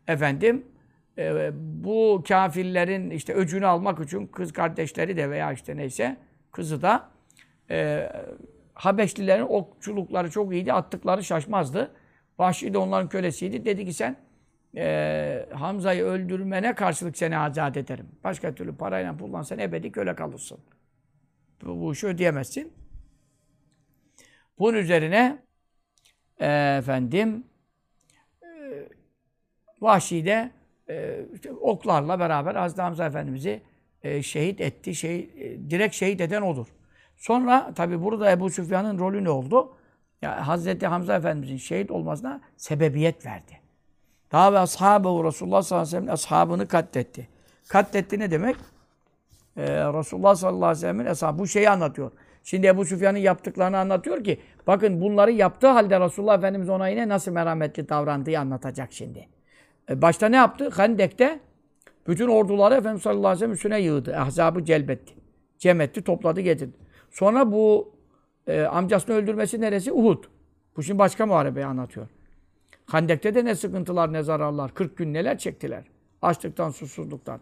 Efendim 0.09 0.65
e, 1.19 1.51
bu 1.55 2.25
kafirlerin 2.29 3.11
işte 3.11 3.35
öcünü 3.35 3.67
almak 3.67 4.01
için 4.01 4.27
kız 4.27 4.53
kardeşleri 4.53 5.17
de 5.17 5.31
veya 5.31 5.53
işte 5.53 5.77
neyse 5.77 6.17
kızı 6.53 6.83
da 6.83 7.11
e, 7.71 8.09
Habeşlilerin 8.75 9.47
okçulukları 9.49 10.31
çok 10.31 10.53
iyiydi. 10.53 10.73
Attıkları 10.73 11.25
şaşmazdı. 11.25 11.91
Vahşi 12.39 12.75
de 12.75 12.79
onların 12.79 13.09
kölesiydi. 13.09 13.65
Dedi 13.65 13.85
ki 13.85 13.93
sen 13.93 14.17
e, 14.77 15.47
Hamza'yı 15.53 16.05
öldürmene 16.05 16.75
karşılık 16.75 17.17
seni 17.17 17.39
azat 17.39 17.77
ederim. 17.77 18.09
Başka 18.25 18.55
türlü 18.55 18.77
parayla 18.77 19.17
pulla 19.17 19.45
sen 19.45 19.59
ebedi 19.59 19.93
köle 19.93 20.15
kalırsın. 20.15 20.59
Bu, 21.63 21.81
bu 21.81 21.93
işi 21.93 22.07
ödeyemezsin. 22.07 22.73
Bunun 24.59 24.79
üzerine 24.79 25.43
e, 26.39 26.77
efendim 26.79 27.45
e, 28.43 28.49
Vahşi 29.81 30.25
de 30.25 30.51
e, 30.89 31.27
işte 31.35 31.53
oklarla 31.53 32.19
beraber 32.19 32.55
Hazreti 32.55 32.83
Hamza 32.83 33.07
Efendimiz'i 33.07 33.63
e, 34.03 34.23
şehit 34.23 34.61
etti. 34.61 34.95
Şey, 34.95 35.19
e, 35.19 35.71
direkt 35.71 35.95
şehit 35.95 36.21
eden 36.21 36.43
odur. 36.43 36.67
Sonra 37.17 37.73
tabi 37.75 38.03
burada 38.03 38.31
Ebu 38.31 38.51
Süfyan'ın 38.51 38.99
rolü 38.99 39.25
ne 39.25 39.31
oldu? 39.31 39.73
Ya, 40.23 40.49
Hazreti 40.49 40.87
Hamza 40.87 41.17
Efendimiz'in 41.17 41.57
şehit 41.57 41.91
olmasına 41.91 42.41
sebebiyet 42.57 43.27
verdi. 43.27 43.61
Daha 44.33 44.53
ve 44.53 44.59
ashabı 44.59 45.09
Resulullah 45.25 45.63
sallallahu 45.63 45.89
aleyhi 45.89 45.97
ve 45.97 46.01
sellem 46.01 46.15
ashabını 46.15 46.69
katletti. 46.69 47.29
Katletti 47.69 48.19
ne 48.19 48.31
demek? 48.31 48.57
Ee, 49.57 49.63
Resulullah 49.69 50.35
sallallahu 50.35 50.65
aleyhi 50.65 50.77
ve 50.77 50.81
sellem'in 50.81 51.07
ashabı 51.07 51.39
bu 51.39 51.47
şeyi 51.47 51.71
anlatıyor. 51.71 52.11
Şimdi 52.45 52.67
Ebu 52.67 52.85
Süfyan'ın 52.85 53.19
yaptıklarını 53.19 53.79
anlatıyor 53.79 54.25
ki 54.25 54.41
bakın 54.67 55.01
bunları 55.01 55.33
yaptığı 55.33 55.69
halde 55.69 56.01
Resulullah 56.01 56.39
Efendimiz 56.39 56.69
ona 56.69 56.89
yine 56.89 57.09
nasıl 57.09 57.33
merhametli 57.33 57.89
davrandığı 57.89 58.39
anlatacak 58.39 58.93
şimdi. 58.93 59.29
Ee, 59.91 60.03
başta 60.03 60.29
ne 60.29 60.37
yaptı? 60.37 60.71
Hendek'te 60.77 61.41
bütün 62.07 62.29
orduları 62.29 62.75
Efendimiz 62.75 63.03
sallallahu 63.03 63.27
aleyhi 63.27 63.37
ve 63.37 63.39
sellem 63.39 63.53
üstüne 63.53 63.81
yığdı. 63.81 64.17
Ahzabı 64.17 64.65
celbetti. 64.65 65.15
Cem 65.59 65.81
etti, 65.81 66.03
topladı, 66.03 66.41
getirdi. 66.41 66.77
Sonra 67.11 67.53
bu 67.53 67.93
e, 68.47 68.63
amcasını 68.63 69.17
öldürmesi 69.17 69.61
neresi? 69.61 69.93
Uhud. 69.93 70.25
Bu 70.77 70.83
şimdi 70.83 70.99
başka 70.99 71.27
muharebeyi 71.27 71.67
anlatıyor. 71.67 72.07
Hendek'te 72.87 73.35
de 73.35 73.45
ne 73.45 73.55
sıkıntılar, 73.55 74.13
ne 74.13 74.23
zararlar. 74.23 74.75
40 74.75 74.97
gün 74.97 75.15
neler 75.15 75.39
çektiler. 75.39 75.85
Açlıktan, 76.23 76.71
susuzluktan. 76.71 77.41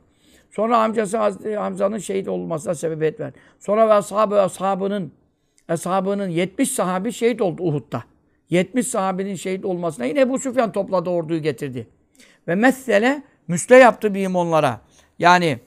Sonra 0.50 0.78
amcası 0.78 1.18
Hamza'nın 1.56 1.98
şehit 1.98 2.28
olmasına 2.28 2.74
sebebiyet 2.74 3.20
verdi. 3.20 3.38
Sonra 3.58 3.88
ve 3.88 3.92
ashabı, 3.92 4.40
ashabının, 4.40 5.12
ashabının 5.68 6.28
70 6.28 6.70
sahabi 6.70 7.12
şehit 7.12 7.40
oldu 7.40 7.62
Uhud'da. 7.62 8.04
70 8.50 8.86
sahabinin 8.86 9.34
şehit 9.34 9.64
olmasına 9.64 10.04
yine 10.04 10.28
bu 10.28 10.38
Süfyan 10.38 10.72
topladı 10.72 11.10
orduyu 11.10 11.42
getirdi. 11.42 11.88
Ve 12.48 12.54
mesele 12.54 13.22
müsle 13.48 13.76
yaptı 13.76 14.14
biyim 14.14 14.36
onlara. 14.36 14.80
Yani 15.18 15.58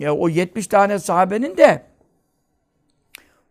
e, 0.00 0.08
o 0.08 0.28
70 0.28 0.66
tane 0.66 0.98
sahabenin 0.98 1.56
de 1.56 1.82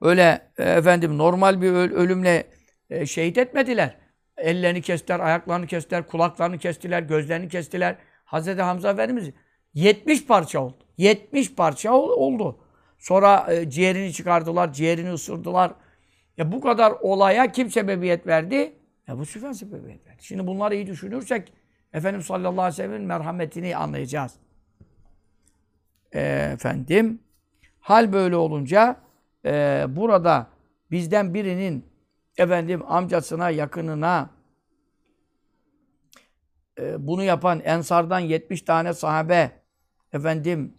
öyle 0.02 0.42
e, 0.58 0.64
efendim 0.64 1.18
normal 1.18 1.62
bir 1.62 1.72
ölümle 1.72 2.44
e, 2.90 3.06
şehit 3.06 3.38
etmediler. 3.38 3.98
Ellerini 4.38 4.82
kestiler, 4.82 5.20
ayaklarını 5.20 5.68
kestiler, 5.68 6.08
kulaklarını 6.08 6.58
kestiler, 6.58 7.02
gözlerini 7.02 7.50
kestiler. 7.50 7.96
Hazreti 8.26 8.62
Hamza 8.62 8.92
Efendimiz 8.92 9.30
70 9.74 10.26
parça 10.26 10.60
oldu. 10.60 10.78
70 10.98 11.56
parça 11.56 11.94
oldu. 11.94 12.60
Sonra 13.00 13.54
e, 13.54 13.70
ciğerini 13.70 14.14
çıkardılar, 14.14 14.74
ciğerini 14.74 15.12
ısırdılar. 15.12 15.72
Ya 16.38 16.52
bu 16.52 16.62
kadar 16.62 16.92
olaya 16.92 17.52
kim 17.52 17.72
sebebiyet 17.72 18.28
verdi? 18.28 18.74
Ya 19.08 19.18
bu 19.18 19.26
Süfyan 19.26 19.52
sebebiyet 19.52 20.08
verdi. 20.08 20.24
Şimdi 20.24 20.48
bunları 20.48 20.76
iyi 20.76 20.88
düşünürsek 20.88 21.54
Efendimiz 21.96 22.26
sallallahu 22.26 22.62
aleyhi 22.62 22.68
ve 22.68 22.72
sellem'in 22.72 23.08
merhametini 23.08 23.78
anlayacağız. 23.78 24.34
E, 26.12 26.22
efendim, 26.54 27.20
hal 27.80 28.14
böyle 28.14 28.36
olunca 28.36 28.98
e, 29.46 29.86
burada 29.90 30.48
bizden 30.92 31.34
birinin 31.34 31.86
efendim 32.38 32.84
amcasına, 32.88 33.50
yakınına 33.50 34.30
e, 36.80 37.08
bunu 37.08 37.24
yapan 37.24 37.60
Ensardan 37.60 38.20
70 38.20 38.62
tane 38.62 38.94
sahabe 38.94 39.52
efendim 40.14 40.74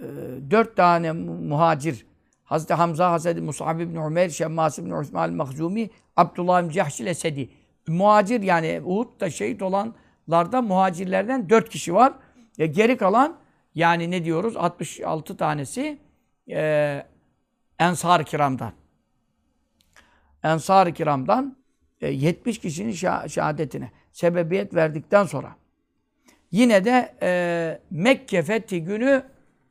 e, 0.00 0.04
4 0.50 0.76
tane 0.76 1.12
muhacir 1.12 2.06
Hazreti 2.44 2.74
Hamza, 2.74 3.12
Hazreti 3.12 3.40
Musab 3.40 3.80
ibn 3.80 3.96
Umer, 3.96 4.28
Şemmas 4.28 4.78
ibn 4.78 4.90
Osman 4.90 5.30
el-Mahzumi, 5.30 5.90
Abdullah 6.16 6.62
ibn 6.62 6.70
Cahşil 6.70 7.06
Esedi. 7.06 7.50
Muhacir 7.88 8.42
yani 8.42 8.80
Uhud'da 8.84 9.30
şehit 9.30 9.62
olanlardan 10.28 10.64
muhacirlerden 10.64 11.50
4 11.50 11.68
kişi 11.68 11.94
var. 11.94 12.12
E, 12.58 12.66
geri 12.66 12.96
kalan 12.96 13.36
yani 13.74 14.10
ne 14.10 14.24
diyoruz? 14.24 14.56
66 14.56 15.36
tanesi 15.36 15.98
e, 16.50 17.06
Ensar-ı 17.78 18.24
Kiram'dan. 18.24 18.72
Ensar-ı 20.42 20.92
Kiram'dan 20.92 21.56
70 22.00 22.56
e, 22.56 22.60
kişinin 22.60 22.92
şehadetine 23.28 23.90
sebebiyet 24.12 24.74
verdikten 24.74 25.24
sonra 25.24 25.56
yine 26.50 26.84
de 26.84 27.14
e, 27.22 27.80
Mekke 27.90 28.42
fethi 28.42 28.84
günü 28.84 29.22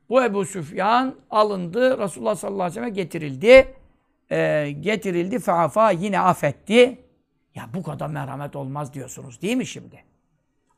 bu 0.10 0.24
Ebu 0.24 0.46
Süfyan 0.46 1.16
alındı. 1.30 1.98
Resulullah 2.00 2.36
sallallahu 2.36 2.64
aleyhi 2.64 2.82
ve 2.82 2.84
sellem 2.84 2.94
getirildi. 2.94 3.76
E, 4.32 4.72
getirildi. 4.80 5.40
Feafa 5.40 5.92
yine 5.92 6.20
affetti. 6.20 6.98
Ya 7.56 7.70
bu 7.74 7.84
kadar 7.84 8.08
merhamet 8.08 8.56
olmaz 8.56 8.94
diyorsunuz 8.94 9.42
değil 9.42 9.58
mi 9.58 9.66
şimdi? 9.66 10.04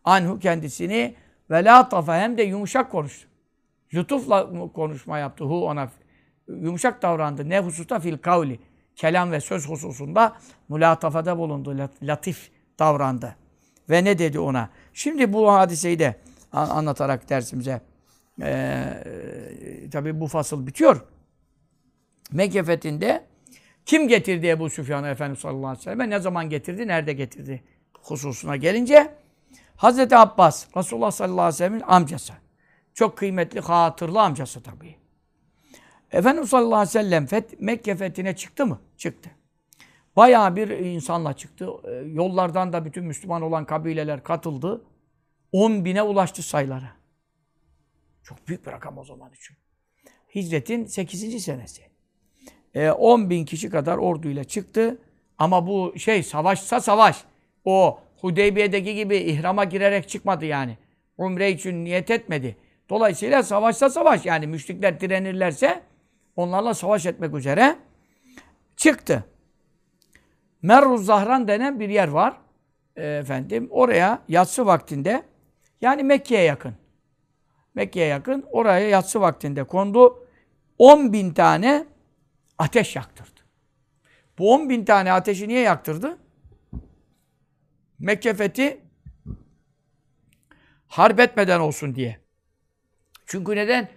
Anhu 0.10 0.40
kendisini 0.40 1.16
ve 1.50 1.64
la 1.64 1.90
tafa 1.90 2.18
hem 2.18 2.38
de 2.38 2.44
yumuşak 2.44 2.92
konuştu. 2.92 3.28
Lütufla 3.94 4.72
konuşma 4.74 5.18
yaptı. 5.18 5.44
Hu 5.44 5.68
ona 5.68 5.90
yumuşak 6.48 7.02
davrandı. 7.02 7.50
Ne 7.50 7.60
hususta 7.60 8.00
fil 8.00 8.18
kavli 8.18 8.60
kelam 8.96 9.32
ve 9.32 9.40
söz 9.40 9.70
hususunda 9.70 10.38
mülatafada 10.70 11.38
bulundu, 11.38 11.90
latif 12.04 12.52
davrandı. 12.80 13.36
Ve 13.90 14.04
ne 14.04 14.20
dedi 14.20 14.40
ona? 14.40 14.70
Şimdi 14.94 15.34
bu 15.34 15.52
hadiseyi 15.52 16.00
de 16.00 16.16
anlatarak 16.52 17.30
dersimize 17.30 17.82
e, 18.42 18.50
e, 18.50 19.90
tabi 19.90 20.20
bu 20.20 20.28
fasıl 20.28 20.68
bitiyor. 20.68 21.02
Mekke 22.32 22.64
fethinde 22.64 23.26
kim 23.86 24.08
getirdi 24.08 24.48
Ebu 24.48 24.70
Süfyan'ı 24.70 25.08
Efendimiz 25.08 25.40
sallallahu 25.40 25.68
aleyhi 25.68 25.80
ve 25.80 25.84
sellem? 25.84 26.10
Ne 26.10 26.20
zaman 26.20 26.50
getirdi? 26.50 26.88
Nerede 26.88 27.14
getirdi? 27.14 27.64
Hususuna 27.94 28.56
gelince 28.56 29.14
Hazreti 29.80 30.16
Abbas, 30.16 30.68
Resulullah 30.78 31.12
sallallahu 31.12 31.42
aleyhi 31.42 31.54
ve 31.54 31.58
sellem'in 31.58 31.84
amcası. 31.88 32.34
Çok 32.94 33.18
kıymetli, 33.18 33.60
hatırlı 33.60 34.22
amcası 34.22 34.64
tabii. 34.64 34.96
Efendimiz 36.12 36.50
sallallahu 36.50 36.76
aleyhi 36.76 36.90
ve 36.90 36.92
sellem 36.92 37.26
feth, 37.26 37.60
Mekke 37.60 37.96
fethine 37.96 38.36
çıktı 38.36 38.66
mı? 38.66 38.80
Çıktı. 38.98 39.32
Bayağı 40.16 40.56
bir 40.56 40.70
insanla 40.70 41.34
çıktı. 41.34 41.70
Ee, 41.84 41.92
yollardan 41.92 42.74
da 42.74 42.86
bütün 42.86 43.04
Müslüman 43.04 43.42
olan 43.42 43.66
kabileler 43.66 44.24
katıldı. 44.24 44.82
10 45.52 45.86
bine 45.86 46.04
ulaştı 46.04 46.44
sayıları. 46.44 46.90
Çok 48.24 48.48
büyük 48.48 48.66
bir 48.66 48.72
rakam 48.72 48.98
o 48.98 49.04
zaman 49.04 49.32
için. 49.34 49.58
Hicretin 50.36 50.86
8. 50.86 51.44
senesi. 51.44 51.82
E, 52.74 52.92
10 52.92 53.30
bin 53.30 53.46
kişi 53.46 53.70
kadar 53.70 53.98
orduyla 53.98 54.44
çıktı. 54.44 55.02
Ama 55.38 55.68
bu 55.68 55.94
şey 55.98 56.24
savaşsa 56.24 56.82
savaş. 56.82 57.24
O 57.66 58.00
Hudeybiye'deki 58.22 58.96
gibi 58.96 59.18
ihrama 59.18 59.64
girerek 59.64 60.10
çıkmadı 60.10 60.46
yani. 60.46 60.78
Umre 61.18 61.52
için 61.52 61.86
niyet 61.86 62.12
etmedi. 62.12 62.58
Dolayısıyla 62.90 63.44
savaşsa 63.44 63.90
savaş. 63.90 64.26
Yani 64.26 64.48
müşrikler 64.48 65.00
direnirlerse 65.00 65.82
onlarla 66.36 66.74
savaş 66.74 67.06
etmek 67.06 67.36
üzere 67.36 67.76
çıktı. 68.78 69.24
Merruz 70.62 71.06
Zahran 71.06 71.48
denen 71.48 71.80
bir 71.80 71.90
yer 71.90 72.08
var. 72.08 72.38
E, 72.96 73.08
efendim 73.08 73.68
oraya 73.72 74.22
yatsı 74.28 74.66
vaktinde 74.66 75.24
yani 75.82 76.04
Mekke'ye 76.04 76.44
yakın. 76.44 76.76
Mekke'ye 77.76 78.08
yakın 78.08 78.46
oraya 78.52 78.90
yatsı 78.90 79.22
vaktinde 79.22 79.64
kondu. 79.64 80.28
10 80.78 81.14
bin 81.14 81.34
tane 81.34 81.86
ateş 82.58 82.96
yaktırdı. 82.96 83.40
Bu 84.38 84.54
10 84.54 84.70
bin 84.70 84.86
tane 84.86 85.12
ateşi 85.12 85.48
niye 85.48 85.62
yaktırdı? 85.62 86.18
Mekke 88.00 88.34
fethi 88.34 88.82
harp 90.88 91.20
etmeden 91.20 91.60
olsun 91.60 91.96
diye. 91.96 92.18
Çünkü 93.26 93.56
neden? 93.56 93.90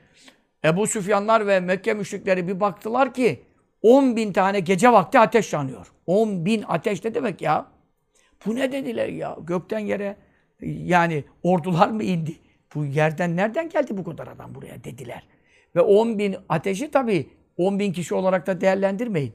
Ebu 0.64 0.86
Süfyanlar 0.86 1.46
ve 1.46 1.60
Mekke 1.60 1.94
müşrikleri 1.94 2.48
bir 2.48 2.60
baktılar 2.60 3.14
ki 3.14 3.42
10 3.82 4.16
bin 4.16 4.32
tane 4.32 4.60
gece 4.60 4.92
vakti 4.92 5.18
ateş 5.18 5.52
yanıyor. 5.52 5.92
10 6.06 6.46
bin 6.46 6.64
ateş 6.68 7.04
ne 7.04 7.14
demek 7.14 7.42
ya? 7.42 7.66
Bu 8.46 8.56
ne 8.56 8.72
dediler 8.72 9.08
ya? 9.08 9.36
Gökten 9.40 9.78
yere 9.78 10.16
yani 10.62 11.24
ordular 11.42 11.88
mı 11.88 12.02
indi? 12.02 12.36
Bu 12.74 12.84
yerden 12.84 13.36
nereden 13.36 13.68
geldi 13.68 13.96
bu 13.96 14.04
kadar 14.04 14.26
adam 14.26 14.54
buraya 14.54 14.84
dediler. 14.84 15.26
Ve 15.76 15.80
10 15.80 16.18
bin 16.18 16.36
ateşi 16.48 16.90
tabii 16.90 17.30
10 17.56 17.78
bin 17.78 17.92
kişi 17.92 18.14
olarak 18.14 18.46
da 18.46 18.60
değerlendirmeyin. 18.60 19.34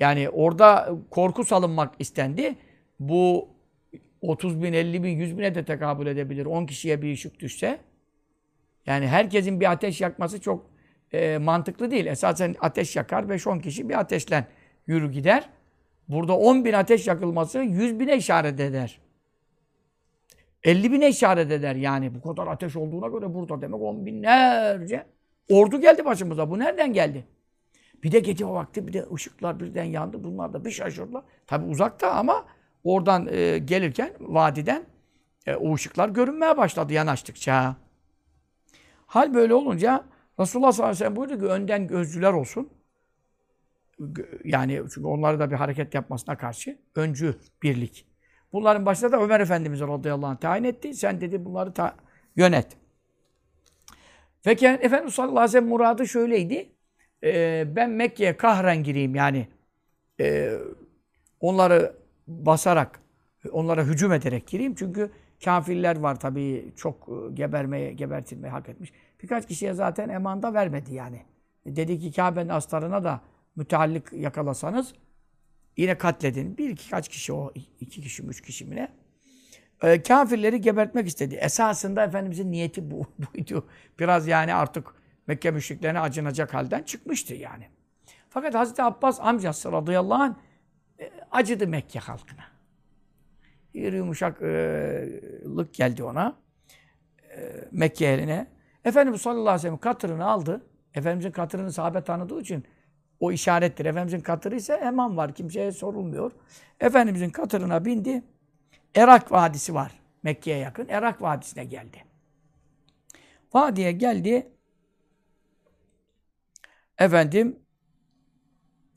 Yani 0.00 0.28
orada 0.28 0.94
korku 1.10 1.44
salınmak 1.44 1.94
istendi. 1.98 2.56
Bu 3.00 3.53
30 4.28 4.62
bin, 4.62 4.72
50 4.72 5.02
bin, 5.02 5.08
100 5.08 5.38
bine 5.38 5.54
de 5.54 5.64
tekabül 5.64 6.06
edebilir. 6.06 6.46
10 6.46 6.66
kişiye 6.66 7.02
bir 7.02 7.12
ışık 7.12 7.40
düşse. 7.40 7.78
Yani 8.86 9.08
herkesin 9.08 9.60
bir 9.60 9.72
ateş 9.72 10.00
yakması 10.00 10.40
çok 10.40 10.70
e, 11.12 11.38
mantıklı 11.38 11.90
değil. 11.90 12.06
Esasen 12.06 12.54
ateş 12.60 12.96
yakar, 12.96 13.22
5-10 13.22 13.62
kişi 13.62 13.88
bir 13.88 14.00
ateşle 14.00 14.46
yürü 14.86 15.12
gider. 15.12 15.48
Burada 16.08 16.36
10 16.36 16.64
bin 16.64 16.72
ateş 16.72 17.06
yakılması 17.06 17.58
100 17.58 18.00
bine 18.00 18.16
işaret 18.16 18.60
eder. 18.60 18.98
50 20.62 20.92
bine 20.92 21.08
işaret 21.08 21.52
eder 21.52 21.76
yani. 21.76 22.14
Bu 22.14 22.22
kadar 22.22 22.46
ateş 22.46 22.76
olduğuna 22.76 23.08
göre 23.08 23.34
burada 23.34 23.60
demek 23.60 23.80
10 23.80 24.06
binlerce 24.06 25.06
ordu 25.50 25.80
geldi 25.80 26.04
başımıza. 26.04 26.50
Bu 26.50 26.58
nereden 26.58 26.92
geldi? 26.92 27.24
Bir 28.02 28.12
de 28.12 28.20
gece 28.20 28.46
vakti 28.46 28.86
bir 28.86 28.92
de 28.92 29.06
ışıklar 29.14 29.60
birden 29.60 29.84
yandı. 29.84 30.24
Bunlar 30.24 30.52
da 30.52 30.64
bir 30.64 30.70
şaşırdılar. 30.70 31.24
Tabi 31.46 31.66
uzakta 31.66 32.10
ama 32.10 32.44
oradan 32.84 33.28
e, 33.30 33.58
gelirken 33.58 34.12
vadiden 34.20 34.84
e, 35.46 35.54
o 35.54 35.74
ışıklar 35.74 36.08
görünmeye 36.08 36.56
başladı 36.56 36.92
yanaştıkça. 36.92 37.76
Hal 39.06 39.34
böyle 39.34 39.54
olunca 39.54 40.04
Resulullah 40.40 40.72
sallallahu 40.72 40.90
aleyhi 40.90 41.04
ve 41.04 41.04
sellem 41.04 41.16
buyurdu 41.16 41.38
ki 41.38 41.52
önden 41.52 41.86
gözcüler 41.86 42.32
olsun. 42.32 42.70
Yani 44.44 44.82
çünkü 44.94 45.06
onları 45.06 45.40
da 45.40 45.50
bir 45.50 45.56
hareket 45.56 45.94
yapmasına 45.94 46.36
karşı 46.38 46.78
öncü 46.94 47.34
birlik. 47.62 48.06
Bunların 48.52 48.86
başında 48.86 49.12
da 49.12 49.20
Ömer 49.20 49.40
Efendimiz 49.40 49.80
radıyallahu 49.80 50.26
anh 50.26 50.36
tayin 50.36 50.64
etti. 50.64 50.94
Sen 50.94 51.20
dedi 51.20 51.44
bunları 51.44 51.74
ta 51.74 51.96
yönet. 52.36 52.76
Peki 54.42 54.66
Efendimiz 54.66 55.14
sallallahu 55.14 55.38
aleyhi 55.38 55.48
ve 55.48 55.52
sellem 55.52 55.68
muradı 55.68 56.08
şöyleydi. 56.08 56.72
Ee, 57.24 57.64
ben 57.76 57.90
Mekke'ye 57.90 58.36
kahren 58.36 58.82
gireyim 58.82 59.14
yani. 59.14 59.48
E, 60.20 60.58
onları 61.40 62.03
basarak, 62.26 63.00
onlara 63.52 63.84
hücum 63.84 64.12
ederek 64.12 64.46
gireyim. 64.46 64.74
Çünkü 64.74 65.10
kafirler 65.44 65.96
var 65.96 66.20
tabii 66.20 66.72
çok 66.76 67.08
e, 67.08 67.34
gebermeye, 67.34 67.92
gebertilmeye 67.92 68.50
hak 68.50 68.68
etmiş. 68.68 68.92
Birkaç 69.22 69.48
kişiye 69.48 69.74
zaten 69.74 70.08
eman 70.08 70.42
da 70.42 70.54
vermedi 70.54 70.94
yani. 70.94 71.22
Dedi 71.66 71.98
ki 71.98 72.12
Kabe'nin 72.12 72.48
astarına 72.48 73.04
da 73.04 73.20
müteallik 73.56 74.12
yakalasanız 74.12 74.94
yine 75.76 75.98
katledin. 75.98 76.58
Bir 76.58 76.70
iki 76.70 76.90
kaç 76.90 77.08
kişi 77.08 77.32
o, 77.32 77.52
iki 77.80 78.02
kişi, 78.02 78.22
üç 78.22 78.40
kişi 78.40 78.64
mi 78.64 78.76
ne? 78.76 78.88
E, 79.82 80.02
kafirleri 80.02 80.60
gebertmek 80.60 81.06
istedi. 81.08 81.34
Esasında 81.34 82.04
Efendimizin 82.04 82.52
niyeti 82.52 82.90
bu, 82.90 83.06
buydu. 83.34 83.66
Biraz 83.98 84.26
yani 84.26 84.54
artık 84.54 84.94
Mekke 85.26 85.50
müşriklerine 85.50 86.00
acınacak 86.00 86.54
halden 86.54 86.82
çıkmıştı 86.82 87.34
yani. 87.34 87.68
Fakat 88.28 88.54
Hazreti 88.54 88.82
Abbas 88.82 89.20
amcası 89.20 89.72
radıyallahu 89.72 90.22
anh 90.22 90.34
e, 91.00 91.10
acıdı 91.30 91.66
Mekke 91.66 91.98
halkına. 91.98 92.44
Bir 93.74 93.92
yumuşaklık 93.92 95.74
geldi 95.74 96.04
ona. 96.04 96.36
E, 97.36 97.68
Mekke 97.72 98.06
eline. 98.06 98.46
Efendimiz 98.84 99.20
sallallahu 99.20 99.42
aleyhi 99.42 99.58
ve 99.58 99.62
sellem 99.62 99.78
katırını 99.78 100.26
aldı. 100.26 100.66
Efendimizin 100.94 101.30
katırını 101.30 101.72
sahabe 101.72 102.04
tanıdığı 102.04 102.40
için 102.40 102.64
o 103.20 103.32
işarettir. 103.32 103.84
Efendimizin 103.84 104.20
katırı 104.20 104.56
ise 104.56 104.80
hemen 104.80 105.16
var. 105.16 105.34
Kimseye 105.34 105.72
sorulmuyor. 105.72 106.32
Efendimizin 106.80 107.30
katırına 107.30 107.84
bindi. 107.84 108.22
Erak 108.94 109.32
Vadisi 109.32 109.74
var. 109.74 110.00
Mekke'ye 110.22 110.58
yakın. 110.58 110.88
Erak 110.88 111.22
Vadisi'ne 111.22 111.64
geldi. 111.64 112.04
Vadiye 113.54 113.92
geldi. 113.92 114.52
Efendim 116.98 117.58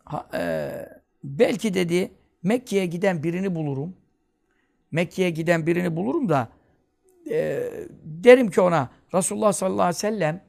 ha, 0.05 0.29
e, 0.33 0.71
belki 1.23 1.73
dedi 1.73 2.11
Mekke'ye 2.43 2.85
giden 2.85 3.23
birini 3.23 3.55
bulurum. 3.55 3.95
Mekke'ye 4.91 5.29
giden 5.29 5.67
birini 5.67 5.95
bulurum 5.95 6.29
da 6.29 6.49
e, 7.29 7.69
derim 8.03 8.51
ki 8.51 8.61
ona 8.61 8.89
Resulullah 9.13 9.53
sallallahu 9.53 9.81
aleyhi 9.81 9.95
ve 9.95 9.99
sellem 9.99 10.41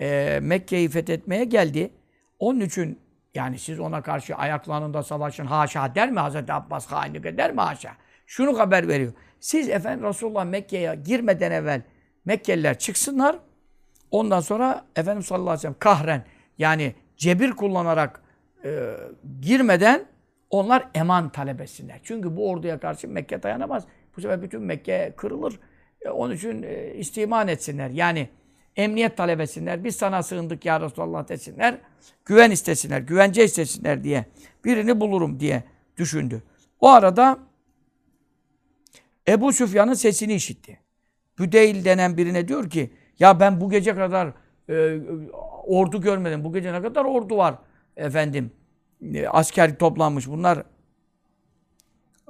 e, 0.00 0.38
Mekke'yi 0.42 0.88
fethetmeye 0.88 1.44
geldi. 1.44 1.90
Onun 2.38 2.60
için 2.60 2.98
yani 3.34 3.58
siz 3.58 3.80
ona 3.80 4.02
karşı 4.02 4.34
ayaklarında 4.34 5.02
savaşın 5.02 5.46
haşa 5.46 5.94
der 5.94 6.10
mi 6.10 6.20
Hazreti 6.20 6.52
Abbas 6.52 6.86
hainlik 6.86 7.26
eder 7.26 7.52
mi 7.52 7.60
haşa? 7.60 7.96
Şunu 8.26 8.58
haber 8.58 8.88
veriyor. 8.88 9.12
Siz 9.40 9.68
efendim 9.68 10.04
Resulullah 10.06 10.44
Mekke'ye 10.44 10.94
girmeden 11.04 11.50
evvel 11.50 11.82
Mekkeliler 12.24 12.78
çıksınlar. 12.78 13.38
Ondan 14.10 14.40
sonra 14.40 14.84
Efendimiz 14.96 15.26
sallallahu 15.26 15.50
aleyhi 15.50 15.58
ve 15.58 15.62
sellem 15.62 15.78
kahren 15.78 16.24
yani 16.58 16.94
cebir 17.16 17.50
kullanarak 17.50 18.22
e, 18.64 18.96
girmeden 19.40 20.04
onlar 20.50 20.88
eman 20.94 21.28
talep 21.28 21.60
etsinler. 21.60 22.00
Çünkü 22.02 22.36
bu 22.36 22.50
orduya 22.50 22.80
karşı 22.80 23.08
Mekke 23.08 23.42
dayanamaz. 23.42 23.84
Bu 24.16 24.20
sefer 24.20 24.42
bütün 24.42 24.62
Mekke 24.62 25.12
kırılır. 25.16 25.60
E, 26.02 26.08
onun 26.08 26.34
için 26.34 26.62
e, 26.62 26.94
istiman 26.94 27.48
etsinler. 27.48 27.90
Yani 27.90 28.28
emniyet 28.76 29.16
talep 29.16 29.40
etsinler. 29.40 29.84
Biz 29.84 29.96
sana 29.96 30.22
sığındık 30.22 30.64
ya 30.64 30.80
Resulallah 30.80 31.28
desinler. 31.28 31.78
Güven 32.24 32.50
istesinler, 32.50 33.00
güvence 33.00 33.44
istesinler 33.44 34.04
diye. 34.04 34.24
Birini 34.64 35.00
bulurum 35.00 35.40
diye 35.40 35.62
düşündü. 35.96 36.42
O 36.80 36.88
arada 36.88 37.38
Ebu 39.28 39.52
Süfyan'ın 39.52 39.94
sesini 39.94 40.34
işitti. 40.34 40.78
Büdeyl 41.38 41.84
denen 41.84 42.16
birine 42.16 42.48
diyor 42.48 42.70
ki 42.70 42.90
ya 43.18 43.40
ben 43.40 43.60
bu 43.60 43.70
gece 43.70 43.94
kadar 43.94 44.32
e, 44.68 44.98
ordu 45.66 46.00
görmedim. 46.00 46.44
Bu 46.44 46.52
gece 46.52 46.72
ne 46.72 46.82
kadar 46.82 47.04
ordu 47.04 47.36
var 47.36 47.54
efendim. 47.96 48.52
E, 49.02 49.28
asker 49.28 49.78
toplanmış. 49.78 50.28
Bunlar 50.28 50.62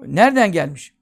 nereden 0.06 0.52
gelmiş? 0.52 0.94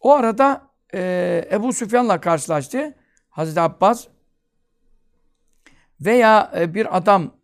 O 0.00 0.12
arada 0.12 0.70
e, 0.94 1.48
Ebu 1.52 1.72
Süfyan'la 1.72 2.20
karşılaştı. 2.20 2.94
Hazreti 3.30 3.60
Abbas 3.60 4.06
veya 6.00 6.52
e, 6.56 6.74
bir 6.74 6.96
adam 6.96 7.34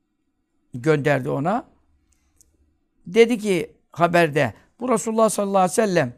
gönderdi 0.74 1.30
ona. 1.30 1.64
Dedi 3.06 3.38
ki 3.38 3.76
haberde 3.92 4.54
bu 4.80 4.88
Resulullah 4.88 5.28
sallallahu 5.28 5.58
aleyhi 5.58 5.72
ve 5.72 5.86
sellem 5.86 6.14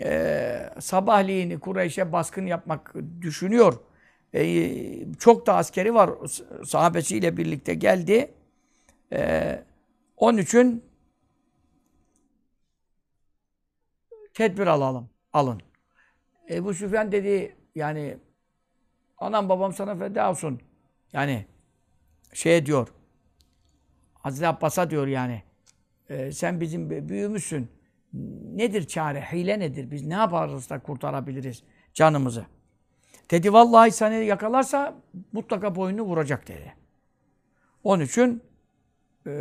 e, 0.00 0.80
sabahleyin 0.80 1.58
Kureyş'e 1.58 2.12
baskın 2.12 2.46
yapmak 2.46 2.94
düşünüyor. 3.20 3.91
E, 4.34 5.14
çok 5.18 5.46
da 5.46 5.56
askeri 5.56 5.94
var. 5.94 6.10
Sahabesiyle 6.64 7.36
birlikte 7.36 7.74
geldi. 7.74 8.30
E, 9.12 9.62
onun 10.16 10.38
için 10.38 10.84
tedbir 14.34 14.66
alalım. 14.66 15.08
Alın. 15.32 15.60
Ebu 16.50 16.74
Süfyan 16.74 17.12
dedi 17.12 17.56
yani 17.74 18.16
anam 19.18 19.48
babam 19.48 19.72
sana 19.72 19.96
feda 19.96 20.30
olsun. 20.30 20.60
Yani 21.12 21.46
şey 22.32 22.66
diyor 22.66 22.88
Hazreti 24.14 24.46
Abbas'a 24.46 24.90
diyor 24.90 25.06
yani 25.06 25.42
e, 26.08 26.32
sen 26.32 26.60
bizim 26.60 27.08
büyüğümüzsün. 27.08 27.68
Nedir 28.54 28.86
çare? 28.86 29.20
Hile 29.20 29.58
nedir? 29.58 29.90
Biz 29.90 30.06
ne 30.06 30.14
yaparız 30.14 30.70
da 30.70 30.78
kurtarabiliriz 30.78 31.62
canımızı? 31.94 32.46
Dedi 33.32 33.52
vallahi 33.52 33.90
seni 33.90 34.24
yakalarsa 34.24 34.94
mutlaka 35.32 35.74
boynunu 35.74 36.02
vuracak 36.02 36.48
dedi. 36.48 36.74
Onun 37.84 38.04
için 38.04 38.42
e, 39.26 39.32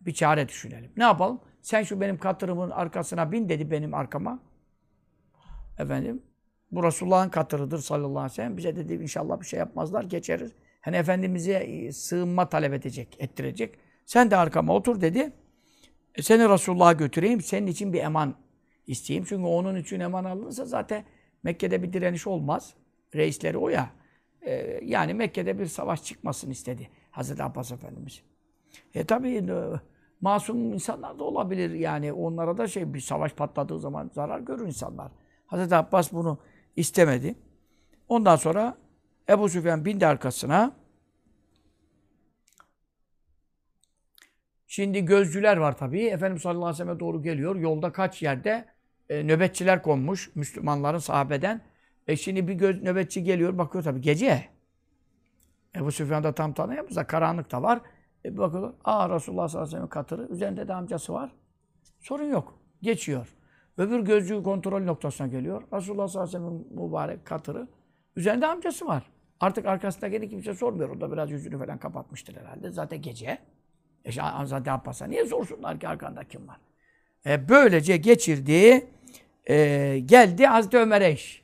bir 0.00 0.14
çare 0.14 0.48
düşünelim. 0.48 0.92
Ne 0.96 1.02
yapalım? 1.02 1.40
Sen 1.62 1.82
şu 1.82 2.00
benim 2.00 2.18
katırımın 2.18 2.70
arkasına 2.70 3.32
bin 3.32 3.48
dedi 3.48 3.70
benim 3.70 3.94
arkama. 3.94 4.38
Efendim 5.78 6.22
bu 6.72 6.84
Resulullah'ın 6.84 7.28
katırıdır 7.28 7.78
sallallahu 7.78 8.18
aleyhi 8.18 8.32
ve 8.32 8.34
sellem. 8.34 8.56
Bize 8.56 8.76
dedi 8.76 8.94
inşallah 8.94 9.40
bir 9.40 9.46
şey 9.46 9.58
yapmazlar 9.58 10.04
geçeriz. 10.04 10.52
Hani 10.80 10.96
Efendimiz'e 10.96 11.92
sığınma 11.92 12.48
talep 12.48 12.72
edecek, 12.72 13.16
ettirecek. 13.18 13.78
Sen 14.04 14.30
de 14.30 14.36
arkama 14.36 14.74
otur 14.74 15.00
dedi. 15.00 15.32
E, 16.14 16.22
seni 16.22 16.48
Resulullah'a 16.48 16.92
götüreyim. 16.92 17.40
Senin 17.40 17.66
için 17.66 17.92
bir 17.92 18.00
eman 18.00 18.34
isteyeyim. 18.86 19.24
Çünkü 19.28 19.44
onun 19.44 19.76
için 19.76 20.00
eman 20.00 20.24
alınırsa 20.24 20.64
zaten 20.64 21.04
Mekke'de 21.46 21.82
bir 21.82 21.92
direniş 21.92 22.26
olmaz. 22.26 22.74
Reisleri 23.14 23.58
o 23.58 23.68
ya. 23.68 23.90
E, 24.42 24.80
yani 24.82 25.14
Mekke'de 25.14 25.58
bir 25.58 25.66
savaş 25.66 26.04
çıkmasın 26.04 26.50
istedi 26.50 26.90
Hazreti 27.10 27.42
Abbas 27.42 27.72
Efendimiz. 27.72 28.22
E 28.94 29.04
tabi 29.04 29.28
e, 29.36 29.44
masum 30.20 30.72
insanlar 30.72 31.18
da 31.18 31.24
olabilir 31.24 31.70
yani. 31.70 32.12
Onlara 32.12 32.58
da 32.58 32.68
şey 32.68 32.94
bir 32.94 33.00
savaş 33.00 33.32
patladığı 33.32 33.78
zaman 33.78 34.10
zarar 34.14 34.40
görür 34.40 34.66
insanlar. 34.66 35.12
Hazreti 35.46 35.74
Abbas 35.74 36.12
bunu 36.12 36.38
istemedi. 36.76 37.34
Ondan 38.08 38.36
sonra 38.36 38.78
Ebu 39.28 39.48
Süfyan 39.48 39.84
bindi 39.84 40.06
arkasına. 40.06 40.76
Şimdi 44.66 45.04
gözcüler 45.04 45.56
var 45.56 45.78
tabii. 45.78 46.04
Efendimiz 46.04 46.42
sallallahu 46.42 46.64
aleyhi 46.64 46.80
ve 46.80 46.84
sellem'e 46.84 47.00
doğru 47.00 47.22
geliyor. 47.22 47.56
Yolda 47.56 47.92
kaç 47.92 48.22
yerde 48.22 48.75
e, 49.10 49.26
nöbetçiler 49.26 49.82
konmuş 49.82 50.30
Müslümanların 50.34 50.98
sahabeden. 50.98 51.60
E 52.06 52.16
şimdi 52.16 52.48
bir 52.48 52.54
göz, 52.54 52.82
nöbetçi 52.82 53.24
geliyor 53.24 53.58
bakıyor 53.58 53.84
tabii 53.84 54.00
gece. 54.00 54.48
Ebu 55.76 55.92
Süfyan 55.92 56.24
da 56.24 56.34
tam 56.34 56.52
tanıyamaz 56.52 56.96
da 56.96 57.06
karanlık 57.06 57.52
da 57.52 57.62
var. 57.62 57.80
E 58.24 58.36
bakıyorlar. 58.36 58.72
Aa 58.84 59.10
Resulullah 59.10 59.48
sallallahu 59.48 59.58
aleyhi 59.58 59.66
ve 59.66 59.70
sellem'in 59.70 59.88
katırı. 59.88 60.28
Üzerinde 60.28 60.68
de 60.68 60.74
amcası 60.74 61.12
var. 61.12 61.32
Sorun 62.00 62.24
yok. 62.24 62.58
Geçiyor. 62.82 63.34
Öbür 63.78 64.00
gözcü 64.00 64.42
kontrol 64.42 64.82
noktasına 64.84 65.26
geliyor. 65.26 65.62
Resulullah 65.72 66.08
sallallahu 66.08 66.36
aleyhi 66.36 66.44
ve 66.44 66.62
sellem'in 66.62 66.86
mübarek 66.86 67.24
katırı. 67.24 67.68
Üzerinde 68.16 68.46
amcası 68.46 68.86
var. 68.86 69.10
Artık 69.40 69.66
arkasında 69.66 70.08
gene 70.08 70.28
kimse 70.28 70.54
sormuyor. 70.54 70.90
O 70.90 71.00
da 71.00 71.12
biraz 71.12 71.30
yüzünü 71.30 71.58
falan 71.58 71.78
kapatmıştır 71.78 72.36
herhalde. 72.36 72.70
Zaten 72.70 73.02
gece. 73.02 73.38
E 74.04 74.12
zaten 74.12 74.72
Abbas'a 74.72 75.06
niye 75.06 75.26
sorsunlar 75.26 75.80
ki 75.80 75.88
arkanda 75.88 76.24
kim 76.24 76.48
var? 76.48 76.58
E, 77.26 77.48
böylece 77.48 77.96
geçirdi. 77.96 78.86
E, 79.48 79.98
geldi 80.06 80.46
Hazreti 80.46 80.76
Ömer'e 80.76 81.12
iş. 81.12 81.42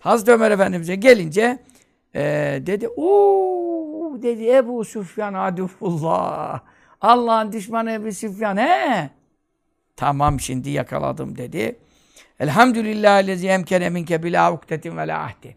Hazreti 0.00 0.32
Ömer 0.32 0.50
Efendimiz'e 0.50 0.94
gelince 0.94 1.58
e, 2.14 2.22
dedi 2.66 2.88
ooo 2.88 4.22
dedi 4.22 4.50
Ebu 4.50 4.84
Süfyan 4.84 5.34
adufullah. 5.34 6.60
Allah'ın 7.00 7.52
düşmanı 7.52 7.92
Ebu 7.92 8.12
Süfyan 8.12 8.56
he. 8.56 9.10
Tamam 9.96 10.40
şimdi 10.40 10.70
yakaladım 10.70 11.38
dedi. 11.38 11.76
Elhamdülillah 12.40 13.26
lezi 13.26 13.48
emkene 13.48 13.90
minke 13.90 14.22
bila 14.22 14.52
ukdetin 14.52 14.96
ve 14.96 15.08
la 15.08 15.24
ahdin. 15.24 15.54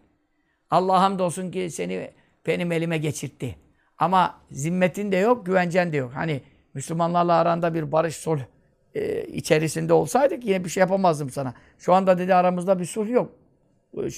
Allah 0.70 1.00
hamdolsun 1.00 1.50
ki 1.50 1.70
seni 1.70 2.10
benim 2.46 2.72
elime 2.72 2.98
geçirtti. 2.98 3.56
Ama 3.98 4.38
zimmetin 4.50 5.12
de 5.12 5.16
yok, 5.16 5.46
güvencen 5.46 5.92
de 5.92 5.96
yok. 5.96 6.12
Hani 6.14 6.42
Müslümanlarla 6.74 7.34
aranda 7.34 7.74
bir 7.74 7.92
barış, 7.92 8.16
sulh 8.16 8.40
e, 8.94 9.24
içerisinde 9.24 9.92
olsaydık 9.92 10.44
yine 10.44 10.64
bir 10.64 10.70
şey 10.70 10.80
yapamazdım 10.80 11.30
sana. 11.30 11.54
Şu 11.78 11.94
anda 11.94 12.18
dedi 12.18 12.34
aramızda 12.34 12.78
bir 12.78 12.84
sulh 12.84 13.10
yok. 13.10 13.32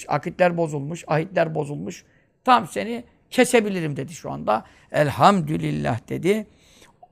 Akitler 0.09 0.57
bozulmuş, 0.57 1.05
ahitler 1.07 1.55
bozulmuş. 1.55 2.05
Tam 2.45 2.67
seni 2.67 3.05
kesebilirim 3.31 3.97
dedi 3.97 4.13
şu 4.13 4.31
anda. 4.31 4.65
Elhamdülillah 4.93 6.09
dedi. 6.09 6.47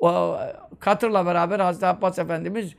O, 0.01 0.39
katırla 0.81 1.27
beraber 1.27 1.61
Hazreti 1.61 1.87
Abbas 1.87 2.19
Efendimiz 2.19 2.75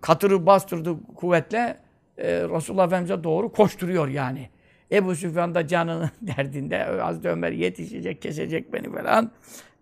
katırı 0.00 0.46
bastırdı 0.46 0.96
kuvvetle 1.16 1.76
e, 2.18 2.28
Resulullah 2.28 2.86
Efendimiz'e 2.86 3.24
doğru 3.24 3.52
koşturuyor 3.52 4.08
yani. 4.08 4.48
Ebu 4.92 5.16
Süfyan 5.16 5.54
da 5.54 5.66
canının 5.66 6.10
derdinde. 6.22 6.84
Hazreti 6.84 7.28
Ömer 7.28 7.52
yetişecek, 7.52 8.22
kesecek 8.22 8.72
beni 8.72 8.92
falan. 8.92 9.30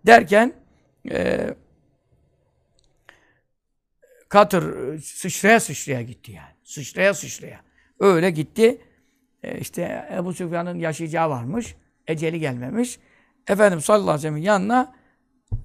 Derken 0.05 0.53
e, 1.11 1.49
katır 4.29 4.97
sıçraya 4.99 5.59
sıçraya 5.59 6.01
gitti 6.01 6.31
yani. 6.31 6.53
Sıçraya 6.63 7.13
sıçraya. 7.13 7.61
Öyle 7.99 8.31
gitti. 8.31 8.81
E, 9.43 9.59
işte 9.59 10.09
Ebu 10.13 10.33
Süfyan'ın 10.33 10.79
yaşayacağı 10.79 11.29
varmış. 11.29 11.75
Eceli 12.07 12.39
gelmemiş. 12.39 12.99
Efendim 13.47 13.81
sallallahu 13.81 14.09
aleyhi 14.09 14.17
ve 14.17 14.21
sellem'in 14.21 14.41
yanına 14.41 14.95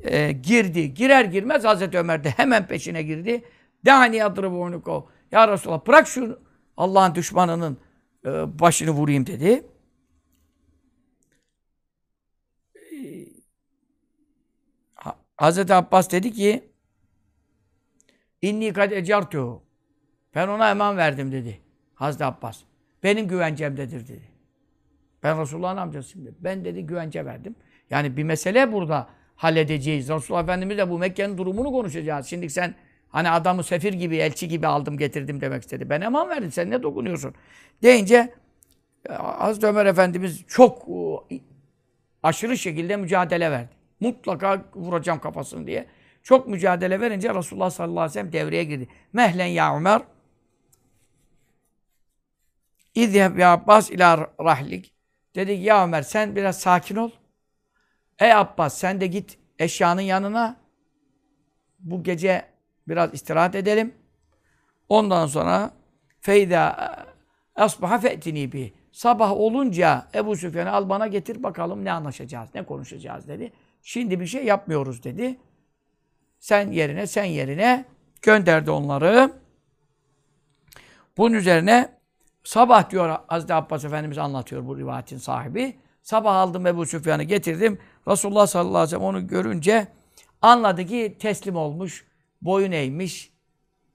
e, 0.00 0.32
girdi. 0.32 0.94
Girer 0.94 1.24
girmez 1.24 1.64
Hazreti 1.64 1.98
Ömer 1.98 2.24
de 2.24 2.30
hemen 2.30 2.66
peşine 2.66 3.02
girdi. 3.02 3.44
Dehani 3.84 4.16
yadrıbu 4.16 4.56
unuko. 4.56 5.08
Ya 5.32 5.48
Resulallah 5.48 5.86
bırak 5.86 6.08
şu 6.08 6.40
Allah'ın 6.76 7.14
düşmanının 7.14 7.78
e, 8.26 8.30
başını 8.60 8.90
vurayım 8.90 9.26
dedi. 9.26 9.66
Hazreti 15.36 15.74
Abbas 15.74 16.10
dedi 16.10 16.32
ki 16.32 16.73
İnni 18.44 18.72
kad 18.72 18.90
ecartuhu. 18.90 19.62
Ben 20.34 20.48
ona 20.48 20.70
eman 20.70 20.96
verdim 20.96 21.32
dedi. 21.32 21.60
Hazreti 21.94 22.24
Abbas. 22.24 22.60
Benim 23.02 23.28
güvencemdedir 23.28 24.08
dedi. 24.08 24.28
Ben 25.22 25.40
Resulullah'ın 25.40 25.76
amcasıyım 25.76 26.26
dedi. 26.26 26.36
Ben 26.40 26.64
dedi 26.64 26.86
güvence 26.86 27.26
verdim. 27.26 27.56
Yani 27.90 28.16
bir 28.16 28.24
mesele 28.24 28.72
burada 28.72 29.08
halledeceğiz. 29.36 30.08
Resulullah 30.08 30.42
Efendimiz 30.42 30.78
de 30.78 30.90
bu 30.90 30.98
Mekke'nin 30.98 31.38
durumunu 31.38 31.72
konuşacağız. 31.72 32.26
Şimdi 32.26 32.50
sen 32.50 32.74
hani 33.08 33.30
adamı 33.30 33.64
sefir 33.64 33.92
gibi, 33.92 34.16
elçi 34.16 34.48
gibi 34.48 34.66
aldım 34.66 34.98
getirdim 34.98 35.40
demek 35.40 35.62
istedi. 35.62 35.90
Ben 35.90 36.00
eman 36.00 36.28
verdim. 36.28 36.52
Sen 36.52 36.70
ne 36.70 36.82
dokunuyorsun? 36.82 37.34
Deyince 37.82 38.34
Hazreti 39.18 39.66
Ömer 39.66 39.86
Efendimiz 39.86 40.44
çok 40.48 40.88
aşırı 42.22 42.58
şekilde 42.58 42.96
mücadele 42.96 43.50
verdi. 43.50 43.70
Mutlaka 44.00 44.64
vuracağım 44.74 45.18
kafasını 45.18 45.66
diye. 45.66 45.86
Çok 46.24 46.48
mücadele 46.48 47.00
verince 47.00 47.34
Resulullah 47.34 47.70
sallallahu 47.70 48.00
aleyhi 48.00 48.10
ve 48.10 48.12
sellem 48.12 48.32
devreye 48.32 48.64
girdi. 48.64 48.88
Mehlen 49.12 49.46
ya 49.46 49.76
Ömer 49.76 50.02
İzheb 52.94 53.38
ya 53.38 53.52
Abbas 53.52 53.90
ila 53.90 54.30
rahlik. 54.40 54.94
Dedi 55.34 55.52
ya 55.52 55.84
Ömer 55.84 56.02
sen 56.02 56.36
biraz 56.36 56.58
sakin 56.58 56.96
ol. 56.96 57.10
Ey 58.18 58.32
Abbas 58.32 58.78
sen 58.78 59.00
de 59.00 59.06
git 59.06 59.38
eşyanın 59.58 60.00
yanına. 60.00 60.56
Bu 61.78 62.02
gece 62.02 62.44
biraz 62.88 63.14
istirahat 63.14 63.54
edelim. 63.54 63.94
Ondan 64.88 65.26
sonra 65.26 65.70
feyda 66.20 66.76
asbaha 67.54 67.98
fe'tini 67.98 68.52
bi. 68.52 68.72
Sabah 68.92 69.32
olunca 69.32 70.08
Ebu 70.14 70.36
Süfyan'ı 70.36 70.72
al 70.72 70.88
bana 70.88 71.06
getir 71.06 71.42
bakalım 71.42 71.84
ne 71.84 71.92
anlaşacağız, 71.92 72.48
ne 72.54 72.64
konuşacağız 72.64 73.28
dedi. 73.28 73.52
Şimdi 73.82 74.20
bir 74.20 74.26
şey 74.26 74.44
yapmıyoruz 74.44 75.04
dedi. 75.04 75.38
Sen 76.44 76.72
yerine, 76.72 77.06
sen 77.06 77.24
yerine 77.24 77.84
gönderdi 78.22 78.70
onları. 78.70 79.32
Bunun 81.16 81.34
üzerine 81.34 81.98
sabah 82.44 82.90
diyor 82.90 83.18
Hazreti 83.26 83.54
Abbas 83.54 83.84
Efendimiz 83.84 84.18
anlatıyor 84.18 84.66
bu 84.66 84.78
rivayetin 84.78 85.18
sahibi. 85.18 85.76
Sabah 86.02 86.34
aldım 86.34 86.66
Ebu 86.66 86.86
Süfyan'ı 86.86 87.22
getirdim. 87.22 87.78
Resulullah 88.08 88.46
sallallahu 88.46 88.76
aleyhi 88.76 88.86
ve 88.86 88.90
sellem 88.90 89.04
onu 89.04 89.26
görünce 89.26 89.88
anladı 90.42 90.86
ki 90.86 91.16
teslim 91.18 91.56
olmuş, 91.56 92.04
boyun 92.42 92.72
eğmiş. 92.72 93.32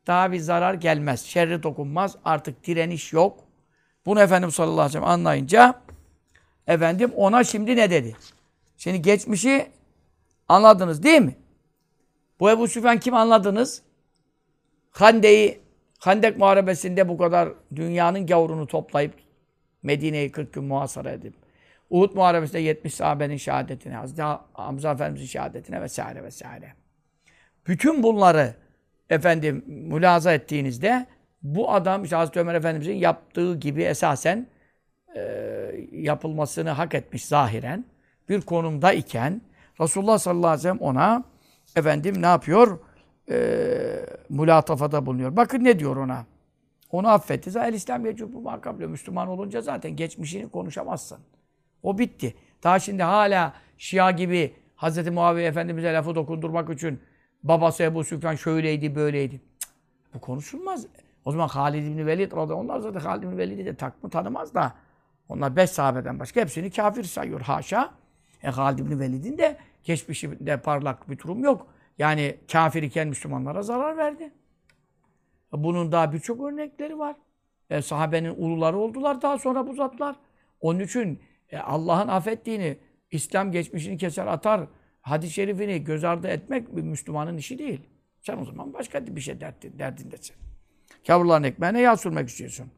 Daha 0.07 0.31
bir 0.31 0.39
zarar 0.39 0.73
gelmez, 0.73 1.25
şerri 1.25 1.63
dokunmaz. 1.63 2.15
Artık 2.25 2.67
direniş 2.67 3.13
yok. 3.13 3.39
Bunu 4.05 4.21
Efendimiz 4.21 4.55
sallallahu 4.55 4.81
aleyhi 4.81 4.89
ve 4.89 4.91
sellem 4.91 5.09
anlayınca 5.09 5.81
efendim 6.67 7.11
ona 7.15 7.43
şimdi 7.43 7.75
ne 7.75 7.89
dedi? 7.89 8.15
Şimdi 8.77 9.01
geçmişi 9.01 9.67
anladınız 10.47 11.03
değil 11.03 11.21
mi? 11.21 11.35
Bu 12.39 12.49
Ebu 12.49 12.67
Süfyan 12.67 12.99
kim 12.99 13.13
anladınız? 13.13 13.81
Hande'yi 14.91 15.59
Handek 15.99 16.37
Muharebesi'nde 16.37 17.09
bu 17.09 17.17
kadar 17.17 17.49
dünyanın 17.75 18.25
gavurunu 18.27 18.67
toplayıp 18.67 19.13
Medine'yi 19.83 20.31
40 20.31 20.53
gün 20.53 20.63
muhasara 20.63 21.11
edip 21.11 21.33
Uhud 21.89 22.15
Muharebesi'nde 22.15 22.59
70 22.59 22.93
sahabenin 22.93 23.37
şehadetine, 23.37 23.95
Hazreti 23.95 24.21
Hamza 24.53 24.91
Efendimiz'in 24.91 25.25
şehadetine 25.25 25.81
vesaire 25.81 26.23
vesaire. 26.23 26.73
Bütün 27.67 28.03
bunları 28.03 28.53
efendim 29.09 29.63
mülaza 29.67 30.33
ettiğinizde 30.33 31.05
bu 31.43 31.71
adam 31.71 32.03
işte 32.03 32.15
Hazreti 32.15 32.39
Ömer 32.39 32.55
Efendimiz'in 32.55 32.95
yaptığı 32.95 33.55
gibi 33.55 33.83
esasen 33.83 34.47
e, 35.15 35.21
yapılmasını 35.91 36.69
hak 36.69 36.93
etmiş 36.93 37.25
zahiren 37.25 37.85
bir 38.29 38.41
konumda 38.41 38.93
iken 38.93 39.41
Resulullah 39.81 40.17
sallallahu 40.17 40.47
aleyhi 40.47 40.59
ve 40.59 40.61
sellem 40.61 40.79
ona 40.79 41.23
efendim 41.75 42.21
ne 42.21 42.25
yapıyor? 42.25 42.79
E, 43.29 44.05
mülatafada 44.29 45.05
bulunuyor. 45.05 45.35
Bakın 45.35 45.63
ne 45.63 45.79
diyor 45.79 45.95
ona? 45.95 46.25
Onu 46.91 47.09
affetti. 47.09 47.51
Zahir 47.51 47.73
İslam 47.73 48.05
yecubu 48.05 48.41
makable. 48.41 48.87
Müslüman 48.87 49.27
olunca 49.27 49.61
zaten 49.61 49.95
geçmişini 49.95 50.49
konuşamazsın. 50.49 51.17
O 51.83 51.97
bitti. 51.97 52.35
Daha 52.63 52.79
şimdi 52.79 53.03
hala 53.03 53.53
Şia 53.77 54.11
gibi 54.11 54.53
Hz. 54.77 55.07
Muaviye 55.07 55.47
Efendimiz'e 55.47 55.93
lafı 55.93 56.15
dokundurmak 56.15 56.69
için 56.69 56.99
babası 57.43 57.83
Ebu 57.83 58.03
Süfyan 58.03 58.35
şöyleydi, 58.35 58.95
böyleydi. 58.95 59.41
Cık, 59.59 59.71
bu 60.13 60.19
konuşulmaz. 60.19 60.85
O 61.25 61.31
zaman 61.31 61.47
Halid 61.47 61.83
İbni 61.83 62.05
Velid, 62.05 62.31
onlar 62.31 62.79
zaten 62.79 62.99
Halid 62.99 63.23
İbni 63.23 63.37
Velid'i 63.37 63.65
de 63.65 63.75
takma 63.75 64.09
tanımaz 64.09 64.53
da. 64.53 64.73
Onlar 65.29 65.55
beş 65.55 65.69
sahabeden 65.69 66.19
başka 66.19 66.41
hepsini 66.41 66.71
kafir 66.71 67.03
sayıyor 67.03 67.41
haşa. 67.41 67.91
E 68.43 68.49
Halid 68.49 68.79
İbni 68.79 68.99
Velid'in 68.99 69.37
de 69.37 69.57
geçmişinde 69.83 70.61
parlak 70.61 71.09
bir 71.09 71.19
durum 71.19 71.43
yok. 71.43 71.67
Yani 71.97 72.37
kafir 72.51 72.83
iken 72.83 73.07
Müslümanlara 73.07 73.61
zarar 73.61 73.97
verdi. 73.97 74.31
Bunun 75.51 75.91
daha 75.91 76.13
birçok 76.13 76.41
örnekleri 76.41 76.99
var. 76.99 77.15
E, 77.69 77.81
sahabenin 77.81 78.35
uluları 78.37 78.77
oldular 78.77 79.21
daha 79.21 79.37
sonra 79.37 79.67
bu 79.67 79.73
zatlar. 79.73 80.15
Onun 80.61 80.79
için 80.79 81.19
e, 81.49 81.57
Allah'ın 81.57 82.07
affettiğini, 82.07 82.77
İslam 83.11 83.51
geçmişini 83.51 83.97
keser 83.97 84.27
atar, 84.27 84.67
hadis-i 85.01 85.33
şerifini 85.33 85.83
göz 85.83 86.03
ardı 86.03 86.27
etmek 86.27 86.75
bir 86.75 86.81
Müslümanın 86.81 87.37
işi 87.37 87.59
değil. 87.59 87.81
Sen 88.21 88.37
o 88.37 88.45
zaman 88.45 88.73
başka 88.73 89.07
bir 89.07 89.21
şey 89.21 89.41
derdin, 89.41 89.79
derdindesin. 89.79 90.35
Kavruların 91.07 91.43
ekmeğine 91.43 91.81
yağ 91.81 91.97
sürmek 91.97 92.29
istiyorsun. 92.29 92.71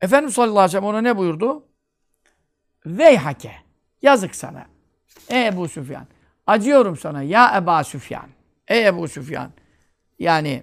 Efendimiz 0.00 0.34
sallallahu 0.34 0.58
aleyhi 0.58 0.68
ve 0.68 0.80
sellem 0.80 0.84
ona 0.84 1.00
ne 1.00 1.16
buyurdu? 1.16 1.66
Veyhake. 2.86 3.67
Yazık 4.02 4.34
sana. 4.34 4.66
Ey 5.28 5.46
Ebu 5.46 5.68
Süfyan. 5.68 6.06
Acıyorum 6.46 6.96
sana 6.96 7.22
ya 7.22 7.58
Eba 7.58 7.84
Süfyan. 7.84 8.28
Ey 8.68 8.86
Ebu 8.86 9.08
Süfyan. 9.08 9.50
Yani 10.18 10.62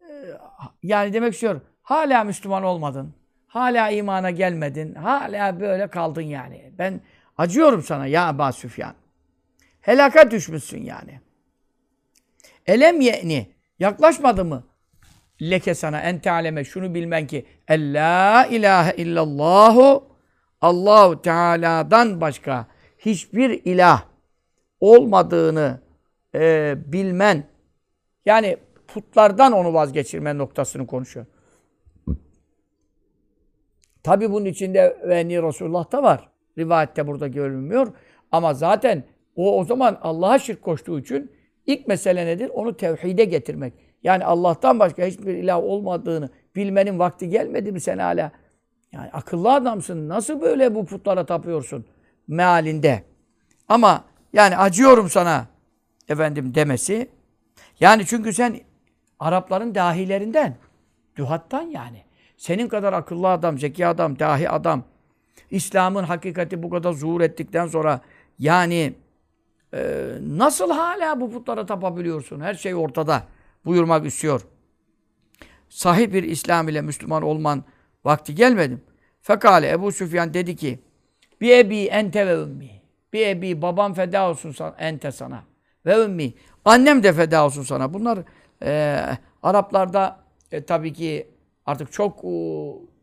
e, 0.00 0.12
yani 0.82 1.12
demek 1.12 1.34
istiyor. 1.34 1.60
Hala 1.82 2.24
Müslüman 2.24 2.62
olmadın. 2.62 3.14
Hala 3.46 3.90
imana 3.90 4.30
gelmedin. 4.30 4.94
Hala 4.94 5.60
böyle 5.60 5.86
kaldın 5.86 6.22
yani. 6.22 6.72
Ben 6.78 7.00
acıyorum 7.38 7.82
sana 7.82 8.06
ya 8.06 8.26
Aba 8.26 8.52
Süfyan. 8.52 8.94
Helaka 9.80 10.30
düşmüşsün 10.30 10.82
yani. 10.82 11.20
Elem 12.66 13.00
ye'ni. 13.00 13.52
Yaklaşmadı 13.78 14.44
mı? 14.44 14.64
Leke 15.42 15.74
sana 15.74 16.00
en 16.00 16.18
tealeme 16.18 16.64
şunu 16.64 16.94
bilmen 16.94 17.26
ki 17.26 17.46
La 17.70 18.46
ilahe 18.46 18.96
illallahu 18.96 20.11
Allahu 20.62 21.22
Teala'dan 21.22 22.20
başka 22.20 22.66
hiçbir 22.98 23.50
ilah 23.64 24.02
olmadığını 24.80 25.80
e, 26.34 26.74
bilmen 26.86 27.44
yani 28.26 28.56
putlardan 28.88 29.52
onu 29.52 29.74
vazgeçirme 29.74 30.38
noktasını 30.38 30.86
konuşuyor. 30.86 31.26
Tabi 34.02 34.30
bunun 34.30 34.44
içinde 34.44 34.96
ve 35.08 35.24
Resulullah 35.24 35.92
da 35.92 36.02
var. 36.02 36.28
Rivayette 36.58 37.06
burada 37.06 37.28
görülmüyor. 37.28 37.92
Ama 38.32 38.54
zaten 38.54 39.04
o 39.36 39.58
o 39.58 39.64
zaman 39.64 39.98
Allah'a 40.02 40.38
şirk 40.38 40.62
koştuğu 40.62 40.98
için 40.98 41.32
ilk 41.66 41.88
mesele 41.88 42.26
nedir? 42.26 42.50
Onu 42.54 42.76
tevhide 42.76 43.24
getirmek. 43.24 43.74
Yani 44.02 44.24
Allah'tan 44.24 44.78
başka 44.78 45.04
hiçbir 45.04 45.34
ilah 45.34 45.62
olmadığını 45.62 46.30
bilmenin 46.56 46.98
vakti 46.98 47.28
gelmedi 47.28 47.72
mi 47.72 47.80
sen 47.80 47.98
hala? 47.98 48.32
Yani 48.92 49.10
akıllı 49.12 49.52
adamsın. 49.52 50.08
Nasıl 50.08 50.40
böyle 50.40 50.74
bu 50.74 50.86
putlara 50.86 51.26
tapıyorsun? 51.26 51.84
Mealinde. 52.28 53.04
Ama 53.68 54.04
yani 54.32 54.56
acıyorum 54.56 55.10
sana 55.10 55.46
efendim 56.08 56.54
demesi. 56.54 57.10
Yani 57.80 58.06
çünkü 58.06 58.32
sen 58.32 58.60
Arapların 59.20 59.74
dahilerinden, 59.74 60.56
dühattan 61.16 61.62
yani. 61.62 62.04
Senin 62.36 62.68
kadar 62.68 62.92
akıllı 62.92 63.28
adam, 63.28 63.58
zeki 63.58 63.86
adam, 63.86 64.18
dahi 64.18 64.50
adam, 64.50 64.84
İslam'ın 65.50 66.04
hakikati 66.04 66.62
bu 66.62 66.70
kadar 66.70 66.92
zuhur 66.92 67.20
ettikten 67.20 67.66
sonra 67.66 68.00
yani 68.38 68.94
e, 69.74 70.10
nasıl 70.20 70.70
hala 70.70 71.20
bu 71.20 71.32
putlara 71.32 71.66
tapabiliyorsun? 71.66 72.40
Her 72.40 72.54
şey 72.54 72.74
ortada 72.74 73.22
buyurmak 73.64 74.06
istiyor. 74.06 74.42
Sahih 75.68 76.12
bir 76.12 76.22
İslam 76.22 76.68
ile 76.68 76.80
Müslüman 76.80 77.22
olman 77.22 77.64
vakti 78.04 78.34
gelmedi. 78.34 78.78
Fekale 79.22 79.70
Ebu 79.70 79.92
Süfyan 79.92 80.34
dedi 80.34 80.56
ki 80.56 80.78
bir 81.40 81.58
ebi 81.58 81.84
ente 81.84 82.26
ve 82.26 82.42
ümmi. 82.42 82.70
Bir 83.12 83.26
ebi 83.26 83.62
babam 83.62 83.94
feda 83.94 84.30
olsun 84.30 84.50
sana, 84.50 84.74
ente 84.78 85.12
sana. 85.12 85.44
Ve 85.86 86.04
ümmi. 86.04 86.32
Annem 86.64 87.02
de 87.02 87.12
feda 87.12 87.46
olsun 87.46 87.62
sana. 87.62 87.94
Bunlar 87.94 88.18
e, 88.62 89.00
Araplarda 89.42 90.20
e, 90.52 90.64
tabii 90.64 90.92
ki 90.92 91.28
artık 91.66 91.92
çok 91.92 92.24
e, 92.24 92.28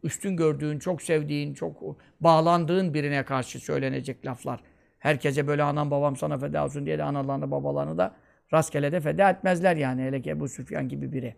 üstün 0.04 0.38
gördüğün, 0.38 0.80
çok 0.80 1.02
sevdiğin, 1.02 1.54
çok 1.54 1.84
bağlandığın 2.22 2.94
birine 2.94 3.26
karşı 3.26 3.60
söylenecek 3.60 4.26
laflar. 4.26 4.60
Herkese 5.00 5.48
böyle 5.48 5.64
anam 5.64 5.92
babam 5.92 6.16
sana 6.16 6.38
feda 6.38 6.66
olsun 6.66 6.86
diye 6.86 6.98
de 6.98 7.04
analarını 7.04 7.52
babalarını 7.52 7.98
da 7.98 8.16
rastgele 8.54 8.92
de 8.92 9.02
feda 9.02 9.30
etmezler 9.30 9.76
yani. 9.76 10.02
Hele 10.02 10.22
ki 10.22 10.30
Ebu 10.30 10.48
Süfyan 10.48 10.90
gibi 10.90 11.14
biri. 11.14 11.36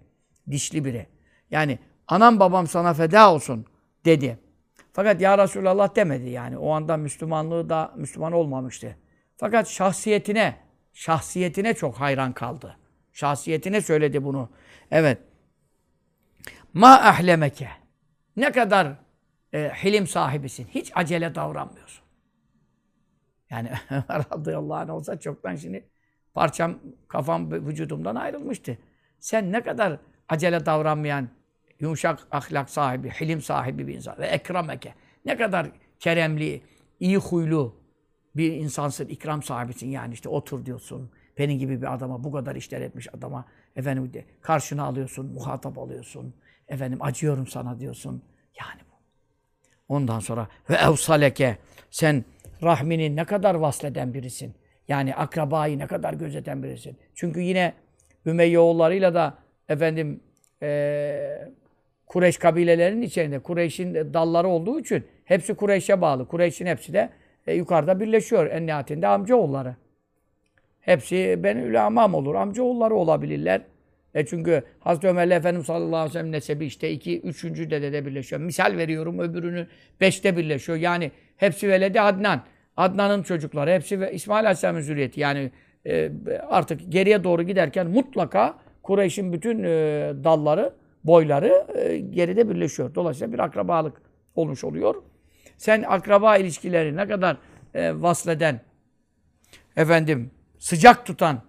Dişli 0.52 0.86
biri. 0.86 1.08
Yani 1.52 1.80
anam 2.12 2.40
babam 2.40 2.68
sana 2.68 2.94
feda 2.94 3.34
olsun 3.34 3.66
dedi. 4.06 4.40
Fakat 4.94 5.22
ya 5.22 5.38
Resulallah 5.38 5.96
demedi 5.96 6.30
yani. 6.30 6.58
O 6.58 6.72
anda 6.72 6.98
Müslümanlığı 6.98 7.70
da 7.70 7.94
Müslüman 7.96 8.34
olmamıştı. 8.34 8.96
Fakat 9.38 9.68
şahsiyetine, 9.68 10.58
şahsiyetine 10.94 11.74
çok 11.74 11.96
hayran 11.96 12.34
kaldı. 12.34 12.78
Şahsiyetine 13.14 13.82
söyledi 13.82 14.24
bunu. 14.24 14.50
Evet. 14.92 15.18
Ma 16.74 16.94
ahlemeke. 16.94 17.70
Ne 18.36 18.52
kadar 18.52 18.88
e, 19.54 19.70
hilim 19.84 20.08
sahibisin. 20.08 20.68
Hiç 20.68 20.92
acele 20.96 21.36
davranmıyorsun. 21.36 22.04
Yani 23.50 23.72
radıyallahu 24.10 24.76
anh 24.76 24.90
olsa 24.90 25.20
çoktan 25.20 25.56
şimdi 25.56 25.90
parçam, 26.34 26.80
kafam 27.08 27.52
vücudumdan 27.52 28.16
ayrılmıştı. 28.16 28.78
Sen 29.20 29.52
ne 29.52 29.64
kadar 29.64 30.00
acele 30.30 30.66
davranmayan, 30.66 31.30
yumuşak 31.82 32.20
ahlak 32.32 32.70
sahibi, 32.70 33.10
hilim 33.10 33.42
sahibi 33.42 33.88
bir 33.88 33.96
insan 33.96 34.18
ve 34.18 34.28
ekrameke. 34.28 34.94
Ne 35.26 35.38
kadar 35.38 35.68
keremli, 36.00 36.62
iyi 37.00 37.18
huylu 37.18 37.76
bir 38.36 38.54
insansın, 38.54 39.08
ikram 39.08 39.44
sahibisin 39.44 39.90
yani 39.90 40.14
işte 40.14 40.30
otur 40.30 40.66
diyorsun. 40.66 41.12
Benim 41.38 41.60
gibi 41.60 41.82
bir 41.82 41.94
adama, 41.94 42.24
bu 42.24 42.32
kadar 42.32 42.56
işler 42.56 42.82
etmiş 42.82 43.14
adama 43.14 43.46
efendim 43.76 44.14
de 44.14 44.26
karşına 44.42 44.84
alıyorsun, 44.84 45.34
muhatap 45.34 45.78
alıyorsun. 45.78 46.34
Efendim 46.68 47.00
acıyorum 47.02 47.48
sana 47.48 47.80
diyorsun. 47.80 48.24
Yani 48.60 48.82
bu. 48.92 48.96
Ondan 49.96 50.20
sonra 50.20 50.48
ve 50.70 50.76
evsaleke 50.76 51.58
sen 51.92 52.26
rahmini 52.64 53.16
ne 53.16 53.26
kadar 53.26 53.56
vasleden 53.56 54.14
birisin. 54.14 54.56
Yani 54.88 55.16
akrabayı 55.16 55.80
ne 55.80 55.88
kadar 55.88 56.14
gözeten 56.14 56.64
birisin. 56.64 56.98
Çünkü 57.16 57.40
yine 57.40 57.74
Ümeyye 58.26 58.60
oğullarıyla 58.60 59.14
da 59.14 59.38
efendim 59.70 60.24
e, 60.62 61.52
Kureyş 62.12 62.38
kabilelerinin 62.38 63.02
içerisinde 63.02 63.40
Kureyş'in 63.40 63.94
dalları 64.14 64.48
olduğu 64.48 64.80
için 64.80 65.04
hepsi 65.26 65.54
Kureyş'e 65.54 66.02
bağlı. 66.02 66.28
Kureyş'in 66.28 66.66
hepsi 66.66 66.94
de 66.94 67.10
e, 67.48 67.54
yukarıda 67.54 68.00
birleşiyor. 68.00 68.52
En 68.52 68.68
nihayetinde 68.68 69.08
amcaoğulları. 69.08 69.76
Hepsi 70.80 71.40
ben 71.44 71.58
ülamam 71.58 72.14
olur. 72.14 72.36
Amcaoğulları 72.36 72.96
olabilirler. 72.96 73.62
E 74.16 74.26
çünkü 74.26 74.64
Hazreti 74.80 75.08
Ömer'le 75.08 75.32
Efendimiz 75.32 75.66
sallallahu 75.66 75.96
aleyhi 75.96 76.10
ve 76.10 76.14
sellem 76.14 76.32
nesebi 76.32 76.66
işte 76.66 76.92
iki, 76.92 77.22
üçüncü 77.22 77.72
dedede 77.72 78.06
birleşiyor. 78.06 78.42
Misal 78.42 78.78
veriyorum 78.78 79.20
öbürünü 79.20 79.68
beşte 80.02 80.38
birleşiyor. 80.38 80.78
Yani 80.78 81.12
hepsi 81.38 81.70
veledi 81.70 82.02
Adnan. 82.02 82.42
Adnan'ın 82.78 83.24
çocukları 83.24 83.72
hepsi 83.72 84.00
ve 84.00 84.14
İsmail 84.14 84.46
Aleyhisselam'ın 84.46 84.82
zürriyeti. 84.82 85.20
Yani 85.20 85.52
e, 85.86 86.12
artık 86.50 86.92
geriye 86.92 87.24
doğru 87.24 87.44
giderken 87.44 87.88
mutlaka 87.88 88.56
Kureyş'in 88.84 89.34
bütün 89.34 89.64
e, 89.64 89.70
dalları, 90.24 90.81
boyları 91.04 91.68
e, 91.76 91.98
geride 91.98 92.50
birleşiyor. 92.50 92.96
Dolayısıyla 92.96 93.34
bir 93.34 93.40
akrabalık 93.40 94.02
olmuş 94.36 94.64
oluyor. 94.64 94.96
Sen 95.58 95.84
akraba 95.88 96.38
ilişkileri 96.38 96.96
ne 96.96 97.08
kadar 97.08 97.38
e, 97.74 98.02
vasleden, 98.02 98.62
efendim 99.76 100.32
sıcak 100.60 101.06
tutan 101.06 101.42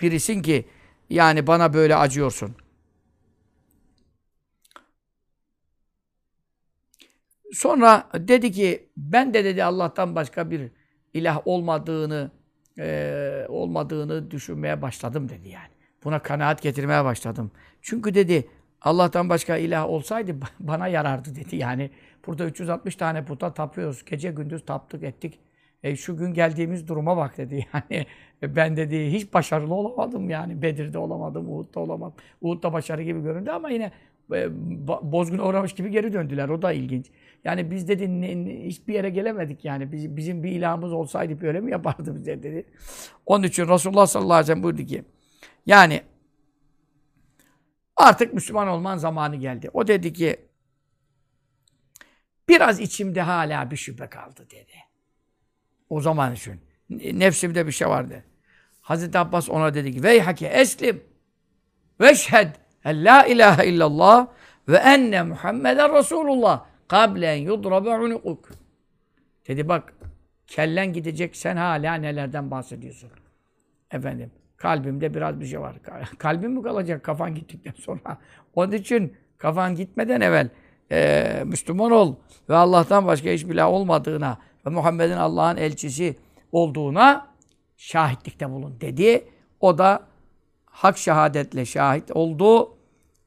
birisin 0.00 0.42
ki 0.42 0.68
yani 1.10 1.46
bana 1.46 1.74
böyle 1.74 1.96
acıyorsun. 1.96 2.56
Sonra 7.52 8.08
dedi 8.14 8.52
ki 8.52 8.88
ben 8.96 9.34
de 9.34 9.44
dedi 9.44 9.64
Allah'tan 9.64 10.14
başka 10.14 10.50
bir 10.50 10.70
ilah 11.14 11.46
olmadığını 11.46 12.30
e, 12.78 13.46
olmadığını 13.48 14.30
düşünmeye 14.30 14.82
başladım 14.82 15.28
dedi 15.28 15.48
yani. 15.48 15.68
Buna 16.04 16.18
kanaat 16.22 16.62
getirmeye 16.62 17.04
başladım. 17.04 17.50
Çünkü 17.82 18.14
dedi 18.14 18.48
Allah'tan 18.82 19.28
başka 19.28 19.56
ilah 19.56 19.88
olsaydı 19.88 20.36
bana 20.60 20.88
yarardı 20.88 21.36
dedi. 21.36 21.56
Yani 21.56 21.90
burada 22.26 22.44
360 22.44 22.96
tane 22.96 23.24
puta 23.24 23.54
tapıyoruz. 23.54 24.04
Gece 24.04 24.30
gündüz 24.30 24.64
taptık 24.64 25.02
ettik. 25.02 25.38
E, 25.82 25.96
şu 25.96 26.16
gün 26.16 26.34
geldiğimiz 26.34 26.88
duruma 26.88 27.16
bak 27.16 27.38
dedi. 27.38 27.66
Yani 27.74 28.06
e, 28.42 28.56
ben 28.56 28.76
dedi 28.76 29.12
hiç 29.12 29.34
başarılı 29.34 29.74
olamadım 29.74 30.30
yani. 30.30 30.62
Bedir'de 30.62 30.98
olamadım, 30.98 31.52
Uhud'da 31.52 31.80
olamadım. 31.80 32.14
Uhud'da 32.40 32.72
başarı 32.72 33.02
gibi 33.02 33.22
göründü 33.22 33.50
ama 33.50 33.70
yine 33.70 33.92
e, 34.32 34.48
bozguna 35.02 35.46
uğramış 35.46 35.72
gibi 35.72 35.90
geri 35.90 36.12
döndüler. 36.12 36.48
O 36.48 36.62
da 36.62 36.72
ilginç. 36.72 37.06
Yani 37.44 37.70
biz 37.70 37.88
dedi 37.88 38.08
hiçbir 38.66 38.94
yere 38.94 39.10
gelemedik 39.10 39.64
yani. 39.64 39.92
Biz, 39.92 40.16
bizim 40.16 40.42
bir 40.42 40.50
ilahımız 40.50 40.92
olsaydı 40.92 41.40
böyle 41.40 41.60
mi 41.60 41.70
yapardı 41.70 42.14
bize 42.14 42.42
dedi. 42.42 42.64
Onun 43.26 43.44
için 43.44 43.68
Resulullah 43.68 44.06
sallallahu 44.06 44.32
aleyhi 44.32 44.44
ve 44.44 44.46
sellem 44.46 44.62
buyurdu 44.62 44.82
ki 44.82 45.04
yani 45.66 46.00
artık 47.98 48.34
Müslüman 48.34 48.68
olman 48.68 48.96
zamanı 48.96 49.36
geldi. 49.36 49.70
O 49.72 49.88
dedi 49.88 50.12
ki 50.12 50.36
biraz 52.48 52.80
içimde 52.80 53.22
hala 53.22 53.70
bir 53.70 53.76
şüphe 53.76 54.06
kaldı 54.06 54.46
dedi. 54.50 54.74
O 55.90 56.00
zaman 56.00 56.34
için. 56.34 56.60
Nefsimde 56.90 57.66
bir 57.66 57.72
şey 57.72 57.88
vardı. 57.88 58.24
Hazreti 58.80 59.18
Abbas 59.18 59.50
ona 59.50 59.74
dedi 59.74 59.92
ki 59.94 60.02
Veyhake 60.02 60.46
eslim 60.46 61.04
veşhed 62.00 62.54
en 62.84 63.04
la 63.04 63.26
ilahe 63.26 63.66
illallah 63.66 64.26
ve 64.68 64.76
enne 64.76 65.22
Muhammeden 65.22 65.94
Resulullah 65.94 66.66
kablen 66.88 67.34
yudrabe 67.34 67.90
unukuk. 67.90 68.48
Dedi 69.48 69.68
bak 69.68 69.92
kellen 70.46 70.92
gidecek 70.92 71.36
sen 71.36 71.56
hala 71.56 71.94
nelerden 71.94 72.50
bahsediyorsun. 72.50 73.10
Efendim 73.90 74.30
kalbimde 74.58 75.14
biraz 75.14 75.40
bir 75.40 75.46
şey 75.46 75.60
var. 75.60 75.76
Kalbim 76.18 76.52
mi 76.52 76.62
kalacak 76.62 77.02
kafan 77.02 77.34
gittikten 77.34 77.74
sonra? 77.78 78.18
Onun 78.54 78.72
için 78.72 79.16
kafan 79.38 79.74
gitmeden 79.74 80.20
evvel 80.20 80.48
e, 80.92 81.42
Müslüman 81.44 81.90
ol 81.90 82.14
ve 82.48 82.54
Allah'tan 82.54 83.06
başka 83.06 83.30
hiçbir 83.30 83.54
ilah 83.54 83.68
olmadığına 83.68 84.38
ve 84.66 84.70
Muhammed'in 84.70 85.16
Allah'ın 85.16 85.56
elçisi 85.56 86.16
olduğuna 86.52 87.26
şahitlikte 87.76 88.50
bulun 88.50 88.80
dedi. 88.80 89.24
O 89.60 89.78
da 89.78 90.02
hak 90.64 90.98
şehadetle 90.98 91.64
şahit 91.64 92.10
oldu 92.10 92.76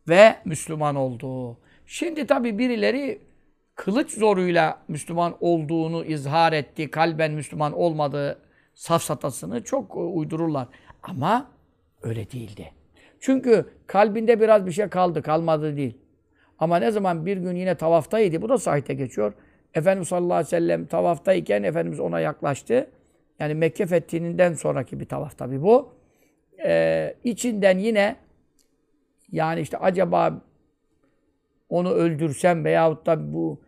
ve 0.09 0.35
Müslüman 0.45 0.95
oldu. 0.95 1.57
Şimdi 1.85 2.27
tabi 2.27 2.57
birileri 2.57 3.21
kılıç 3.75 4.11
zoruyla 4.11 4.81
Müslüman 4.87 5.35
olduğunu 5.39 6.05
izhar 6.05 6.53
etti, 6.53 6.91
kalben 6.91 7.31
Müslüman 7.31 7.73
olmadığı 7.73 8.39
safsatasını 8.73 9.63
çok 9.63 9.95
e, 9.95 9.99
uydururlar. 9.99 10.67
Ama 11.03 11.51
öyle 12.01 12.31
değildi. 12.31 12.71
Çünkü 13.19 13.65
kalbinde 13.87 14.39
biraz 14.41 14.65
bir 14.65 14.71
şey 14.71 14.87
kaldı, 14.87 15.21
kalmadı 15.21 15.77
değil. 15.77 15.97
Ama 16.59 16.77
ne 16.77 16.91
zaman 16.91 17.25
bir 17.25 17.37
gün 17.37 17.55
yine 17.55 17.75
tavaftaydı, 17.75 18.41
bu 18.41 18.49
da 18.49 18.57
sahite 18.57 18.93
geçiyor. 18.93 19.33
Efendimiz 19.73 20.07
sallallahu 20.07 20.33
aleyhi 20.33 20.45
ve 20.47 20.49
sellem 20.49 20.85
tavaftayken 20.85 21.63
Efendimiz 21.63 21.99
ona 21.99 22.19
yaklaştı. 22.19 22.89
Yani 23.39 23.53
Mekke 23.53 23.85
fethinden 23.85 24.53
sonraki 24.53 24.99
bir 24.99 25.05
tavaf 25.05 25.37
tabi 25.37 25.61
bu. 25.61 25.93
Ee, 26.65 27.15
içinden 27.23 27.77
yine 27.77 28.15
yani 29.31 29.61
işte 29.61 29.77
acaba 29.77 30.41
onu 31.69 31.91
öldürsem 31.91 32.65
veyahut 32.65 33.05
da 33.05 33.33
bu 33.33 33.61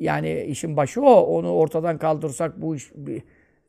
yani 0.00 0.42
işin 0.42 0.76
başı 0.76 1.02
o. 1.02 1.20
Onu 1.20 1.52
ortadan 1.52 1.98
kaldırsak 1.98 2.62
bu 2.62 2.76
iş 2.76 2.92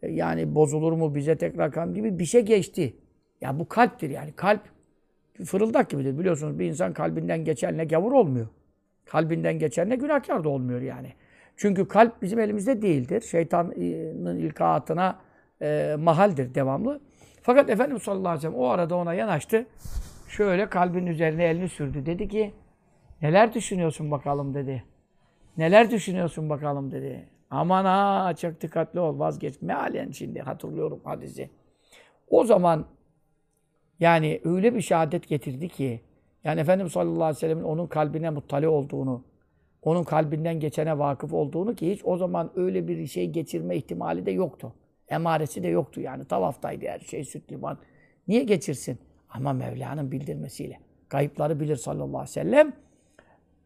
yani 0.02 0.56
bozulur 0.56 0.94
mu 0.94 1.16
bize 1.16 1.38
tekrar 1.38 1.72
kan 1.72 1.94
gibi 1.94 2.20
bir 2.20 2.26
şey 2.26 2.42
geçti. 2.42 2.94
Ya 3.42 3.60
bu 3.60 3.70
kalptir 3.70 4.10
yani. 4.10 4.32
Kalp 4.32 4.62
fırıldak 5.46 5.90
gibidir. 5.90 6.20
Biliyorsunuz 6.20 6.60
bir 6.60 6.66
insan 6.66 6.94
kalbinden 6.94 7.46
geçenle 7.46 7.86
gavur 7.86 8.12
olmuyor. 8.12 8.48
Kalbinden 9.06 9.60
geçenle 9.60 9.96
günahkar 9.96 10.44
da 10.44 10.50
olmuyor 10.50 10.82
yani. 10.82 11.14
Çünkü 11.58 11.88
kalp 11.88 12.22
bizim 12.22 12.40
elimizde 12.40 12.82
değildir. 12.82 13.22
Şeytanın 13.22 14.38
ilkaatına 14.38 15.20
e, 15.62 15.96
mahaldir 16.00 16.56
devamlı. 16.56 17.02
Fakat 17.42 17.70
Efendimiz 17.70 18.04
sallallahu 18.04 18.28
aleyhi 18.28 18.38
ve 18.38 18.52
sellem 18.52 18.64
o 18.64 18.68
arada 18.68 18.96
ona 18.96 19.14
yanaştı. 19.14 19.66
Şöyle 20.28 20.70
kalbin 20.70 21.08
üzerine 21.08 21.44
elini 21.44 21.70
sürdü. 21.70 22.06
Dedi 22.06 22.28
ki 22.28 22.54
neler 23.22 23.54
düşünüyorsun 23.54 24.12
bakalım 24.12 24.54
dedi. 24.54 24.84
Neler 25.58 25.92
düşünüyorsun 25.92 26.50
bakalım 26.50 26.92
dedi. 26.92 27.30
Aman 27.50 27.86
ha 27.86 28.34
çok 28.36 28.62
dikkatli 28.62 29.00
ol 29.00 29.20
vazgeç. 29.20 29.62
Mealen 29.62 30.12
şimdi 30.12 30.42
hatırlıyorum 30.42 31.02
hadisi. 31.04 31.50
O 32.30 32.44
zaman 32.44 32.86
yani 34.02 34.42
öyle 34.44 34.76
bir 34.76 34.82
şehadet 34.82 35.28
getirdi 35.28 35.70
ki 35.70 36.02
yani 36.44 36.60
Efendimiz 36.60 36.92
sallallahu 36.92 37.24
aleyhi 37.24 37.36
ve 37.36 37.40
sellem'in 37.40 37.64
onun 37.64 37.88
kalbine 37.88 38.30
muttali 38.30 38.68
olduğunu, 38.68 39.24
onun 39.82 40.04
kalbinden 40.04 40.60
geçene 40.60 41.00
vakıf 41.00 41.34
olduğunu 41.34 41.76
ki 41.76 41.92
hiç 41.92 42.02
o 42.04 42.18
zaman 42.18 42.52
öyle 42.56 42.88
bir 42.88 43.08
şey 43.08 43.30
geçirme 43.30 43.76
ihtimali 43.76 44.26
de 44.26 44.32
yoktu. 44.32 44.74
Emaresi 45.10 45.64
de 45.64 45.68
yoktu 45.68 46.02
yani. 46.02 46.26
Tavaftaydı 46.26 46.86
her 46.86 47.00
şey, 47.00 47.24
süt 47.24 47.52
liman. 47.52 47.78
Niye 48.28 48.44
geçirsin? 48.44 48.98
Ama 49.30 49.54
Mevla'nın 49.54 50.12
bildirmesiyle. 50.12 50.80
Kayıpları 51.10 51.60
bilir 51.60 51.76
sallallahu 51.76 52.08
aleyhi 52.08 52.24
ve 52.24 52.28
sellem. 52.28 52.74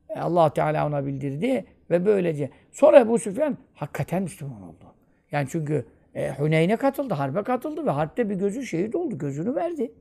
E, 0.09 0.19
allah 0.19 0.53
Teala 0.53 0.88
ona 0.88 1.05
bildirdi 1.05 1.65
ve 1.89 2.05
böylece. 2.05 2.49
Sonra 2.71 2.99
Ebu 2.99 3.19
Süfyan 3.19 3.57
hakikaten 3.73 4.23
Müslüman 4.23 4.61
oldu. 4.61 4.93
Yani 5.31 5.47
çünkü 5.49 5.86
e, 6.15 6.39
Hüneyn'e 6.39 6.75
katıldı, 6.75 7.13
harbe 7.13 7.43
katıldı 7.43 7.86
ve 7.86 7.91
harpte 7.91 8.29
bir 8.29 8.36
gözü 8.36 8.65
şehit 8.65 8.95
oldu. 8.95 9.17
Gözünü 9.17 9.55
verdi. 9.55 9.91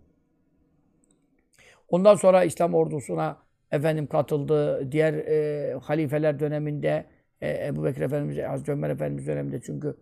Ondan 1.94 2.14
sonra 2.14 2.44
İslam 2.44 2.74
ordusuna 2.74 3.36
efendim 3.72 4.06
katıldı. 4.06 4.92
Diğer 4.92 5.14
e, 5.14 5.74
halifeler 5.82 6.40
döneminde 6.40 7.06
e, 7.40 7.66
Ebu 7.66 7.84
Bekir 7.84 8.00
Efendimiz, 8.00 8.38
Hazreti 8.38 8.72
Ömer 8.72 8.90
Efendimiz 8.90 9.26
döneminde 9.26 9.60
çünkü 9.60 9.96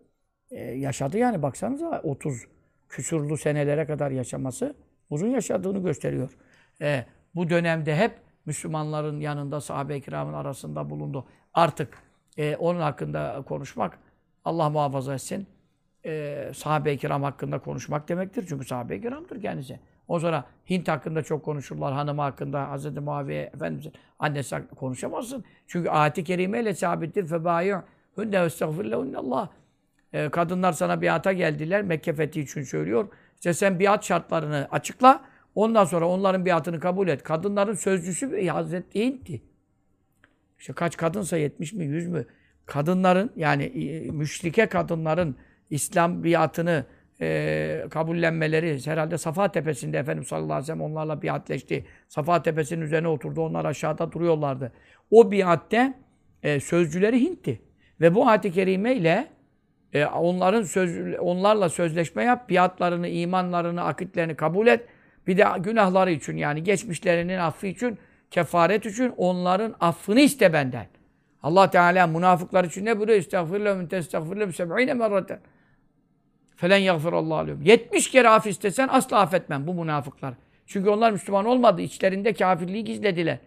e, 0.51 0.61
yaşadı 0.63 1.17
yani 1.17 1.41
baksanıza 1.41 2.01
30 2.03 2.43
küsurlu 2.89 3.37
senelere 3.37 3.85
kadar 3.85 4.11
yaşaması 4.11 4.75
uzun 5.09 5.27
yaşadığını 5.27 5.83
gösteriyor. 5.83 6.37
E, 6.81 7.05
bu 7.35 7.49
dönemde 7.49 7.95
hep 7.95 8.11
Müslümanların 8.45 9.19
yanında 9.19 9.61
sahabe-i 9.61 10.01
kiramın 10.01 10.33
arasında 10.33 10.89
bulundu. 10.89 11.25
Artık 11.53 11.97
e, 12.37 12.55
onun 12.55 12.79
hakkında 12.79 13.43
konuşmak 13.47 13.99
Allah 14.45 14.69
muhafaza 14.69 15.13
etsin. 15.13 15.47
E, 16.05 16.51
sahabe-i 16.55 16.97
kiram 16.97 17.23
hakkında 17.23 17.59
konuşmak 17.59 18.09
demektir. 18.09 18.45
Çünkü 18.49 18.65
sahabe-i 18.65 19.01
kiramdır 19.01 19.41
kendisi. 19.41 19.79
O 20.07 20.19
sonra 20.19 20.45
Hint 20.69 20.87
hakkında 20.87 21.23
çok 21.23 21.45
konuşurlar. 21.45 21.93
Hanımı 21.93 22.21
hakkında 22.21 22.75
Hz. 22.75 22.97
Muaviye 22.97 23.41
Efendimiz'in 23.41 23.93
annesi 24.19 24.55
hakkında 24.55 24.79
konuşamazsın. 24.79 25.43
Çünkü 25.67 25.89
ayet-i 25.89 26.23
kerime 26.23 26.73
sabittir. 26.73 27.27
Febâyû 27.27 27.81
hünne 28.17 28.43
estağfirlehunallah. 28.43 29.49
E, 30.13 30.29
kadınlar 30.29 30.71
sana 30.71 31.01
biata 31.01 31.33
geldiler. 31.33 31.81
Mekke 31.81 32.13
fethi 32.13 32.41
için 32.41 32.63
söylüyor. 32.63 33.07
İşte 33.35 33.53
sen 33.53 33.79
biat 33.79 34.05
şartlarını 34.05 34.67
açıkla. 34.71 35.21
Ondan 35.55 35.85
sonra 35.85 36.07
onların 36.07 36.45
biatını 36.45 36.79
kabul 36.79 37.07
et. 37.07 37.23
Kadınların 37.23 37.73
sözcüsü 37.73 38.47
Hazreti 38.47 39.05
Hint'ti. 39.05 39.41
İşte 40.59 40.73
kaç 40.73 40.97
kadınsa 40.97 41.37
70 41.37 41.73
mi 41.73 41.85
100 41.85 42.07
mü? 42.07 42.25
Kadınların 42.65 43.31
yani 43.35 43.71
müşrike 44.13 44.65
kadınların 44.65 45.35
İslam 45.73 46.23
biatını 46.23 46.85
e, 47.21 47.85
kabullenmeleri 47.89 48.85
herhalde 48.85 49.17
Safa 49.17 49.51
Tepesi'nde 49.51 49.97
Efendimiz 49.97 50.27
sallallahu 50.27 50.53
aleyhi 50.53 50.63
ve 50.63 50.65
sellem 50.65 50.81
onlarla 50.81 51.21
biatleşti. 51.21 51.85
Safa 52.07 52.41
Tepesi'nin 52.43 52.81
üzerine 52.81 53.07
oturdu. 53.07 53.41
Onlar 53.41 53.65
aşağıda 53.65 54.11
duruyorlardı. 54.11 54.71
O 55.11 55.31
biatte 55.31 55.93
e, 56.43 56.59
sözcüleri 56.59 57.21
Hint'ti. 57.21 57.61
Ve 58.01 58.15
bu 58.15 58.27
ayet-i 58.27 58.51
kerime 58.51 58.95
ile 58.95 59.27
e, 59.93 60.05
onların 60.05 60.63
söz, 60.63 61.19
onlarla 61.19 61.69
sözleşme 61.69 62.23
yap, 62.23 62.49
biatlarını, 62.49 63.07
imanlarını, 63.07 63.83
akitlerini 63.83 64.35
kabul 64.35 64.67
et. 64.67 64.85
Bir 65.27 65.37
de 65.37 65.45
günahları 65.59 66.11
için 66.11 66.37
yani 66.37 66.63
geçmişlerinin 66.63 67.37
affı 67.37 67.67
için, 67.67 67.97
kefaret 68.31 68.85
için 68.85 69.13
onların 69.17 69.75
affını 69.79 70.19
iste 70.19 70.53
benden. 70.53 70.87
Allah 71.43 71.69
Teala 71.69 72.07
münafıklar 72.07 72.63
için 72.63 72.85
ne 72.85 72.97
buyuruyor? 72.97 73.19
Estağfirullah 73.19 73.77
min 73.77 73.87
testağfirullah 73.87 74.51
seb'ine 74.51 74.93
merraten. 74.93 75.39
Felen 76.55 76.77
yagfirallahu 76.77 77.35
aleyhim. 77.35 77.61
70 77.61 78.11
kere 78.11 78.29
af 78.29 78.47
istesen 78.47 78.87
asla 78.91 79.19
affetmem 79.19 79.67
bu 79.67 79.73
münafıklar. 79.73 80.33
Çünkü 80.65 80.89
onlar 80.89 81.11
Müslüman 81.11 81.45
olmadı. 81.45 81.81
İçlerinde 81.81 82.33
kafirliği 82.33 82.83
gizlediler. 82.83 83.37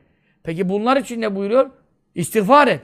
Peki 0.43 0.69
bunlar 0.69 0.97
için 0.97 1.21
ne 1.21 1.35
buyuruyor? 1.35 1.71
İstiğfar 2.15 2.69
et. 2.69 2.81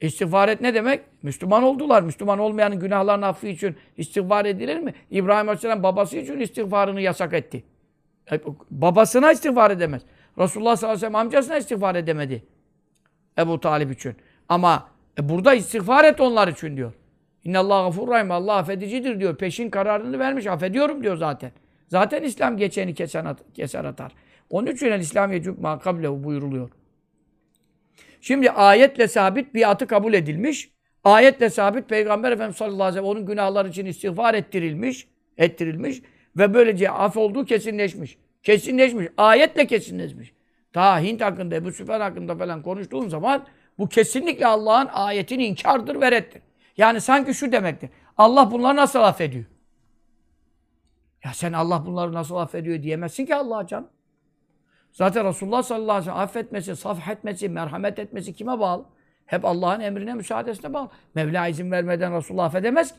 İstiğfar 0.00 0.48
et 0.48 0.60
ne 0.60 0.74
demek? 0.74 1.00
Müslüman 1.22 1.62
oldular. 1.62 2.02
Müslüman 2.02 2.38
olmayanın 2.38 2.80
günahlarının 2.80 3.26
affı 3.26 3.46
için 3.46 3.76
istiğfar 3.96 4.44
edilir 4.44 4.78
mi? 4.78 4.94
İbrahim 5.10 5.48
Aleyhisselam 5.48 5.82
babası 5.82 6.16
için 6.16 6.40
istiğfarını 6.40 7.00
yasak 7.00 7.32
etti. 7.32 7.64
E, 8.32 8.40
babasına 8.70 9.32
istiğfar 9.32 9.70
edemez. 9.70 10.02
Resulullah 10.38 10.76
sallallahu 10.76 10.96
aleyhi 10.96 11.06
ve 11.06 11.06
sellem 11.06 11.14
amcasına 11.14 11.56
istiğfar 11.56 11.94
edemedi. 11.94 12.42
Ebu 13.38 13.60
Talip 13.60 13.92
için. 13.92 14.14
Ama 14.48 14.88
e, 15.18 15.28
burada 15.28 15.54
istiğfar 15.54 16.04
et 16.04 16.20
onlar 16.20 16.48
için 16.48 16.76
diyor. 16.76 16.92
İnnallâhu 17.46 17.84
gafur 17.84 18.08
rahim. 18.08 18.30
Allah 18.30 18.56
affedicidir 18.56 19.20
diyor. 19.20 19.36
Peşin 19.36 19.70
kararını 19.70 20.18
vermiş. 20.18 20.46
Affediyorum 20.46 21.02
diyor 21.02 21.16
zaten. 21.16 21.52
Zaten 21.88 22.22
İslam 22.22 22.56
geçeni 22.56 22.94
keser, 22.94 23.24
at, 23.24 23.38
keser 23.54 23.84
atar. 23.84 24.12
Onun 24.50 24.66
için 24.66 24.92
İslam 24.92 25.32
yecub 25.32 25.58
makablehu 25.58 26.24
buyuruluyor. 26.24 26.70
Şimdi 28.20 28.50
ayetle 28.50 29.08
sabit 29.08 29.54
biatı 29.54 29.86
kabul 29.86 30.14
edilmiş. 30.14 30.70
Ayetle 31.04 31.50
sabit 31.50 31.88
Peygamber 31.88 32.32
Efendimiz 32.32 32.56
sallallahu 32.56 32.82
aleyhi 32.82 32.96
ve 32.96 33.00
sellem 33.00 33.16
onun 33.16 33.26
günahları 33.26 33.68
için 33.68 33.86
istiğfar 33.86 34.34
ettirilmiş. 34.34 35.08
Ettirilmiş. 35.38 36.02
Ve 36.36 36.54
böylece 36.54 36.90
af 36.90 37.16
olduğu 37.16 37.44
kesinleşmiş. 37.44 38.18
Kesinleşmiş. 38.42 39.06
Ayetle 39.16 39.66
kesinleşmiş. 39.66 40.32
Daha 40.74 41.00
Hint 41.00 41.20
hakkında, 41.20 41.54
Ebu 41.54 41.72
Süfyan 41.72 42.00
hakkında 42.00 42.36
falan 42.36 42.62
konuştuğun 42.62 43.08
zaman 43.08 43.46
bu 43.78 43.88
kesinlikle 43.88 44.46
Allah'ın 44.46 44.88
ayetini 44.92 45.46
inkardır 45.46 46.00
ve 46.00 46.12
reddir. 46.12 46.42
Yani 46.76 47.00
sanki 47.00 47.34
şu 47.34 47.52
demektir. 47.52 47.90
Allah 48.16 48.50
bunları 48.50 48.76
nasıl 48.76 49.00
affediyor? 49.00 49.44
Ya 51.24 51.34
sen 51.34 51.52
Allah 51.52 51.86
bunları 51.86 52.12
nasıl 52.12 52.36
affediyor 52.36 52.82
diyemezsin 52.82 53.26
ki 53.26 53.34
Allah'a 53.34 53.66
can. 53.66 53.88
Zaten 54.92 55.26
Resulullah 55.26 55.62
sallallahu 55.62 55.92
aleyhi 55.92 56.00
ve 56.00 56.10
sellem 56.10 56.22
affetmesi, 56.22 56.76
safh 56.76 57.08
etmesi, 57.08 57.48
merhamet 57.48 57.98
etmesi 57.98 58.32
kime 58.32 58.58
bağlı? 58.60 58.84
Hep 59.26 59.44
Allah'ın 59.44 59.80
emrine, 59.80 60.14
müsaadesine 60.14 60.74
bağlı. 60.74 60.90
Mevla 61.14 61.48
izin 61.48 61.70
vermeden 61.70 62.16
Resulullah 62.16 62.44
affedemez 62.44 62.92
ki. 62.92 62.98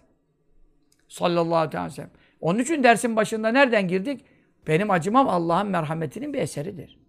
Sallallahu 1.07 1.55
aleyhi 1.55 1.85
ve 1.85 1.89
sellem. 1.89 2.11
Onun 2.41 2.59
için 2.59 2.83
dersin 2.83 3.15
başında 3.15 3.49
nereden 3.49 3.87
girdik? 3.87 4.25
Benim 4.67 4.91
acımam 4.91 5.29
Allah'ın 5.29 5.67
merhametinin 5.67 6.33
bir 6.33 6.39
eseridir. 6.39 6.99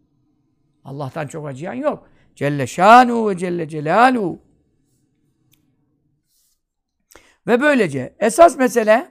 Allah'tan 0.84 1.26
çok 1.26 1.46
acıyan 1.46 1.74
yok. 1.74 2.08
Celle 2.34 2.66
şanu 2.66 3.28
ve 3.30 3.36
celle 3.36 3.68
celalu. 3.68 4.38
Ve 7.48 7.60
böylece 7.60 8.14
esas 8.18 8.58
mesele 8.58 9.08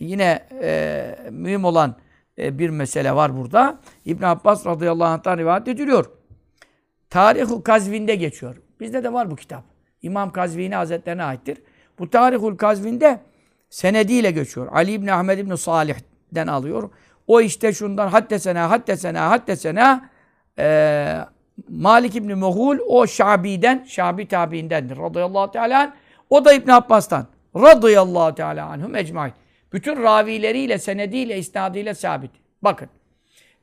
yine 0.00 0.48
e, 0.62 1.16
mühim 1.30 1.64
olan 1.64 1.96
e, 2.38 2.58
bir 2.58 2.70
mesele 2.70 3.14
var 3.14 3.36
burada. 3.36 3.78
İbn 4.04 4.24
Abbas 4.24 4.66
radıyallahu 4.66 5.08
anh'tan 5.08 5.38
rivayet 5.38 5.68
ediliyor. 5.68 6.10
Tarihul 7.10 7.60
Kazvin'de 7.60 8.14
geçiyor. 8.14 8.56
Bizde 8.80 9.04
de 9.04 9.12
var 9.12 9.30
bu 9.30 9.36
kitap. 9.36 9.64
İmam 10.02 10.32
Kazvini 10.32 10.74
Hazretlerine 10.74 11.24
aittir. 11.24 11.58
Bu 11.98 12.10
Tarihul 12.10 12.56
Kazvin'de 12.56 13.20
senediyle 13.70 14.30
geçiyor. 14.30 14.68
Ali 14.72 14.92
İbni 14.92 15.12
Ahmed 15.12 15.38
İbni 15.38 15.58
Salih'den 15.58 16.46
alıyor. 16.46 16.90
O 17.26 17.40
işte 17.40 17.72
şundan 17.72 18.08
haddesena, 18.08 18.70
haddesena, 18.70 19.30
haddesena 19.30 20.10
e, 20.58 21.18
Malik 21.68 22.16
İbni 22.16 22.34
Mughul 22.34 22.78
o 22.86 23.06
Şabi'den, 23.06 23.84
Şabi 23.88 24.28
tabiindendir 24.28 24.98
radıyallahu 24.98 25.50
teala. 25.50 25.94
O 26.30 26.44
da 26.44 26.52
İbn 26.52 26.70
Abbas'tan 26.70 27.26
radıyallahu 27.56 28.34
teala 28.34 28.66
anhum 28.66 28.96
ecmaîn. 28.96 29.32
Bütün 29.72 30.02
ravileriyle, 30.02 30.78
senediyle, 30.78 31.38
isnadıyla 31.38 31.94
sabit. 31.94 32.30
Bakın. 32.62 32.88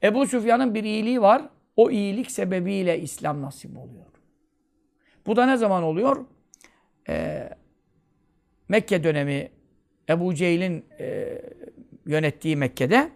Ebu 0.03 0.27
Süfyan'ın 0.27 0.75
bir 0.75 0.83
iyiliği 0.83 1.21
var. 1.21 1.41
O 1.75 1.91
iyilik 1.91 2.31
sebebiyle 2.31 2.99
İslam 2.99 3.41
nasip 3.41 3.77
oluyor. 3.77 4.05
Bu 5.25 5.35
da 5.35 5.45
ne 5.45 5.57
zaman 5.57 5.83
oluyor? 5.83 6.25
Ee, 7.09 7.49
Mekke 8.69 9.03
dönemi 9.03 9.51
Ebu 10.09 10.35
Cehil'in 10.35 10.85
e, 10.99 11.41
yönettiği 12.05 12.55
Mekke'de 12.55 13.09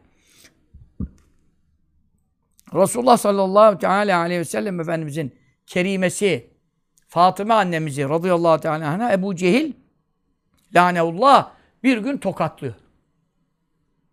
Resulullah 2.74 3.18
sallallahu 3.18 3.80
teala 3.80 4.20
aleyhi 4.20 4.40
ve 4.40 4.46
sellem 4.46 4.80
Efendimizin 4.80 5.36
kerimesi 5.68 6.50
Fatıma 7.08 7.56
annemizi 7.56 8.10
radıyallahu 8.10 8.62
teala 8.62 8.90
anh'a 8.90 9.14
Ebu 9.14 9.36
Cehil 9.36 9.74
laneullah 10.76 11.52
bir 11.84 11.98
gün 11.98 12.18
tokatlıyor. 12.18 12.74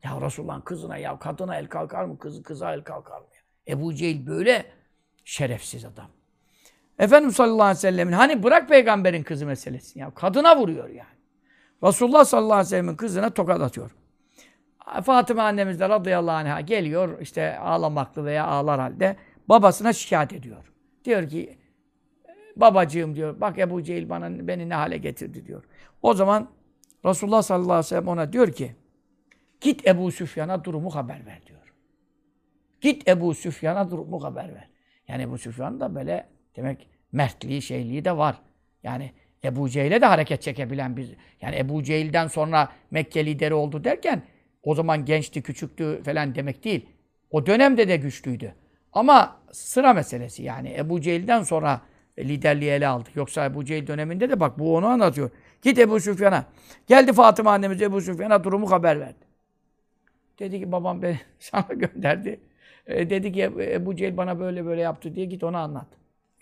Ya 0.04 0.20
Resulullah'ın 0.20 0.60
kızına 0.60 0.96
ya 0.96 1.18
kadına 1.18 1.56
el 1.56 1.66
kalkar 1.66 2.04
mı? 2.04 2.18
Kızı 2.18 2.42
kıza 2.42 2.74
el 2.74 2.82
kalkar 2.82 3.20
mı? 3.20 3.26
Ebu 3.68 3.94
Cehil 3.94 4.26
böyle 4.26 4.66
şerefsiz 5.24 5.84
adam. 5.84 6.08
Efendimiz 6.98 7.36
sallallahu 7.36 7.62
aleyhi 7.62 7.76
ve 7.76 7.80
sellemin 7.80 8.12
hani 8.12 8.42
bırak 8.42 8.68
peygamberin 8.68 9.22
kızı 9.22 9.46
meselesi 9.46 9.98
ya 9.98 10.10
kadına 10.10 10.58
vuruyor 10.58 10.88
yani. 10.88 11.20
Resulullah 11.84 12.24
sallallahu 12.24 12.52
aleyhi 12.52 12.66
ve 12.66 12.70
sellemin 12.70 12.96
kızına 12.96 13.30
tokat 13.30 13.60
atıyor. 13.60 13.90
Fatıma 15.04 15.42
annemiz 15.42 15.80
de 15.80 15.88
radıyallahu 15.88 16.36
anh'a 16.36 16.60
geliyor 16.60 17.20
işte 17.20 17.58
ağlamaklı 17.58 18.24
veya 18.24 18.46
ağlar 18.46 18.80
halde 18.80 19.16
babasına 19.48 19.92
şikayet 19.92 20.32
ediyor. 20.32 20.72
Diyor 21.04 21.28
ki 21.28 21.58
babacığım 22.56 23.14
diyor 23.14 23.40
bak 23.40 23.58
Ebu 23.58 23.82
Cehil 23.82 24.08
bana 24.08 24.48
beni 24.48 24.68
ne 24.68 24.74
hale 24.74 24.96
getirdi 24.96 25.46
diyor. 25.46 25.64
O 26.02 26.14
zaman 26.14 26.50
Resulullah 27.04 27.42
sallallahu 27.42 27.72
aleyhi 27.72 27.84
ve 27.84 27.88
sellem 27.88 28.08
ona 28.08 28.32
diyor 28.32 28.52
ki 28.52 28.74
git 29.60 29.86
Ebu 29.86 30.12
Süfyan'a 30.12 30.64
durumu 30.64 30.94
haber 30.94 31.26
ver 31.26 31.46
diyor. 31.46 31.74
Git 32.80 33.08
Ebu 33.08 33.34
Süfyan'a 33.34 33.90
durumu 33.90 34.24
haber 34.24 34.54
ver. 34.54 34.68
Yani 35.08 35.22
Ebu 35.22 35.38
Süfyan 35.38 35.80
da 35.80 35.94
böyle 35.94 36.28
demek 36.56 36.88
mertliği, 37.12 37.62
şeyliği 37.62 38.04
de 38.04 38.16
var. 38.16 38.36
Yani 38.82 39.12
Ebu 39.44 39.68
Cehil'e 39.68 40.00
de 40.00 40.06
hareket 40.06 40.42
çekebilen 40.42 40.96
bir... 40.96 41.16
Yani 41.40 41.56
Ebu 41.56 41.82
Cehil'den 41.82 42.26
sonra 42.26 42.68
Mekke 42.90 43.26
lideri 43.26 43.54
oldu 43.54 43.84
derken 43.84 44.22
o 44.62 44.74
zaman 44.74 45.04
gençti, 45.04 45.42
küçüktü 45.42 46.02
falan 46.04 46.34
demek 46.34 46.64
değil. 46.64 46.86
O 47.30 47.46
dönemde 47.46 47.88
de 47.88 47.96
güçlüydü. 47.96 48.54
Ama 48.92 49.36
sıra 49.52 49.92
meselesi 49.92 50.42
yani. 50.42 50.74
Ebu 50.78 51.00
Cehil'den 51.00 51.42
sonra 51.42 51.80
liderliği 52.18 52.70
ele 52.70 52.86
aldı. 52.86 53.08
Yoksa 53.14 53.44
Ebu 53.44 53.64
Cehil 53.64 53.86
döneminde 53.86 54.30
de 54.30 54.40
bak 54.40 54.58
bu 54.58 54.76
onu 54.76 54.86
anlatıyor. 54.86 55.30
Git 55.62 55.78
Ebu 55.78 56.00
Süfyan'a. 56.00 56.44
Geldi 56.86 57.12
Fatıma 57.12 57.52
annemiz 57.52 57.82
Ebu 57.82 58.00
Süfyan'a 58.00 58.44
durumu 58.44 58.70
haber 58.70 59.00
verdi. 59.00 59.24
Dedi 60.38 60.60
ki 60.60 60.72
babam 60.72 61.02
beni 61.02 61.20
sana 61.38 61.68
gönderdi. 61.74 62.40
E, 62.86 63.10
dedi 63.10 63.32
ki 63.32 63.42
Ebu 63.42 63.96
Cehil 63.96 64.16
bana 64.16 64.40
böyle 64.40 64.64
böyle 64.64 64.80
yaptı 64.80 65.14
diye 65.14 65.26
git 65.26 65.44
ona 65.44 65.58
anlat. 65.58 65.86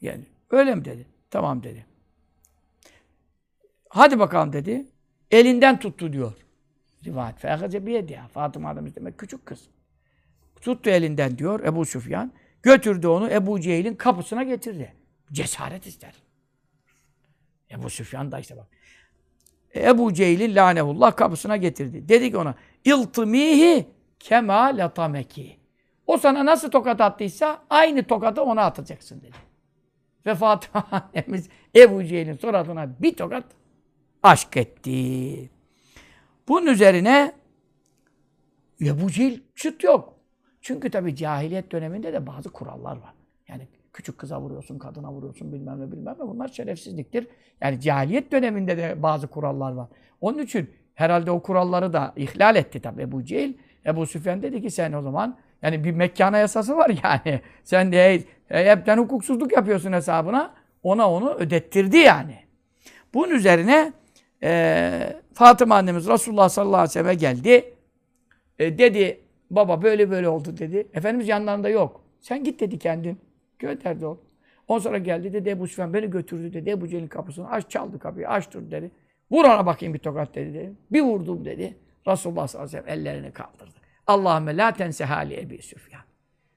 Yani 0.00 0.24
öyle 0.50 0.74
mi 0.74 0.84
dedi? 0.84 1.06
Tamam 1.30 1.62
dedi. 1.62 1.86
Hadi 3.88 4.18
bakalım 4.18 4.52
dedi. 4.52 4.86
Elinden 5.30 5.78
tuttu 5.78 6.12
diyor. 6.12 6.32
Rivayet. 7.04 7.38
Fehace 7.38 7.86
bir 7.86 8.08
ya. 8.08 8.28
Fatıma 8.28 8.68
annemiz 8.68 8.96
demek 8.96 9.18
küçük 9.18 9.46
kız. 9.46 9.68
Tuttu 10.60 10.90
elinden 10.90 11.38
diyor 11.38 11.60
Ebu 11.64 11.84
Süfyan. 11.84 12.32
Götürdü 12.62 13.06
onu 13.06 13.30
Ebu 13.30 13.60
Cehil'in 13.60 13.94
kapısına 13.94 14.42
getirdi. 14.42 14.94
Cesaret 15.32 15.86
ister. 15.86 16.14
Ebu 17.70 17.90
Süfyan 17.90 18.32
da 18.32 18.38
işte 18.38 18.56
bak. 18.56 18.66
Ebu 19.74 20.12
Cehil'in 20.12 20.54
lanehullah 20.54 21.16
kapısına 21.16 21.56
getirdi. 21.56 22.08
Dedi 22.08 22.30
ki 22.30 22.36
ona 22.36 22.54
İltimihi 22.84 23.86
kema 24.18 24.64
latameki. 24.64 25.58
O 26.06 26.18
sana 26.18 26.46
nasıl 26.46 26.70
tokat 26.70 27.00
attıysa 27.00 27.62
aynı 27.70 28.04
tokatı 28.04 28.42
ona 28.42 28.62
atacaksın 28.62 29.20
dedi. 29.20 29.36
Ve 30.26 30.34
Fatıma 30.34 30.86
annemiz 31.14 31.48
Ebu 31.76 32.04
Cehil'in 32.04 32.36
suratına 32.36 33.02
bir 33.02 33.16
tokat 33.16 33.44
aşk 34.22 34.56
etti. 34.56 35.50
Bunun 36.48 36.66
üzerine 36.66 37.32
Ebu 38.80 39.10
Cehil 39.10 39.40
çıt 39.56 39.84
yok. 39.84 40.14
Çünkü 40.60 40.90
tabi 40.90 41.16
cahiliyet 41.16 41.72
döneminde 41.72 42.12
de 42.12 42.26
bazı 42.26 42.50
kurallar 42.50 42.96
var. 42.96 43.14
Yani 43.48 43.68
küçük 43.98 44.18
kıza 44.18 44.40
vuruyorsun, 44.40 44.78
kadına 44.78 45.12
vuruyorsun 45.12 45.52
bilmem 45.52 45.80
ne 45.80 45.92
bilmem 45.92 46.14
ne. 46.18 46.28
Bunlar 46.28 46.48
şerefsizliktir. 46.48 47.26
Yani 47.60 47.80
cahiliyet 47.80 48.32
döneminde 48.32 48.76
de 48.76 49.02
bazı 49.02 49.26
kurallar 49.26 49.72
var. 49.72 49.88
Onun 50.20 50.38
için 50.38 50.70
herhalde 50.94 51.30
o 51.30 51.42
kuralları 51.42 51.92
da 51.92 52.12
ihlal 52.16 52.56
etti 52.56 52.80
tabi 52.80 53.02
Ebu 53.02 53.24
Cehil. 53.24 53.54
Ebu 53.86 54.06
Süfyan 54.06 54.42
dedi 54.42 54.62
ki 54.62 54.70
sen 54.70 54.92
o 54.92 55.02
zaman 55.02 55.36
yani 55.62 55.84
bir 55.84 55.92
mekana 55.92 56.38
yasası 56.38 56.76
var 56.76 56.90
yani. 57.04 57.40
Sen 57.64 57.92
de 57.92 57.96
hey, 57.96 58.24
hepten 58.64 58.98
hukuksuzluk 58.98 59.52
yapıyorsun 59.52 59.92
hesabına. 59.92 60.54
Ona 60.82 61.10
onu 61.10 61.34
ödettirdi 61.34 61.96
yani. 61.96 62.36
Bunun 63.14 63.30
üzerine 63.30 63.92
e, 64.42 65.20
Fatıma 65.34 65.76
annemiz 65.76 66.08
Resulullah 66.08 66.48
sallallahu 66.48 66.76
aleyhi 66.76 66.88
ve 66.88 66.92
sellem'e 66.92 67.14
geldi. 67.14 67.74
E, 68.58 68.78
dedi 68.78 69.20
baba 69.50 69.82
böyle 69.82 70.10
böyle 70.10 70.28
oldu 70.28 70.58
dedi. 70.58 70.88
Efendimiz 70.94 71.28
yanlarında 71.28 71.68
yok. 71.68 72.00
Sen 72.20 72.44
git 72.44 72.60
dedi 72.60 72.78
kendin. 72.78 73.27
Gönderdi 73.58 74.06
o. 74.06 74.20
Ondan 74.68 74.82
sonra 74.82 74.98
geldi 74.98 75.32
dedi 75.32 75.48
Ebu 75.48 75.66
Süfyan 75.68 75.94
beni 75.94 76.10
götürdü 76.10 76.52
dedi. 76.52 76.70
Ebu 76.70 76.88
Cehil'in 76.88 77.08
kapısını 77.08 77.50
aç 77.50 77.70
çaldı 77.70 77.98
kapıyı 77.98 78.28
açtır 78.28 78.70
dedi. 78.70 78.90
Vur 79.30 79.44
ona 79.44 79.66
bakayım 79.66 79.94
bir 79.94 79.98
tokat 79.98 80.34
dedi. 80.34 80.54
dedi. 80.54 80.72
Bir 80.90 81.00
vurdum 81.00 81.44
dedi. 81.44 81.76
Resulullah 82.06 82.46
sallallahu 82.46 82.68
aleyhi 82.68 82.86
ve 82.86 82.90
sellem 82.90 83.00
ellerini 83.00 83.32
kaldırdı. 83.32 83.78
Allahümme 84.06 84.56
la 84.56 84.72
tense 84.72 85.04
hali 85.04 85.40
Ebu 85.40 85.62
Süfyan. 85.62 86.02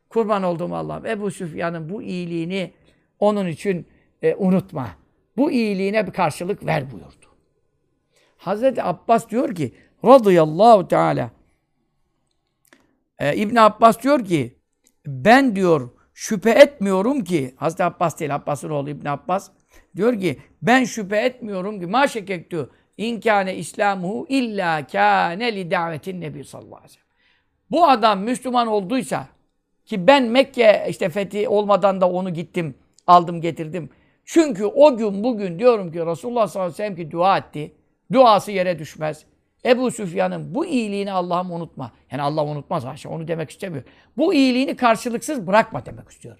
Kurban 0.09 0.43
olduğum 0.43 0.75
Allah'ım 0.75 1.05
Ebu 1.05 1.31
Süfyan'ın 1.31 1.89
bu 1.89 2.01
iyiliğini 2.01 2.71
onun 3.19 3.47
için 3.47 3.87
e, 4.21 4.35
unutma. 4.35 4.89
Bu 5.37 5.51
iyiliğine 5.51 6.07
bir 6.07 6.11
karşılık 6.11 6.65
ver 6.65 6.91
buyurdu. 6.91 7.25
Hazreti 8.37 8.83
Abbas 8.83 9.29
diyor 9.29 9.55
ki 9.55 9.73
radıyallahu 10.05 10.87
teala 10.87 11.31
e, 13.19 13.35
İbn 13.35 13.55
Abbas 13.55 14.03
diyor 14.03 14.25
ki 14.25 14.55
ben 15.05 15.55
diyor 15.55 15.89
şüphe 16.21 16.49
etmiyorum 16.49 17.23
ki 17.23 17.53
Hazreti 17.57 17.83
Abbas 17.83 18.19
değil 18.19 18.35
Abbas'ın 18.35 18.69
oğlu 18.69 18.89
İbn 18.89 19.07
Abbas 19.07 19.49
diyor 19.95 20.19
ki 20.19 20.39
ben 20.61 20.83
şüphe 20.83 21.17
etmiyorum 21.17 21.79
ki 21.79 21.87
ma 21.87 22.07
şekektu 22.07 22.71
inkâne 22.97 23.55
İslamuhu 23.55 24.25
illa 24.29 24.87
kâne 24.87 25.55
li 25.55 25.71
davetin 25.71 26.21
nebi 26.21 26.43
sallallahu 26.43 26.75
aleyhi 26.75 26.83
ve 26.83 26.93
sellem. 26.93 27.07
Bu 27.71 27.87
adam 27.87 28.19
Müslüman 28.19 28.67
olduysa 28.67 29.27
ki 29.85 30.07
ben 30.07 30.23
Mekke 30.23 30.85
işte 30.89 31.09
fethi 31.09 31.47
olmadan 31.47 32.01
da 32.01 32.09
onu 32.09 32.33
gittim 32.33 32.75
aldım 33.07 33.41
getirdim. 33.41 33.89
Çünkü 34.25 34.65
o 34.65 34.97
gün 34.97 35.23
bugün 35.23 35.59
diyorum 35.59 35.91
ki 35.91 36.05
Resulullah 36.05 36.47
sallallahu 36.47 36.73
aleyhi 36.73 36.91
ve 36.91 36.95
sellem 36.95 36.95
ki 36.95 37.11
dua 37.11 37.37
etti. 37.37 37.75
Duası 38.13 38.51
yere 38.51 38.79
düşmez. 38.79 39.25
Ebu 39.65 39.91
Süfyan'ın 39.91 40.55
bu 40.55 40.65
iyiliğini 40.65 41.11
Allah'ım 41.11 41.51
unutma. 41.51 41.91
Yani 42.11 42.21
Allah 42.21 42.45
unutmaz 42.45 42.85
haşa 42.85 43.09
onu 43.09 43.27
demek 43.27 43.49
istemiyor. 43.49 43.83
Bu 44.17 44.33
iyiliğini 44.33 44.75
karşılıksız 44.75 45.47
bırakma 45.47 45.85
demek 45.85 46.09
istiyor. 46.09 46.37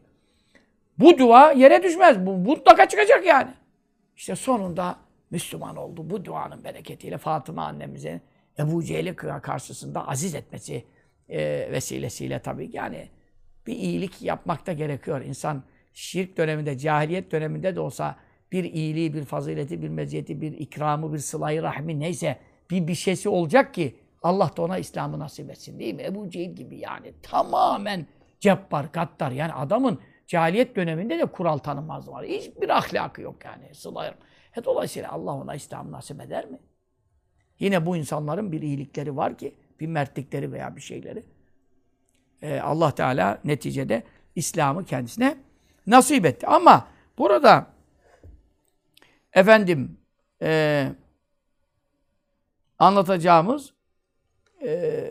Bu 0.99 1.17
dua 1.17 1.51
yere 1.51 1.83
düşmez. 1.83 2.25
Bu 2.25 2.37
mutlaka 2.37 2.89
çıkacak 2.89 3.25
yani. 3.25 3.51
İşte 4.15 4.35
sonunda 4.35 4.95
Müslüman 5.31 5.75
oldu. 5.75 6.09
Bu 6.09 6.25
duanın 6.25 6.63
bereketiyle 6.63 7.17
Fatıma 7.17 7.65
annemize 7.65 8.21
Ebu 8.59 8.83
Cehil'i 8.83 9.15
karşısında 9.15 10.07
aziz 10.07 10.35
etmesi 10.35 10.85
e, 11.29 11.69
vesilesiyle 11.71 12.39
tabii 12.39 12.69
yani 12.73 13.09
bir 13.67 13.75
iyilik 13.75 14.21
yapmakta 14.21 14.73
gerekiyor. 14.73 15.21
İnsan 15.21 15.63
şirk 15.93 16.37
döneminde, 16.37 16.77
cahiliyet 16.77 17.31
döneminde 17.31 17.75
de 17.75 17.79
olsa 17.79 18.15
bir 18.51 18.63
iyiliği, 18.63 19.13
bir 19.13 19.25
fazileti, 19.25 19.81
bir 19.81 19.89
meziyeti, 19.89 20.41
bir 20.41 20.51
ikramı, 20.51 21.13
bir 21.13 21.17
sılayı 21.17 21.61
rahmi 21.61 21.99
neyse 21.99 22.39
bir 22.71 22.87
bir 22.87 22.95
şeysi 22.95 23.29
olacak 23.29 23.73
ki 23.73 23.95
Allah 24.23 24.51
da 24.57 24.61
ona 24.61 24.77
İslam'ı 24.77 25.19
nasip 25.19 25.49
etsin 25.49 25.79
değil 25.79 25.93
mi? 25.93 26.03
Ebu 26.03 26.29
Cehil 26.29 26.55
gibi 26.55 26.77
yani 26.77 27.13
tamamen 27.21 28.05
cebbar, 28.39 28.85
gattar. 28.93 29.31
Yani 29.31 29.53
adamın 29.53 29.99
cahiliyet 30.27 30.75
döneminde 30.75 31.19
de 31.19 31.25
kural 31.25 31.57
tanımaz 31.57 32.07
var. 32.07 32.25
Hiçbir 32.25 32.69
ahlakı 32.69 33.21
yok 33.21 33.45
yani. 33.45 33.75
Sılayı. 33.75 34.13
E 34.57 34.63
dolayısıyla 34.63 35.11
Allah 35.11 35.33
ona 35.33 35.55
İslam'ı 35.55 35.91
nasip 35.91 36.21
eder 36.21 36.45
mi? 36.45 36.59
Yine 37.59 37.85
bu 37.85 37.97
insanların 37.97 38.51
bir 38.51 38.61
iyilikleri 38.61 39.17
var 39.17 39.37
ki, 39.37 39.55
bir 39.79 39.87
mertlikleri 39.87 40.51
veya 40.51 40.75
bir 40.75 40.81
şeyleri. 40.81 41.23
Ee, 42.41 42.59
Allah 42.59 42.91
Teala 42.91 43.39
neticede 43.43 44.03
İslam'ı 44.35 44.85
kendisine 44.85 45.37
nasip 45.87 46.25
etti. 46.25 46.47
Ama 46.47 46.87
burada 47.17 47.67
efendim 49.33 49.97
e, 50.41 50.91
anlatacağımız 52.81 53.73
e, 54.63 55.03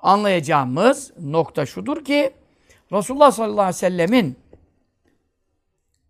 anlayacağımız 0.00 1.12
nokta 1.20 1.66
şudur 1.66 2.04
ki 2.04 2.30
Resulullah 2.92 3.30
sallallahu 3.30 3.60
aleyhi 3.60 3.68
ve 3.68 3.72
sellemin 3.72 4.36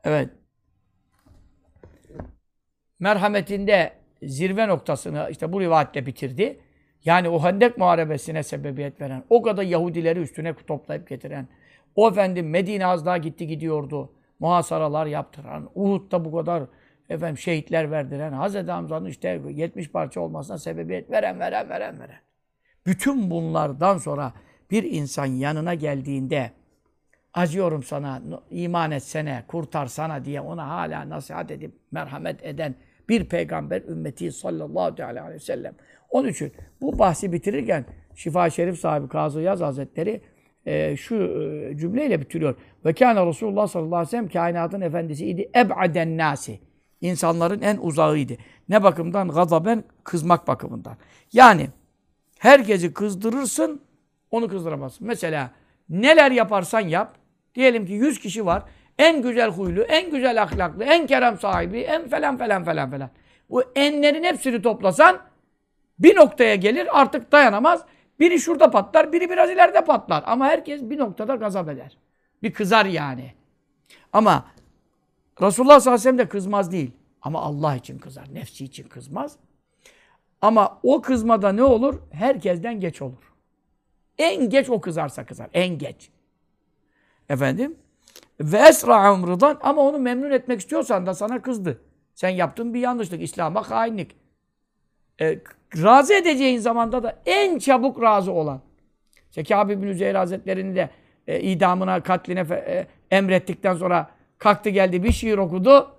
Evet. 0.04 0.30
Merhametinde 2.98 3.92
zirve 4.22 4.68
noktasını 4.68 5.28
işte 5.30 5.52
bu 5.52 5.60
rivayetle 5.60 6.06
bitirdi. 6.06 6.60
Yani 7.04 7.28
o 7.28 7.42
Hendek 7.42 7.78
Muharebesi'ne 7.78 8.42
sebebiyet 8.42 9.00
veren, 9.00 9.24
o 9.30 9.42
kadar 9.42 9.62
Yahudileri 9.62 10.20
üstüne 10.20 10.54
toplayıp 10.66 11.08
getiren, 11.08 11.48
o 11.96 12.10
efendim 12.10 12.50
Medine 12.50 12.86
az 12.86 13.06
daha 13.06 13.16
gitti 13.16 13.46
gidiyordu. 13.46 14.12
Muhasaralar 14.38 15.06
yaptıran, 15.06 15.70
Uhud'da 15.74 16.24
bu 16.24 16.36
kadar 16.36 16.62
efendim 17.08 17.38
şehitler 17.38 17.90
verdiren, 17.90 18.32
Hazreti 18.32 18.70
Hamza'nın 18.70 19.06
işte 19.06 19.40
70 19.48 19.90
parça 19.90 20.20
olmasına 20.20 20.58
sebebiyet 20.58 21.10
veren, 21.10 21.40
veren, 21.40 21.68
veren, 21.68 22.00
veren. 22.00 22.20
Bütün 22.86 23.30
bunlardan 23.30 23.98
sonra 23.98 24.32
bir 24.70 24.82
insan 24.82 25.26
yanına 25.26 25.74
geldiğinde 25.74 26.50
acıyorum 27.34 27.82
sana, 27.82 28.22
iman 28.50 28.90
etsene, 28.90 29.44
kurtarsana 29.48 30.24
diye 30.24 30.40
ona 30.40 30.68
hala 30.68 31.08
nasihat 31.08 31.50
edip 31.50 31.72
merhamet 31.90 32.46
eden 32.46 32.74
bir 33.08 33.24
peygamber 33.24 33.82
ümmeti 33.82 34.32
sallallahu 34.32 35.02
aleyhi 35.04 35.26
ve 35.34 35.38
sellem. 35.38 35.74
Onun 36.10 36.28
için 36.28 36.52
bu 36.80 36.98
bahsi 36.98 37.32
bitirirken 37.32 37.84
Şifa 38.14 38.50
Şerif 38.50 38.78
sahibi 38.78 39.08
Kazı 39.08 39.40
Yaz 39.40 39.60
Hazretleri 39.60 40.20
e, 40.66 40.96
şu 40.96 41.14
e, 41.16 41.76
cümleyle 41.76 42.20
bitiriyor. 42.20 42.54
Ve 42.84 42.92
kâne 42.92 43.26
Resulullah 43.26 43.66
sallallahu 43.66 43.96
aleyhi 43.96 44.06
ve 44.06 44.10
sellem 44.10 44.28
kainatın 44.28 44.80
efendisiydi. 44.80 45.50
Eb'aden 45.56 46.16
nasi. 46.16 46.60
İnsanların 47.00 47.60
en 47.60 47.76
uzağıydı. 47.76 48.32
Ne 48.68 48.82
bakımdan? 48.82 49.28
Gazaben 49.28 49.84
kızmak 50.04 50.48
bakımından. 50.48 50.96
Yani 51.32 51.68
herkesi 52.38 52.94
kızdırırsın, 52.94 53.80
onu 54.30 54.48
kızdıramazsın. 54.48 55.06
Mesela 55.06 55.50
neler 55.88 56.30
yaparsan 56.30 56.80
yap. 56.80 57.14
Diyelim 57.54 57.86
ki 57.86 57.92
100 57.92 58.20
kişi 58.20 58.46
var. 58.46 58.62
En 58.98 59.22
güzel 59.22 59.50
huylu, 59.50 59.82
en 59.82 60.10
güzel 60.10 60.42
ahlaklı, 60.42 60.84
en 60.84 61.06
kerem 61.06 61.38
sahibi, 61.38 61.78
en 61.78 62.08
falan 62.08 62.36
falan 62.36 62.64
falan 62.64 62.90
falan. 62.90 63.10
Bu 63.50 63.62
enlerin 63.76 64.24
hepsini 64.24 64.62
toplasan 64.62 65.18
bir 65.98 66.16
noktaya 66.16 66.54
gelir 66.54 67.00
artık 67.00 67.32
dayanamaz. 67.32 67.84
Biri 68.20 68.38
şurada 68.40 68.70
patlar, 68.70 69.12
biri 69.12 69.30
biraz 69.30 69.50
ileride 69.50 69.84
patlar. 69.84 70.22
Ama 70.26 70.46
herkes 70.46 70.82
bir 70.82 70.98
noktada 70.98 71.34
gazap 71.34 71.68
eder. 71.68 71.98
Bir 72.42 72.52
kızar 72.52 72.86
yani. 72.86 73.32
Ama 74.12 74.44
Resulullah 75.42 75.80
sallallahu 75.80 76.00
aleyhi 76.00 76.00
ve 76.00 76.02
sellem 76.02 76.18
de 76.18 76.28
kızmaz 76.28 76.72
değil. 76.72 76.90
Ama 77.22 77.42
Allah 77.42 77.76
için 77.76 77.98
kızar. 77.98 78.34
Nefsi 78.34 78.64
için 78.64 78.88
kızmaz. 78.88 79.36
Ama 80.40 80.80
o 80.82 81.02
kızmada 81.02 81.52
ne 81.52 81.62
olur? 81.62 82.00
Herkesten 82.10 82.80
geç 82.80 83.02
olur. 83.02 83.32
En 84.18 84.50
geç 84.50 84.70
o 84.70 84.80
kızarsa 84.80 85.26
kızar. 85.26 85.48
En 85.54 85.78
geç. 85.78 86.10
Efendim? 87.28 87.76
Ve 88.40 88.58
esra 88.58 89.14
umrudan 89.14 89.58
ama 89.62 89.82
onu 89.82 89.98
memnun 89.98 90.30
etmek 90.30 90.60
istiyorsan 90.60 91.06
da 91.06 91.14
sana 91.14 91.42
kızdı. 91.42 91.80
Sen 92.14 92.28
yaptığın 92.28 92.74
bir 92.74 92.80
yanlışlık. 92.80 93.22
İslam'a 93.22 93.70
hainlik. 93.70 94.16
E, 95.20 95.38
razı 95.76 96.14
edeceğin 96.14 96.58
zamanda 96.58 97.02
da 97.02 97.18
en 97.26 97.58
çabuk 97.58 98.02
razı 98.02 98.32
olan. 98.32 98.60
İşte 99.28 99.44
Kâb 99.44 99.68
bin 99.68 99.82
Üzeyr 99.82 100.14
Hazretleri'ni 100.14 100.76
de 100.76 100.90
e, 101.26 101.40
idamına, 101.40 102.02
katline 102.02 102.40
e, 102.40 102.86
emrettikten 103.10 103.74
sonra 103.74 104.10
kalktı 104.38 104.70
geldi 104.70 105.02
bir 105.02 105.12
şiir 105.12 105.38
okudu. 105.38 105.94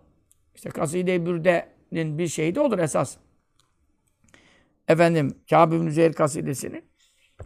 İşte 0.55 0.69
Kaside-i 0.69 1.25
Bürde'nin 1.25 2.17
bir 2.17 2.27
şeyi 2.27 2.55
de 2.55 2.59
odur 2.59 2.79
esas. 2.79 3.17
Efendim 4.87 5.35
Kâb 5.49 5.71
bin 5.71 5.87
Üzeyr 5.87 6.13
kasidesini. 6.13 6.81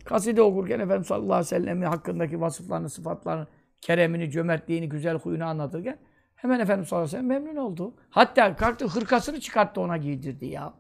Kaside 0.06 0.42
okurken 0.42 0.80
Efendimiz 0.80 1.08
sallallahu 1.08 1.34
aleyhi 1.34 1.46
ve 1.46 1.60
sellem'in 1.60 1.86
hakkındaki 1.86 2.42
vasıflarını, 2.42 2.90
sıfatlarını, 2.90 3.48
keremini, 3.82 4.32
cömertliğini, 4.32 4.90
güzel 4.90 5.18
huyunu 5.18 5.46
anlatırken 5.46 5.98
hemen 6.36 6.60
Efendimiz 6.60 6.90
sallallahu 6.90 7.08
aleyhi 7.08 7.26
ve 7.26 7.34
sellem 7.34 7.46
memnun 7.46 7.62
oldu. 7.62 7.94
Hatta 8.10 8.56
kalktı 8.56 8.88
hırkasını 8.88 9.40
çıkarttı 9.40 9.82
ona 9.82 9.98
giydirdi 9.98 10.46
ya. 10.46 10.74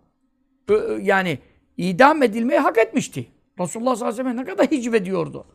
Yani 1.01 1.39
idam 1.77 2.23
edilmeyi 2.23 2.59
hak 2.59 2.77
etmişti. 2.77 3.27
Resulullah 3.59 3.95
sallallahu 3.95 4.21
aleyhi 4.21 4.29
ve 4.29 4.31
sellem 4.31 4.45
ne 4.45 4.55
kadar 4.55 4.71
hicv 4.71 4.93
ediyordu. 4.93 5.45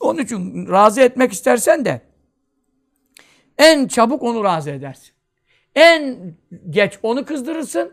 Onun 0.00 0.18
için 0.18 0.68
razı 0.68 1.00
etmek 1.00 1.32
istersen 1.32 1.84
de 1.84 2.11
en 3.58 3.88
çabuk 3.88 4.22
onu 4.22 4.44
razı 4.44 4.70
edersin. 4.70 5.12
En 5.74 6.34
geç 6.70 6.98
onu 7.02 7.24
kızdırırsın. 7.24 7.92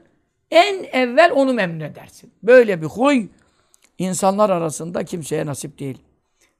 En 0.51 0.83
evvel 0.83 1.31
onu 1.35 1.53
memnun 1.53 1.79
edersin. 1.79 2.33
Böyle 2.43 2.81
bir 2.81 2.87
huy 2.87 3.27
insanlar 3.97 4.49
arasında 4.49 5.03
kimseye 5.03 5.45
nasip 5.45 5.79
değil. 5.79 5.97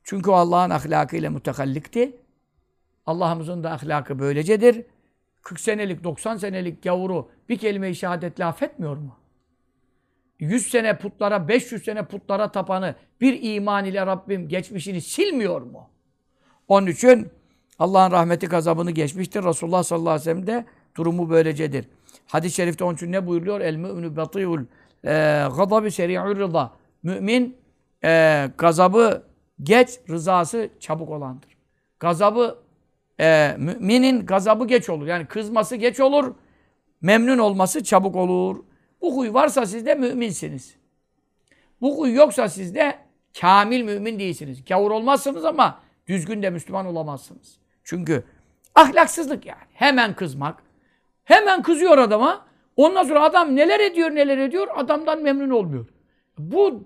Çünkü 0.03 0.31
Allah'ın 0.31 0.69
ahlakıyla 0.69 1.29
mütekallikti. 1.29 2.17
Allah'ımızın 3.05 3.63
da 3.63 3.71
ahlakı 3.71 4.19
böylecedir. 4.19 4.85
40 5.41 5.59
senelik, 5.59 6.03
90 6.03 6.37
senelik 6.37 6.83
gavuru 6.83 7.29
bir 7.49 7.57
kelime-i 7.57 7.95
şehadetle 7.95 8.45
affetmiyor 8.45 8.97
mu? 8.97 9.15
100 10.39 10.67
sene 10.67 10.97
putlara, 10.97 11.47
500 11.47 11.83
sene 11.83 12.05
putlara 12.05 12.51
tapanı 12.51 12.95
bir 13.21 13.39
iman 13.55 13.85
ile 13.85 14.05
Rabbim 14.05 14.47
geçmişini 14.47 15.01
silmiyor 15.01 15.61
mu? 15.61 15.89
Onun 16.67 16.87
için 16.87 17.31
Allah'ın 17.79 18.11
rahmeti 18.11 18.47
gazabını 18.47 18.91
geçmiştir. 18.91 19.43
Resulullah 19.43 19.83
sallallahu 19.83 20.09
aleyhi 20.09 20.29
ve 20.29 20.33
sellem 20.33 20.47
de 20.47 20.65
durumu 20.95 21.29
böylecedir. 21.29 21.85
Hadis-i 22.27 22.55
şerifte 22.55 22.83
onun 22.83 22.95
için 22.95 23.11
ne 23.11 23.27
buyuruyor? 23.27 23.61
El 23.61 23.75
mü'minü 23.75 24.15
batî'ul 24.15 24.65
gadabi 25.03 25.91
seri'ur 25.91 26.37
rıza. 26.37 26.71
Mümin 27.03 27.57
e, 28.03 28.45
gazabı 28.57 29.23
geç, 29.63 29.89
rızası 30.09 30.69
çabuk 30.79 31.09
olandır. 31.09 31.49
Gazabı 31.99 32.57
e, 33.19 33.55
müminin 33.57 34.25
gazabı 34.25 34.67
geç 34.67 34.89
olur. 34.89 35.07
Yani 35.07 35.25
kızması 35.25 35.75
geç 35.75 35.99
olur, 35.99 36.35
memnun 37.01 37.37
olması 37.37 37.83
çabuk 37.83 38.15
olur. 38.15 38.63
Bu 39.01 39.17
huy 39.17 39.33
varsa 39.33 39.65
sizde 39.65 39.95
müminsiniz. 39.95 40.75
Bu 41.81 41.99
huy 41.99 42.13
yoksa 42.13 42.49
sizde 42.49 42.99
kamil 43.41 43.83
mümin 43.83 44.19
değilsiniz. 44.19 44.65
Gavur 44.65 44.91
olmazsınız 44.91 45.45
ama 45.45 45.79
düzgün 46.07 46.43
de 46.43 46.49
Müslüman 46.49 46.85
olamazsınız. 46.85 47.58
Çünkü 47.89 48.23
ahlaksızlık 48.75 49.45
yani. 49.45 49.67
Hemen 49.73 50.15
kızmak. 50.15 50.63
Hemen 51.23 51.61
kızıyor 51.61 51.97
adama. 51.97 52.45
Ondan 52.75 53.03
sonra 53.03 53.23
adam 53.23 53.55
neler 53.55 53.79
ediyor 53.79 54.09
neler 54.09 54.37
ediyor 54.37 54.67
adamdan 54.75 55.21
memnun 55.21 55.49
olmuyor. 55.49 55.85
Bu 56.37 56.83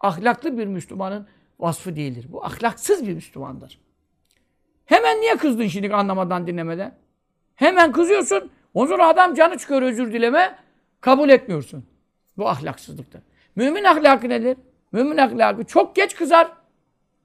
ahlaklı 0.00 0.58
bir 0.58 0.66
Müslümanın 0.66 1.28
vasfı 1.58 1.96
değildir. 1.96 2.26
Bu 2.28 2.44
ahlaksız 2.44 3.06
bir 3.06 3.14
Müslümandır. 3.14 3.80
Hemen 4.84 5.20
niye 5.20 5.36
kızdın 5.36 5.66
şimdi 5.66 5.94
anlamadan 5.94 6.46
dinlemeden? 6.46 6.94
Hemen 7.54 7.92
kızıyorsun. 7.92 8.50
Ondan 8.74 8.90
sonra 8.90 9.08
adam 9.08 9.34
canı 9.34 9.58
çıkıyor 9.58 9.82
özür 9.82 10.12
dileme. 10.12 10.58
Kabul 11.00 11.28
etmiyorsun. 11.28 11.84
Bu 12.36 12.48
ahlaksızlıktır. 12.48 13.22
Mümin 13.56 13.84
ahlakı 13.84 14.28
nedir? 14.28 14.56
Mümin 14.92 15.16
ahlakı 15.16 15.64
çok 15.64 15.96
geç 15.96 16.14
kızar. 16.14 16.48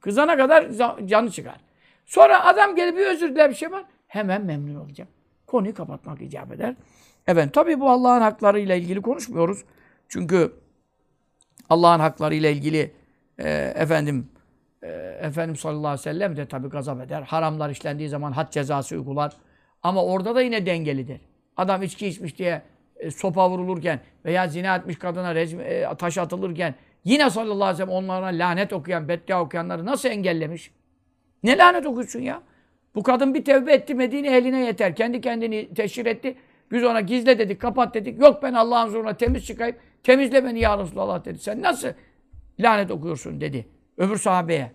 Kızana 0.01 0.37
kadar 0.37 0.71
canı 1.05 1.31
çıkar. 1.31 1.63
Sonra 2.13 2.45
adam 2.45 2.75
gelip 2.75 2.97
bir 2.97 3.05
özür 3.05 3.29
diler 3.29 3.49
bir 3.49 3.55
şey 3.55 3.71
var. 3.71 3.85
Hemen 4.07 4.41
memnun 4.41 4.75
olacak. 4.75 5.07
Konuyu 5.47 5.73
kapatmak 5.73 6.21
icap 6.21 6.51
eder. 6.51 6.75
Efendim 7.27 7.51
tabii 7.53 7.79
bu 7.79 7.89
Allah'ın 7.89 8.21
haklarıyla 8.21 8.75
ilgili 8.75 9.01
konuşmuyoruz. 9.01 9.63
Çünkü 10.09 10.53
Allah'ın 11.69 11.99
haklarıyla 11.99 12.49
ilgili 12.49 12.91
e, 13.37 13.49
efendim 13.75 14.29
e, 14.83 14.87
Efendim 15.21 15.55
sallallahu 15.55 15.87
aleyhi 15.87 15.99
ve 15.99 16.03
sellem 16.03 16.37
de 16.37 16.45
tabii 16.45 16.69
gazap 16.69 17.01
eder. 17.01 17.21
Haramlar 17.21 17.69
işlendiği 17.69 18.09
zaman 18.09 18.31
had 18.31 18.51
cezası 18.51 18.95
uygular. 18.95 19.33
Ama 19.83 20.03
orada 20.03 20.35
da 20.35 20.41
yine 20.41 20.65
dengelidir. 20.65 21.21
Adam 21.57 21.83
içki 21.83 22.07
içmiş 22.07 22.37
diye 22.37 22.61
e, 22.95 23.11
sopa 23.11 23.49
vurulurken 23.49 23.99
veya 24.25 24.47
zina 24.47 24.75
etmiş 24.75 24.99
kadına 24.99 25.35
rejim, 25.35 25.59
e, 25.59 25.95
taş 25.97 26.17
atılırken 26.17 26.75
yine 27.03 27.29
sallallahu 27.29 27.63
aleyhi 27.63 27.73
ve 27.73 27.85
sellem 27.85 28.03
onlara 28.03 28.25
lanet 28.25 28.73
okuyan, 28.73 29.07
beddua 29.07 29.41
okuyanları 29.41 29.85
nasıl 29.85 30.09
engellemiş? 30.09 30.71
Ne 31.43 31.57
lanet 31.57 31.85
okuyorsun 31.85 32.19
ya? 32.19 32.41
Bu 32.95 33.03
kadın 33.03 33.33
bir 33.33 33.45
tevbe 33.45 33.73
etti 33.73 33.95
Medine 33.95 34.37
eline 34.37 34.65
yeter. 34.65 34.95
Kendi 34.95 35.21
kendini 35.21 35.73
teşhir 35.73 36.05
etti. 36.05 36.35
Biz 36.71 36.83
ona 36.83 37.01
gizle 37.01 37.39
dedik, 37.39 37.61
kapat 37.61 37.93
dedik. 37.93 38.21
Yok 38.21 38.43
ben 38.43 38.53
Allah'ın 38.53 38.89
zoruna 38.89 39.17
temiz 39.17 39.45
çıkayım. 39.45 39.75
Temizle 40.03 40.45
beni 40.45 40.59
ya 40.59 40.77
Resulallah 40.77 41.25
dedi. 41.25 41.37
Sen 41.37 41.61
nasıl 41.61 41.87
lanet 42.59 42.91
okuyorsun 42.91 43.41
dedi. 43.41 43.65
Öbür 43.97 44.17
sahabeye. 44.17 44.71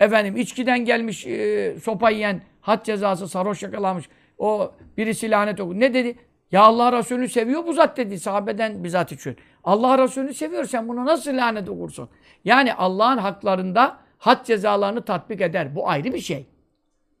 Efendim 0.00 0.36
içkiden 0.36 0.84
gelmiş 0.84 1.26
e, 1.26 1.76
sopa 1.82 2.10
yiyen, 2.10 2.42
had 2.60 2.84
cezası 2.84 3.28
sarhoş 3.28 3.62
yakalanmış. 3.62 4.08
O 4.38 4.72
birisi 4.96 5.30
lanet 5.30 5.60
okuyor. 5.60 5.80
Ne 5.80 5.94
dedi? 5.94 6.16
Ya 6.52 6.62
Allah 6.62 6.98
Resulü'nü 6.98 7.28
seviyor 7.28 7.66
bu 7.66 7.72
zat 7.72 7.96
dedi 7.96 8.20
sahabeden 8.20 8.84
bizzat 8.84 9.12
için. 9.12 9.36
Allah 9.64 9.98
Resulü'nü 9.98 10.34
seviyor 10.34 10.64
sen 10.64 10.88
buna 10.88 11.04
nasıl 11.04 11.36
lanet 11.36 11.68
okursun? 11.68 12.08
Yani 12.44 12.74
Allah'ın 12.74 13.18
haklarında 13.18 13.98
had 14.24 14.44
cezalarını 14.46 15.04
tatbik 15.04 15.40
eder. 15.40 15.74
Bu 15.74 15.88
ayrı 15.88 16.14
bir 16.14 16.20
şey. 16.20 16.46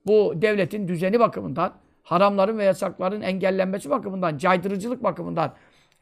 Bu 0.06 0.34
devletin 0.36 0.88
düzeni 0.88 1.20
bakımından, 1.20 1.74
haramların 2.02 2.58
ve 2.58 2.64
yasakların 2.64 3.20
engellenmesi 3.20 3.90
bakımından, 3.90 4.38
caydırıcılık 4.38 5.02
bakımından 5.02 5.54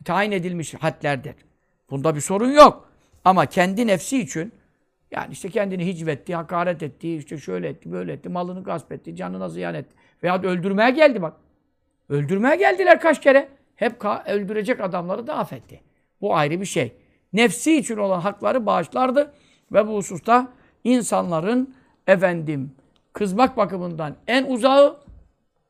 tayin 0.04 0.32
edilmiş 0.32 0.74
hadlerdir. 0.74 1.34
Bunda 1.90 2.14
bir 2.14 2.20
sorun 2.20 2.50
yok. 2.50 2.88
Ama 3.24 3.46
kendi 3.46 3.86
nefsi 3.86 4.18
için 4.18 4.52
yani 5.10 5.32
işte 5.32 5.48
kendini 5.48 5.86
hicvetti, 5.86 6.34
hakaret 6.34 6.82
etti, 6.82 7.16
işte 7.16 7.38
şöyle 7.38 7.68
etti, 7.68 7.92
böyle 7.92 8.12
etti, 8.12 8.28
malını 8.28 8.64
gasp 8.64 8.92
etti, 8.92 9.16
canına 9.16 9.48
ziyan 9.48 9.74
etti 9.74 9.94
Veyahut 10.22 10.44
öldürmeye 10.44 10.90
geldi 10.90 11.22
bak. 11.22 11.36
Öldürmeye 12.08 12.56
geldiler 12.56 13.00
kaç 13.00 13.20
kere. 13.20 13.48
Hep 13.76 14.04
öldürecek 14.26 14.80
adamları 14.80 15.26
da 15.26 15.36
affetti. 15.36 15.80
Bu 16.20 16.36
ayrı 16.36 16.60
bir 16.60 16.66
şey. 16.66 16.92
Nefsi 17.32 17.76
için 17.76 17.96
olan 17.96 18.20
hakları 18.20 18.66
bağışlardı. 18.66 19.34
Ve 19.72 19.86
bu 19.86 19.96
hususta 19.96 20.52
insanların 20.84 21.74
efendim 22.06 22.72
kızmak 23.12 23.56
bakımından 23.56 24.16
en 24.26 24.44
uzağı, 24.44 24.96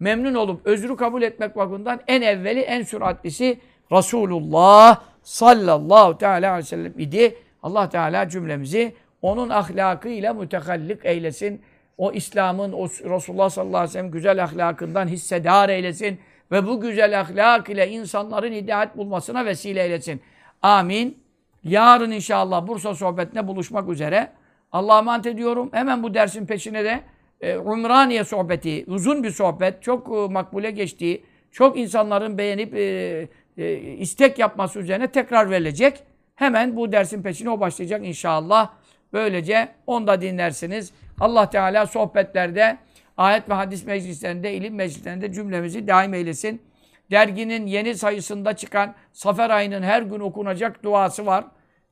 memnun 0.00 0.34
olup 0.34 0.66
özrü 0.66 0.96
kabul 0.96 1.22
etmek 1.22 1.56
bakımından 1.56 2.00
en 2.06 2.22
evveli, 2.22 2.60
en 2.60 2.82
süratlisi 2.82 3.60
Resulullah 3.92 5.00
sallallahu 5.22 6.18
teala 6.18 6.50
aleyhi 6.50 6.58
ve 6.58 6.62
sellem 6.62 6.98
idi. 6.98 7.36
Allah 7.62 7.88
Teala 7.88 8.28
cümlemizi 8.28 8.94
onun 9.22 9.48
ahlakıyla 9.48 10.34
mütehallik 10.34 11.04
eylesin. 11.04 11.62
O 11.98 12.12
İslam'ın, 12.12 12.72
o 12.72 12.84
Resulullah 12.84 13.50
sallallahu 13.50 13.76
aleyhi 13.76 13.88
ve 13.88 13.92
sellem 13.92 14.10
güzel 14.10 14.44
ahlakından 14.44 15.08
hissedar 15.08 15.68
eylesin. 15.68 16.20
Ve 16.50 16.66
bu 16.66 16.80
güzel 16.80 17.20
ahlak 17.20 17.68
ile 17.68 17.90
insanların 17.90 18.52
hidayet 18.52 18.96
bulmasına 18.96 19.44
vesile 19.44 19.82
eylesin. 19.82 20.20
Amin. 20.62 21.22
Yarın 21.64 22.10
inşallah 22.10 22.66
Bursa 22.66 22.94
sohbetine 22.94 23.48
buluşmak 23.48 23.88
üzere. 23.88 24.32
Allah'a 24.72 24.98
emanet 24.98 25.26
ediyorum. 25.26 25.70
Hemen 25.72 26.02
bu 26.02 26.14
dersin 26.14 26.46
peşine 26.46 26.84
de 26.84 27.00
e, 27.40 27.56
Umraniye 27.56 28.24
sohbeti, 28.24 28.84
uzun 28.86 29.22
bir 29.22 29.30
sohbet, 29.30 29.82
çok 29.82 30.08
e, 30.08 30.32
makbule 30.32 30.70
geçtiği, 30.70 31.24
çok 31.50 31.78
insanların 31.78 32.38
beğenip 32.38 32.74
e, 32.74 33.28
e, 33.58 33.78
istek 33.78 34.38
yapması 34.38 34.78
üzerine 34.78 35.06
tekrar 35.06 35.50
verilecek. 35.50 36.02
Hemen 36.34 36.76
bu 36.76 36.92
dersin 36.92 37.22
peşine 37.22 37.50
o 37.50 37.60
başlayacak 37.60 38.06
inşallah. 38.06 38.70
Böylece 39.12 39.68
onu 39.86 40.06
da 40.06 40.20
dinlersiniz. 40.20 40.92
Allah 41.20 41.50
Teala 41.50 41.86
sohbetlerde, 41.86 42.78
ayet 43.16 43.48
ve 43.48 43.54
hadis 43.54 43.86
meclislerinde, 43.86 44.54
ilim 44.54 44.74
meclislerinde 44.74 45.32
cümlemizi 45.32 45.88
daim 45.88 46.14
eylesin. 46.14 46.62
Derginin 47.10 47.66
yeni 47.66 47.94
sayısında 47.94 48.56
çıkan 48.56 48.94
Safer 49.12 49.50
ayının 49.50 49.82
her 49.82 50.02
gün 50.02 50.20
okunacak 50.20 50.82
duası 50.82 51.26
var. 51.26 51.44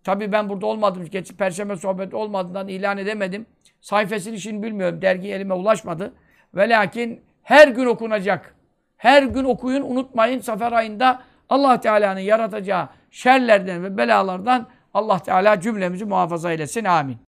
Tabii 0.04 0.32
ben 0.32 0.48
burada 0.48 0.66
olmadım. 0.66 1.04
Geç 1.10 1.32
Perşembe 1.32 1.76
sohbeti 1.76 2.16
olmadığından 2.16 2.68
ilan 2.68 2.98
edemedim. 2.98 3.46
Sayfasını 3.80 4.38
şimdi 4.38 4.66
bilmiyorum. 4.66 5.02
Dergi 5.02 5.28
elime 5.28 5.54
ulaşmadı. 5.54 6.12
Ve 6.54 6.68
lakin 6.68 7.20
her 7.42 7.68
gün 7.68 7.86
okunacak. 7.86 8.54
Her 8.96 9.22
gün 9.22 9.44
okuyun, 9.44 9.82
unutmayın. 9.82 10.40
Safer 10.40 10.72
ayında 10.72 11.22
Allah 11.48 11.80
Teala'nın 11.80 12.20
yaratacağı 12.20 12.88
şerlerden 13.10 13.84
ve 13.84 13.96
belalardan 13.96 14.68
Allah 14.94 15.18
Teala 15.18 15.60
cümlemizi 15.60 16.04
muhafaza 16.04 16.52
eylesin. 16.52 16.84
Amin. 16.84 17.18